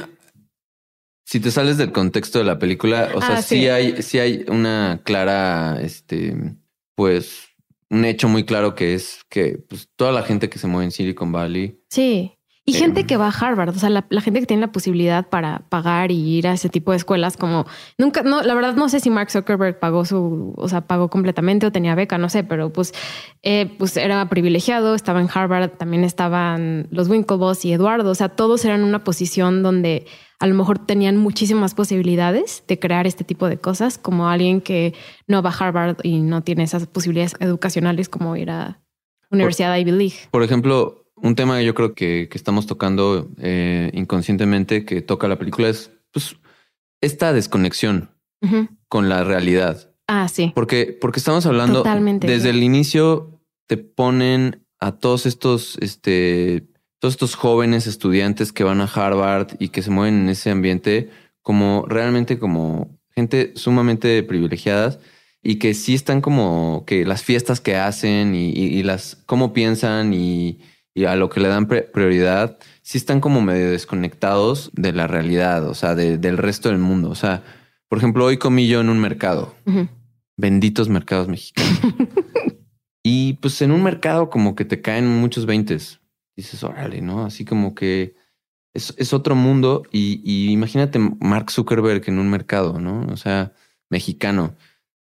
si 1.24 1.40
te 1.40 1.50
sales 1.50 1.76
del 1.76 1.92
contexto 1.92 2.38
de 2.38 2.44
la 2.44 2.58
película, 2.58 3.10
o 3.14 3.20
sea, 3.20 3.38
ah, 3.38 3.42
sí. 3.42 3.68
hay, 3.68 4.02
sí 4.02 4.18
hay 4.18 4.44
una 4.48 5.00
clara, 5.04 5.80
este, 5.82 6.56
pues, 6.94 7.48
un 7.90 8.04
hecho 8.04 8.28
muy 8.28 8.44
claro 8.44 8.74
que 8.74 8.94
es 8.94 9.20
que 9.28 9.58
pues, 9.68 9.88
toda 9.96 10.12
la 10.12 10.22
gente 10.22 10.48
que 10.48 10.58
se 10.58 10.66
mueve 10.66 10.86
en 10.86 10.90
Silicon 10.90 11.32
Valley. 11.32 11.80
Sí. 11.88 12.36
Y 12.68 12.72
gente 12.72 13.06
que 13.06 13.16
va 13.16 13.28
a 13.28 13.30
Harvard, 13.30 13.76
o 13.76 13.78
sea, 13.78 13.90
la, 13.90 14.02
gente 14.20 14.40
que 14.40 14.46
tiene 14.46 14.60
la 14.62 14.72
posibilidad 14.72 15.28
para 15.28 15.60
pagar 15.68 16.10
y 16.10 16.16
ir 16.16 16.48
a 16.48 16.52
ese 16.52 16.68
tipo 16.68 16.90
de 16.90 16.96
escuelas, 16.96 17.36
como 17.36 17.64
nunca, 17.96 18.24
no, 18.24 18.42
la 18.42 18.54
verdad 18.54 18.74
no 18.74 18.88
sé 18.88 18.98
si 18.98 19.08
Mark 19.08 19.30
Zuckerberg 19.30 19.78
pagó 19.78 20.04
su, 20.04 20.52
o 20.56 20.68
sea, 20.68 20.80
pagó 20.80 21.08
completamente 21.08 21.64
o 21.64 21.70
tenía 21.70 21.94
beca, 21.94 22.18
no 22.18 22.28
sé, 22.28 22.42
pero 22.42 22.72
pues, 22.72 22.92
eh, 23.44 23.72
pues 23.78 23.96
era 23.96 24.28
privilegiado, 24.28 24.96
estaba 24.96 25.20
en 25.20 25.28
Harvard, 25.32 25.76
también 25.76 26.02
estaban 26.02 26.88
los 26.90 27.08
Winklevoss 27.08 27.64
y 27.64 27.72
Eduardo, 27.72 28.10
o 28.10 28.16
sea, 28.16 28.30
todos 28.30 28.64
eran 28.64 28.80
en 28.80 28.86
una 28.88 29.04
posición 29.04 29.62
donde 29.62 30.04
a 30.38 30.46
lo 30.46 30.54
mejor 30.54 30.78
tenían 30.78 31.16
muchísimas 31.16 31.74
posibilidades 31.74 32.64
de 32.68 32.78
crear 32.78 33.06
este 33.06 33.24
tipo 33.24 33.48
de 33.48 33.58
cosas, 33.58 33.98
como 33.98 34.28
alguien 34.28 34.60
que 34.60 34.94
no 35.26 35.42
va 35.42 35.50
a 35.50 35.56
Harvard 35.56 35.98
y 36.02 36.20
no 36.20 36.42
tiene 36.42 36.62
esas 36.62 36.86
posibilidades 36.86 37.34
educacionales 37.40 38.08
como 38.08 38.36
ir 38.36 38.50
a 38.50 38.82
Universidad 39.30 39.76
Ivy 39.76 39.92
League. 39.92 40.16
Por 40.30 40.42
ejemplo, 40.42 41.06
un 41.16 41.34
tema 41.34 41.58
que 41.58 41.64
yo 41.64 41.74
creo 41.74 41.94
que, 41.94 42.28
estamos 42.32 42.66
tocando 42.66 43.28
eh, 43.38 43.90
inconscientemente 43.94 44.84
que 44.84 45.00
toca 45.00 45.28
la 45.28 45.38
película 45.38 45.68
es 45.68 45.90
pues, 46.12 46.36
esta 47.00 47.32
desconexión 47.32 48.10
con 48.88 49.08
la 49.08 49.24
realidad. 49.24 49.92
Ah, 50.06 50.28
sí. 50.28 50.52
Porque, 50.54 50.96
porque 51.00 51.18
estamos 51.18 51.46
hablando 51.46 51.82
desde 52.20 52.50
el 52.50 52.62
inicio 52.62 53.40
te 53.66 53.76
ponen 53.76 54.64
a 54.78 54.92
todos 54.92 55.26
estos, 55.26 55.78
este, 55.80 56.68
todos 57.06 57.14
estos 57.14 57.34
jóvenes 57.36 57.86
estudiantes 57.86 58.52
que 58.52 58.64
van 58.64 58.80
a 58.80 58.90
Harvard 58.92 59.54
y 59.60 59.68
que 59.68 59.80
se 59.80 59.92
mueven 59.92 60.22
en 60.22 60.28
ese 60.28 60.50
ambiente 60.50 61.08
como 61.40 61.84
realmente 61.86 62.40
como 62.40 62.98
gente 63.14 63.52
sumamente 63.54 64.24
privilegiadas 64.24 64.98
y 65.40 65.60
que 65.60 65.74
sí 65.74 65.94
están 65.94 66.20
como 66.20 66.82
que 66.84 67.04
las 67.04 67.22
fiestas 67.22 67.60
que 67.60 67.76
hacen 67.76 68.34
y 68.34 68.82
las 68.82 69.22
cómo 69.24 69.52
piensan 69.52 70.14
y, 70.14 70.58
y 70.96 71.04
a 71.04 71.14
lo 71.14 71.30
que 71.30 71.38
le 71.38 71.46
dan 71.46 71.68
prioridad, 71.68 72.58
sí 72.82 72.98
están 72.98 73.20
como 73.20 73.40
medio 73.40 73.70
desconectados 73.70 74.72
de 74.72 74.92
la 74.92 75.06
realidad, 75.06 75.64
o 75.68 75.74
sea, 75.74 75.94
del 75.94 76.38
resto 76.38 76.70
del 76.70 76.78
mundo. 76.78 77.10
O 77.10 77.14
sea, 77.14 77.44
por 77.88 77.98
ejemplo, 77.98 78.24
hoy 78.24 78.36
comí 78.36 78.66
yo 78.66 78.80
en 78.80 78.88
un 78.88 78.98
mercado. 78.98 79.54
Benditos 80.36 80.88
mercados 80.88 81.28
mexicanos. 81.28 81.78
y 83.04 83.34
pues 83.34 83.62
en 83.62 83.70
un 83.70 83.84
mercado 83.84 84.28
como 84.28 84.56
que 84.56 84.64
te 84.64 84.80
caen 84.80 85.06
muchos 85.06 85.46
veintes. 85.46 86.00
Dices, 86.36 86.62
órale, 86.62 87.00
¿no? 87.00 87.24
Así 87.24 87.44
como 87.44 87.74
que 87.74 88.14
es, 88.74 89.12
otro 89.12 89.34
mundo. 89.34 89.84
Y, 89.90 90.20
y, 90.24 90.52
imagínate 90.52 90.98
Mark 90.98 91.50
Zuckerberg 91.50 92.02
en 92.08 92.18
un 92.18 92.28
mercado, 92.30 92.78
¿no? 92.78 93.06
O 93.10 93.16
sea, 93.16 93.54
mexicano 93.90 94.56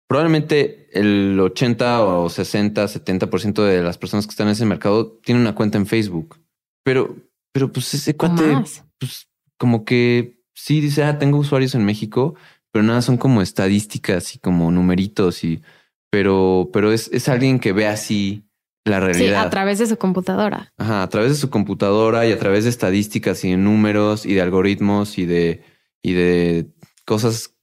probablemente 0.09 0.89
el 0.93 1.39
80 1.39 2.03
o 2.03 2.29
60, 2.29 2.85
70% 2.85 3.63
de 3.63 3.83
las 3.83 3.99
personas 3.99 4.27
que 4.27 4.31
están 4.31 4.49
en 4.49 4.55
ese 4.55 4.65
mercado 4.65 5.19
tienen 5.23 5.43
una 5.43 5.55
cuenta 5.55 5.79
en 5.79 5.87
Facebook. 5.87 6.41
Pero, 6.83 7.15
pero 7.53 7.71
pues 7.71 7.93
ese 7.95 8.17
cuate, 8.17 8.57
pues 8.99 9.29
como 9.59 9.85
que 9.85 10.43
sí 10.55 10.81
dice, 10.81 11.05
ah, 11.05 11.19
tengo 11.19 11.39
usuarios 11.39 11.75
en 11.75 11.85
México, 11.85 12.35
pero 12.73 12.83
nada, 12.83 13.03
son 13.03 13.19
como 13.19 13.43
estadísticas 13.43 14.35
y 14.35 14.39
como 14.39 14.71
numeritos 14.71 15.45
y, 15.45 15.63
pero, 16.11 16.71
pero 16.73 16.91
es, 16.91 17.11
es 17.13 17.29
alguien 17.29 17.61
que 17.61 17.73
ve 17.73 17.87
así 17.87 18.48
la 18.89 19.01
realidad. 19.01 19.43
Sí, 19.43 19.47
a 19.47 19.51
través 19.51 19.79
de 19.79 19.87
su 19.87 19.97
computadora. 19.97 20.73
Ajá, 20.77 21.03
a 21.03 21.09
través 21.09 21.31
de 21.31 21.37
su 21.37 21.51
computadora 21.51 22.27
y 22.27 22.33
a 22.33 22.39
través 22.39 22.65
de 22.65 22.71
estadísticas 22.71 23.45
y 23.45 23.51
de 23.51 23.57
números 23.57 24.27
y 24.27 24.35
de 24.35 24.43
algoritmos 24.43 25.19
y 25.19 25.27
de, 25.27 25.63
y 26.03 26.13
de 26.13 26.71
cosas 27.05 27.55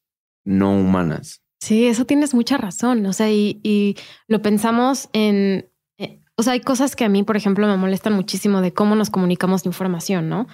no 0.44 0.72
humanas. 0.72 1.42
Sí, 1.60 1.88
eso 1.88 2.06
tienes 2.06 2.34
mucha 2.34 2.58
razón. 2.58 3.06
O 3.06 3.14
sea, 3.14 3.32
y, 3.32 3.98
lo 4.28 4.42
pensamos 4.42 5.10
en, 5.14 5.70
eh, 5.98 6.22
o 6.36 6.44
sea, 6.44 6.54
hay 6.54 6.62
cosas 6.62 6.96
que 6.96 7.06
a 7.06 7.10
mí, 7.10 7.24
por 7.24 7.38
ejemplo, 7.38 7.68
me 7.68 7.78
molestan 7.78 8.14
muchísimo 8.14 8.62
de 8.62 8.74
cómo 8.74 8.96
nos 8.96 9.10
comunicamos 9.10 9.66
información, 9.66 10.30
¿no? 10.30 10.48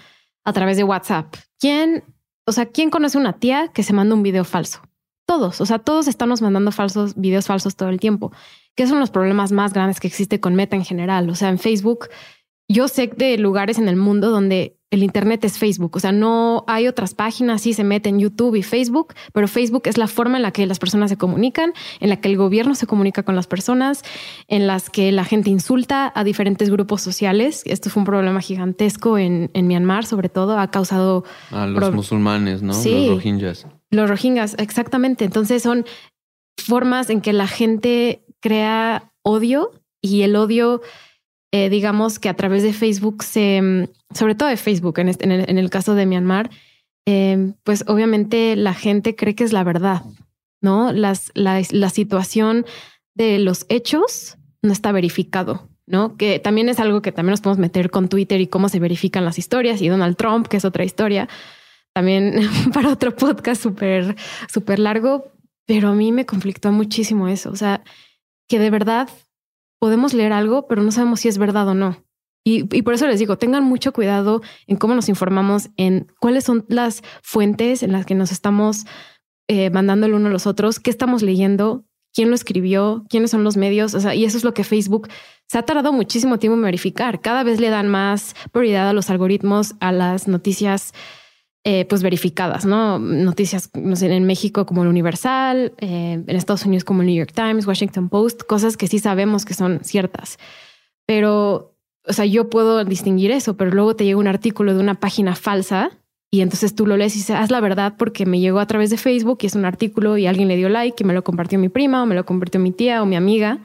A 0.43 0.53
través 0.53 0.77
de 0.77 0.83
WhatsApp. 0.83 1.35
¿Quién, 1.59 2.03
o 2.45 2.51
sea, 2.51 2.67
quién 2.67 2.89
conoce 2.89 3.17
una 3.17 3.33
tía 3.33 3.69
que 3.73 3.83
se 3.83 3.93
manda 3.93 4.15
un 4.15 4.23
video 4.23 4.45
falso? 4.45 4.81
Todos, 5.25 5.61
o 5.61 5.65
sea, 5.65 5.79
todos 5.79 6.07
estamos 6.07 6.41
mandando 6.41 6.71
falsos, 6.71 7.15
videos 7.15 7.45
falsos 7.45 7.75
todo 7.75 7.89
el 7.89 7.99
tiempo, 7.99 8.31
que 8.75 8.87
son 8.87 8.99
los 8.99 9.11
problemas 9.11 9.51
más 9.51 9.73
grandes 9.73 9.99
que 9.99 10.07
existe 10.07 10.39
con 10.39 10.55
Meta 10.55 10.75
en 10.75 10.85
general. 10.85 11.29
O 11.29 11.35
sea, 11.35 11.49
en 11.49 11.59
Facebook, 11.59 12.09
yo 12.67 12.87
sé 12.87 13.07
de 13.07 13.37
lugares 13.37 13.77
en 13.77 13.87
el 13.87 13.95
mundo 13.95 14.29
donde 14.29 14.77
el 14.91 15.03
Internet 15.03 15.43
es 15.45 15.57
Facebook. 15.57 15.95
O 15.95 15.99
sea, 15.99 16.11
no 16.11 16.65
hay 16.67 16.87
otras 16.87 17.15
páginas, 17.15 17.61
sí 17.61 17.73
se 17.73 17.85
mete 17.85 18.09
en 18.09 18.19
YouTube 18.19 18.55
y 18.55 18.61
Facebook, 18.61 19.13
pero 19.33 19.47
Facebook 19.47 19.83
es 19.85 19.97
la 19.97 20.07
forma 20.07 20.37
en 20.37 20.43
la 20.43 20.51
que 20.51 20.65
las 20.65 20.79
personas 20.79 21.09
se 21.09 21.17
comunican, 21.17 21.73
en 22.01 22.09
la 22.09 22.17
que 22.17 22.27
el 22.27 22.35
gobierno 22.35 22.75
se 22.75 22.87
comunica 22.87 23.23
con 23.23 23.35
las 23.35 23.47
personas, 23.47 24.03
en 24.49 24.67
las 24.67 24.89
que 24.89 25.11
la 25.13 25.23
gente 25.23 25.49
insulta 25.49 26.11
a 26.13 26.23
diferentes 26.25 26.69
grupos 26.69 27.01
sociales. 27.01 27.63
Esto 27.65 27.89
fue 27.89 28.01
un 28.01 28.05
problema 28.05 28.41
gigantesco 28.41 29.17
en, 29.17 29.49
Myanmar, 29.53 30.05
sobre 30.05 30.27
todo, 30.27 30.59
ha 30.59 30.69
causado... 30.69 31.23
A 31.51 31.65
los 31.65 31.93
musulmanes, 31.93 32.61
¿no? 32.61 32.73
los 32.73 33.07
rohingyas. 33.07 33.67
Los 33.91 34.09
rohingyas, 34.09 34.55
exactamente. 34.59 35.23
Entonces 35.23 35.63
son 35.63 35.85
formas 36.57 37.09
en 37.09 37.21
que 37.21 37.31
la 37.31 37.47
gente 37.47 38.25
crea 38.41 39.11
odio 39.23 39.71
y 40.01 40.23
el 40.23 40.35
odio 40.35 40.81
eh, 41.53 41.69
digamos 41.69 42.17
que 42.17 42.29
a 42.29 42.33
través 42.33 42.63
de 42.63 42.71
Facebook 42.71 43.23
se, 43.23 43.61
mm, 43.61 44.15
sobre 44.15 44.35
todo 44.35 44.47
de 44.47 44.55
Facebook, 44.55 44.99
en, 44.99 45.09
este, 45.09 45.25
en, 45.25 45.57
el, 45.57 45.69
caso 45.69 45.95
de 45.95 46.05
Myanmar, 46.05 46.49
eh, 47.05 47.53
pues 47.63 47.83
obviamente 47.87 48.55
la 48.55 48.73
gente 48.73 49.17
cree 49.17 49.35
que 49.35 49.43
es 49.43 49.51
la 49.51 49.65
verdad, 49.65 50.03
¿no? 50.61 50.93
Las, 50.93 51.31
la, 51.33 51.61
la 51.71 51.89
situación 51.89 52.65
de 53.15 53.37
los 53.39 53.65
hechos 53.67 54.37
no 54.61 54.71
está 54.71 54.93
verificado, 54.93 55.67
¿no? 55.85 56.15
Que 56.15 56.39
también 56.39 56.69
es 56.69 56.79
algo 56.79 57.01
que 57.01 57.11
también 57.11 57.31
nos 57.31 57.41
podemos 57.41 57.59
meter 57.59 57.91
con 57.91 58.07
Twitter 58.07 58.39
y 58.39 58.47
cómo 58.47 58.69
se 58.69 58.79
verifican 58.79 59.25
las 59.25 59.37
historias 59.37 59.81
y 59.81 59.89
Donald 59.89 60.15
Trump, 60.15 60.47
que 60.47 60.55
es 60.55 60.63
otra 60.63 60.85
historia, 60.85 61.27
también 61.93 62.47
para 62.73 62.89
otro 62.89 63.13
podcast 63.13 63.61
súper, 63.61 64.15
súper 64.47 64.79
largo, 64.79 65.33
pero 65.65 65.89
a 65.89 65.95
mí 65.95 66.13
me 66.13 66.25
conflictó 66.25 66.71
muchísimo 66.71 67.27
eso, 67.27 67.51
o 67.51 67.57
sea, 67.57 67.83
que 68.47 68.59
de 68.59 68.69
verdad 68.69 69.09
podemos 69.79 70.13
leer 70.13 70.33
algo, 70.33 70.67
pero 70.67 70.83
no 70.83 70.91
sabemos 70.91 71.21
si 71.21 71.27
es 71.27 71.37
verdad 71.37 71.67
o 71.67 71.73
no. 71.73 72.03
Y, 72.43 72.63
por 72.81 72.95
eso 72.95 73.05
les 73.05 73.19
digo, 73.19 73.37
tengan 73.37 73.63
mucho 73.63 73.93
cuidado 73.93 74.41
en 74.65 74.77
cómo 74.77 74.95
nos 74.95 75.09
informamos, 75.09 75.69
en 75.77 76.07
cuáles 76.19 76.43
son 76.43 76.65
las 76.69 77.03
fuentes 77.21 77.83
en 77.83 77.91
las 77.91 78.05
que 78.05 78.15
nos 78.15 78.31
estamos 78.31 78.85
eh, 79.47 79.69
mandando 79.69 80.07
el 80.07 80.15
uno 80.15 80.27
a 80.27 80.31
los 80.31 80.47
otros, 80.47 80.79
qué 80.79 80.89
estamos 80.89 81.21
leyendo, 81.21 81.85
quién 82.13 82.29
lo 82.29 82.35
escribió, 82.35 83.05
quiénes 83.09 83.29
son 83.29 83.43
los 83.43 83.57
medios. 83.57 83.93
O 83.93 83.99
sea, 83.99 84.15
y 84.15 84.25
eso 84.25 84.37
es 84.37 84.43
lo 84.43 84.55
que 84.55 84.63
Facebook 84.63 85.07
se 85.47 85.59
ha 85.59 85.63
tardado 85.63 85.93
muchísimo 85.93 86.39
tiempo 86.39 86.55
en 86.55 86.63
verificar. 86.63 87.21
Cada 87.21 87.43
vez 87.43 87.59
le 87.59 87.69
dan 87.69 87.87
más 87.89 88.35
prioridad 88.51 88.89
a 88.89 88.93
los 88.93 89.11
algoritmos, 89.11 89.75
a 89.79 89.91
las 89.91 90.27
noticias 90.27 90.93
eh, 91.63 91.85
pues 91.85 92.01
verificadas, 92.01 92.65
¿no? 92.65 92.97
Noticias 92.97 93.69
no 93.75 93.95
sé, 93.95 94.11
en 94.11 94.25
México 94.25 94.65
como 94.65 94.81
el 94.81 94.89
Universal, 94.89 95.73
eh, 95.77 96.23
en 96.25 96.35
Estados 96.35 96.65
Unidos 96.65 96.83
como 96.83 97.01
el 97.01 97.07
New 97.07 97.15
York 97.15 97.33
Times, 97.35 97.67
Washington 97.67 98.09
Post, 98.09 98.43
cosas 98.43 98.77
que 98.77 98.87
sí 98.87 98.97
sabemos 98.97 99.45
que 99.45 99.53
son 99.53 99.79
ciertas. 99.83 100.39
Pero, 101.05 101.75
o 102.07 102.13
sea, 102.13 102.25
yo 102.25 102.49
puedo 102.49 102.83
distinguir 102.83 103.29
eso, 103.29 103.57
pero 103.57 103.69
luego 103.71 103.95
te 103.95 104.05
llega 104.05 104.17
un 104.17 104.27
artículo 104.27 104.73
de 104.73 104.79
una 104.79 104.95
página 104.95 105.35
falsa 105.35 105.91
y 106.31 106.41
entonces 106.41 106.73
tú 106.73 106.87
lo 106.87 106.97
lees 106.97 107.13
y 107.15 107.19
dices, 107.19 107.35
haz 107.35 107.51
la 107.51 107.59
verdad 107.59 107.95
porque 107.97 108.25
me 108.25 108.39
llegó 108.39 108.59
a 108.59 108.65
través 108.65 108.89
de 108.89 108.97
Facebook 108.97 109.39
y 109.41 109.47
es 109.47 109.55
un 109.55 109.65
artículo 109.65 110.17
y 110.17 110.27
alguien 110.27 110.47
le 110.47 110.55
dio 110.55 110.69
like 110.69 111.03
y 111.03 111.05
me 111.05 111.13
lo 111.13 111.23
compartió 111.23 111.59
mi 111.59 111.69
prima 111.69 112.01
o 112.01 112.05
me 112.05 112.15
lo 112.15 112.25
compartió 112.25 112.59
mi 112.59 112.71
tía 112.71 113.03
o 113.03 113.05
mi 113.05 113.17
amiga. 113.17 113.59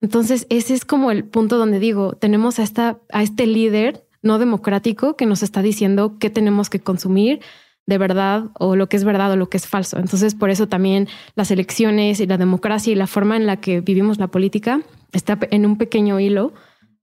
Entonces, 0.00 0.46
ese 0.48 0.74
es 0.74 0.84
como 0.84 1.10
el 1.10 1.24
punto 1.24 1.58
donde 1.58 1.78
digo, 1.78 2.14
tenemos 2.14 2.58
a, 2.58 2.62
esta, 2.62 2.98
a 3.12 3.22
este 3.22 3.46
líder 3.46 4.05
no 4.26 4.38
democrático 4.38 5.16
que 5.16 5.26
nos 5.26 5.42
está 5.42 5.62
diciendo 5.62 6.18
qué 6.18 6.28
tenemos 6.28 6.68
que 6.68 6.80
consumir 6.80 7.40
de 7.86 7.98
verdad 7.98 8.46
o 8.58 8.74
lo 8.76 8.88
que 8.88 8.96
es 8.96 9.04
verdad 9.04 9.32
o 9.32 9.36
lo 9.36 9.48
que 9.48 9.56
es 9.56 9.66
falso. 9.66 9.98
Entonces, 9.98 10.34
por 10.34 10.50
eso 10.50 10.66
también 10.66 11.08
las 11.36 11.50
elecciones 11.50 12.20
y 12.20 12.26
la 12.26 12.36
democracia 12.36 12.92
y 12.92 12.96
la 12.96 13.06
forma 13.06 13.36
en 13.36 13.46
la 13.46 13.58
que 13.58 13.80
vivimos 13.80 14.18
la 14.18 14.26
política 14.26 14.80
está 15.12 15.38
en 15.50 15.64
un 15.64 15.78
pequeño 15.78 16.18
hilo. 16.18 16.52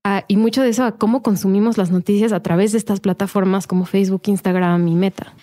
Ah, 0.03 0.25
y 0.27 0.35
mucho 0.35 0.61
de 0.61 0.69
eso 0.69 0.83
a 0.83 0.97
cómo 0.97 1.23
consumimos 1.23 1.77
las 1.77 1.89
noticias 1.89 2.33
a 2.33 2.41
través 2.41 2.73
de 2.73 2.77
estas 2.77 2.99
plataformas 2.99 3.65
como 3.65 3.85
Facebook, 3.85 4.23
Instagram 4.25 4.85
y 4.89 4.95
Meta. 4.95 5.33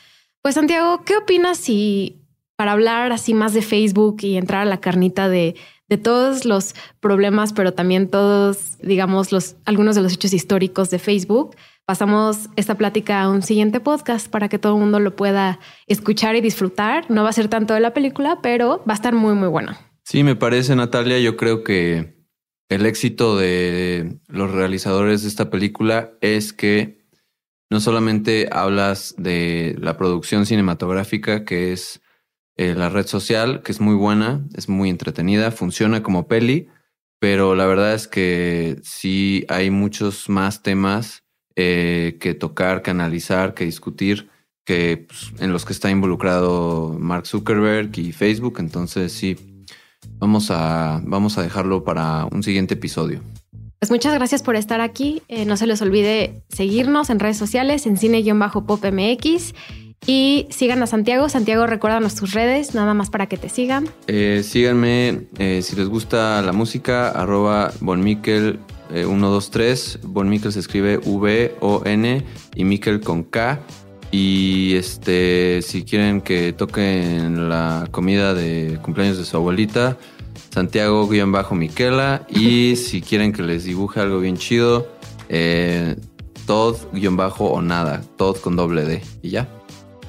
Pues 0.43 0.57
Santiago, 0.57 1.03
¿qué 1.05 1.17
opinas 1.17 1.57
si 1.57 2.21
para 2.57 2.73
hablar 2.73 3.11
así 3.11 3.33
más 3.33 3.55
de 3.55 3.63
Facebook 3.63 4.19
y 4.21 4.37
entrar 4.37 4.61
a 4.61 4.67
la 4.67 4.81
carnita 4.81 5.31
de, 5.31 5.55
de 5.91 5.99
todos 5.99 6.45
los 6.45 6.75
problemas, 7.01 7.53
pero 7.53 7.75
también 7.75 8.09
todos, 8.09 8.79
digamos, 8.81 9.33
los, 9.33 9.57
algunos 9.65 9.97
de 9.97 10.03
los 10.03 10.15
hechos 10.15 10.33
históricos 10.33 10.89
de 10.91 11.01
Facebook. 11.01 11.57
Pasamos 11.91 12.49
esta 12.55 12.77
plática 12.77 13.21
a 13.21 13.29
un 13.29 13.43
siguiente 13.43 13.81
podcast 13.81 14.29
para 14.29 14.49
que 14.49 14.61
todo 14.61 14.75
el 14.75 14.81
mundo 14.81 15.01
lo 15.01 15.17
pueda 15.17 15.59
escuchar 15.89 16.37
y 16.37 16.41
disfrutar. 16.41 17.11
No 17.11 17.25
va 17.25 17.31
a 17.31 17.33
ser 17.33 17.49
tanto 17.49 17.75
de 17.75 17.81
la 17.81 17.93
película, 17.93 18.39
pero 18.45 18.79
va 18.89 18.93
a 18.93 18.95
estar 18.95 19.13
muy, 19.13 19.35
muy 19.35 19.49
bueno. 19.49 19.77
Sí, 20.05 20.23
me 20.23 20.37
parece, 20.37 20.77
Natalia. 20.77 21.19
Yo 21.19 21.37
creo 21.37 21.65
que 21.65 22.15
el 22.69 22.87
éxito 22.87 23.37
de 23.37 24.21
los 24.29 24.53
realizadores 24.53 25.23
de 25.23 25.29
esta 25.31 25.51
película 25.51 26.13
es 26.21 26.53
que 26.53 27.09
no 27.69 27.81
solamente 27.81 28.49
hablas 28.53 29.17
de 29.19 29.75
la 29.81 29.97
producción 29.97 30.47
cinematográfica, 30.47 31.45
que 31.45 31.73
es 31.73 32.03
eh, 32.57 32.77
la 32.77 32.89
red 32.89 33.09
social, 33.09 33.63
que 33.65 33.73
es 33.73 33.81
muy 33.81 33.97
buena, 33.97 34.47
es 34.55 34.69
muy 34.69 34.91
entretenida, 34.91 35.51
funciona 35.51 36.05
como 36.05 36.29
peli, 36.29 36.69
pero 37.19 37.57
la 37.57 37.67
verdad 37.67 37.95
es 37.95 38.07
que 38.07 38.79
sí 38.85 39.45
hay 39.49 39.71
muchos 39.71 40.29
más 40.29 40.63
temas 40.63 41.25
eh, 41.63 42.17
que 42.19 42.33
tocar, 42.33 42.81
que 42.81 42.91
analizar, 42.91 43.53
que 43.53 43.67
discutir, 43.67 44.31
que 44.65 45.05
pues, 45.07 45.33
en 45.41 45.53
los 45.53 45.67
que 45.67 45.75
está 45.75 45.91
involucrado 45.91 46.97
Mark 46.99 47.27
Zuckerberg 47.27 47.99
y 47.99 48.13
Facebook. 48.13 48.57
Entonces 48.61 49.13
sí, 49.13 49.37
vamos 50.19 50.51
a, 50.51 51.03
vamos 51.05 51.37
a 51.37 51.43
dejarlo 51.43 51.85
para 51.85 52.25
un 52.25 52.43
siguiente 52.43 52.75
episodio. 52.75 53.21
Pues 53.79 53.91
muchas 53.91 54.15
gracias 54.15 54.43
por 54.43 54.57
estar 54.57 54.81
aquí. 54.81 55.23
Eh, 55.29 55.45
no 55.45 55.59
se 55.59 55.67
les 55.67 55.83
olvide 55.83 56.43
seguirnos 56.49 57.11
en 57.11 57.19
redes 57.19 57.37
sociales, 57.37 57.85
en 57.87 57.99
cine-popmx 57.99 59.55
y 60.07 60.47
sigan 60.49 60.83
a 60.83 60.87
Santiago. 60.87 61.29
Santiago, 61.29 61.67
recuérdanos 61.67 62.15
tus 62.15 62.33
redes, 62.33 62.75
nada 62.75 62.95
más 62.95 63.11
para 63.11 63.27
que 63.27 63.37
te 63.37 63.51
sigan. 63.51 63.87
Eh, 64.07 64.43
síganme 64.45 65.27
eh, 65.39 65.61
si 65.63 65.77
les 65.77 65.89
gusta 65.89 66.41
la 66.41 66.53
música, 66.53 67.11
arroba 67.11 67.73
bonmikel 68.91 69.05
123. 69.07 69.95
Eh, 69.95 69.99
Bonmikel 70.03 70.53
se 70.53 70.61
escribe 70.61 70.99
V-O-N 70.99 72.25
y 72.55 72.65
Mikel 72.65 73.01
con 73.01 73.23
K. 73.25 73.61
Y 74.13 74.75
este, 74.75 75.63
si 75.63 75.85
quieren 75.85 76.21
que 76.21 76.53
toquen 76.53 77.49
la 77.49 77.87
comida 77.91 78.35
de 78.35 78.79
cumpleaños 78.83 79.19
de 79.19 79.25
su 79.25 79.37
abuelita, 79.37 79.97
Santiago-Miquela. 80.53 82.27
Y 82.29 82.77
si 82.77 83.01
quieren 83.01 83.33
que 83.33 83.43
les 83.43 83.65
dibuje 83.65 84.01
algo 84.01 84.21
bien 84.21 84.37
chido, 84.37 84.89
eh, 85.29 85.97
Todd-o 86.47 87.63
nada, 87.63 88.03
Todd 88.17 88.39
con 88.39 88.57
doble 88.57 88.85
D. 88.85 89.03
Y 89.23 89.31
ya. 89.31 89.49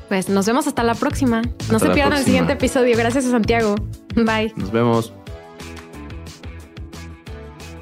Pues 0.10 0.28
nos 0.28 0.46
vemos 0.46 0.68
hasta 0.68 0.84
la 0.84 0.96
próxima. 0.96 1.42
no 1.72 1.80
se 1.80 1.90
pierdan 1.92 2.18
el 2.18 2.26
siguiente 2.26 2.54
episodio. 2.54 2.98
Gracias 2.98 3.26
a 3.26 3.32
Santiago. 3.32 3.76
Bye. 4.16 4.52
Nos 4.58 4.72
vemos. 4.72 5.14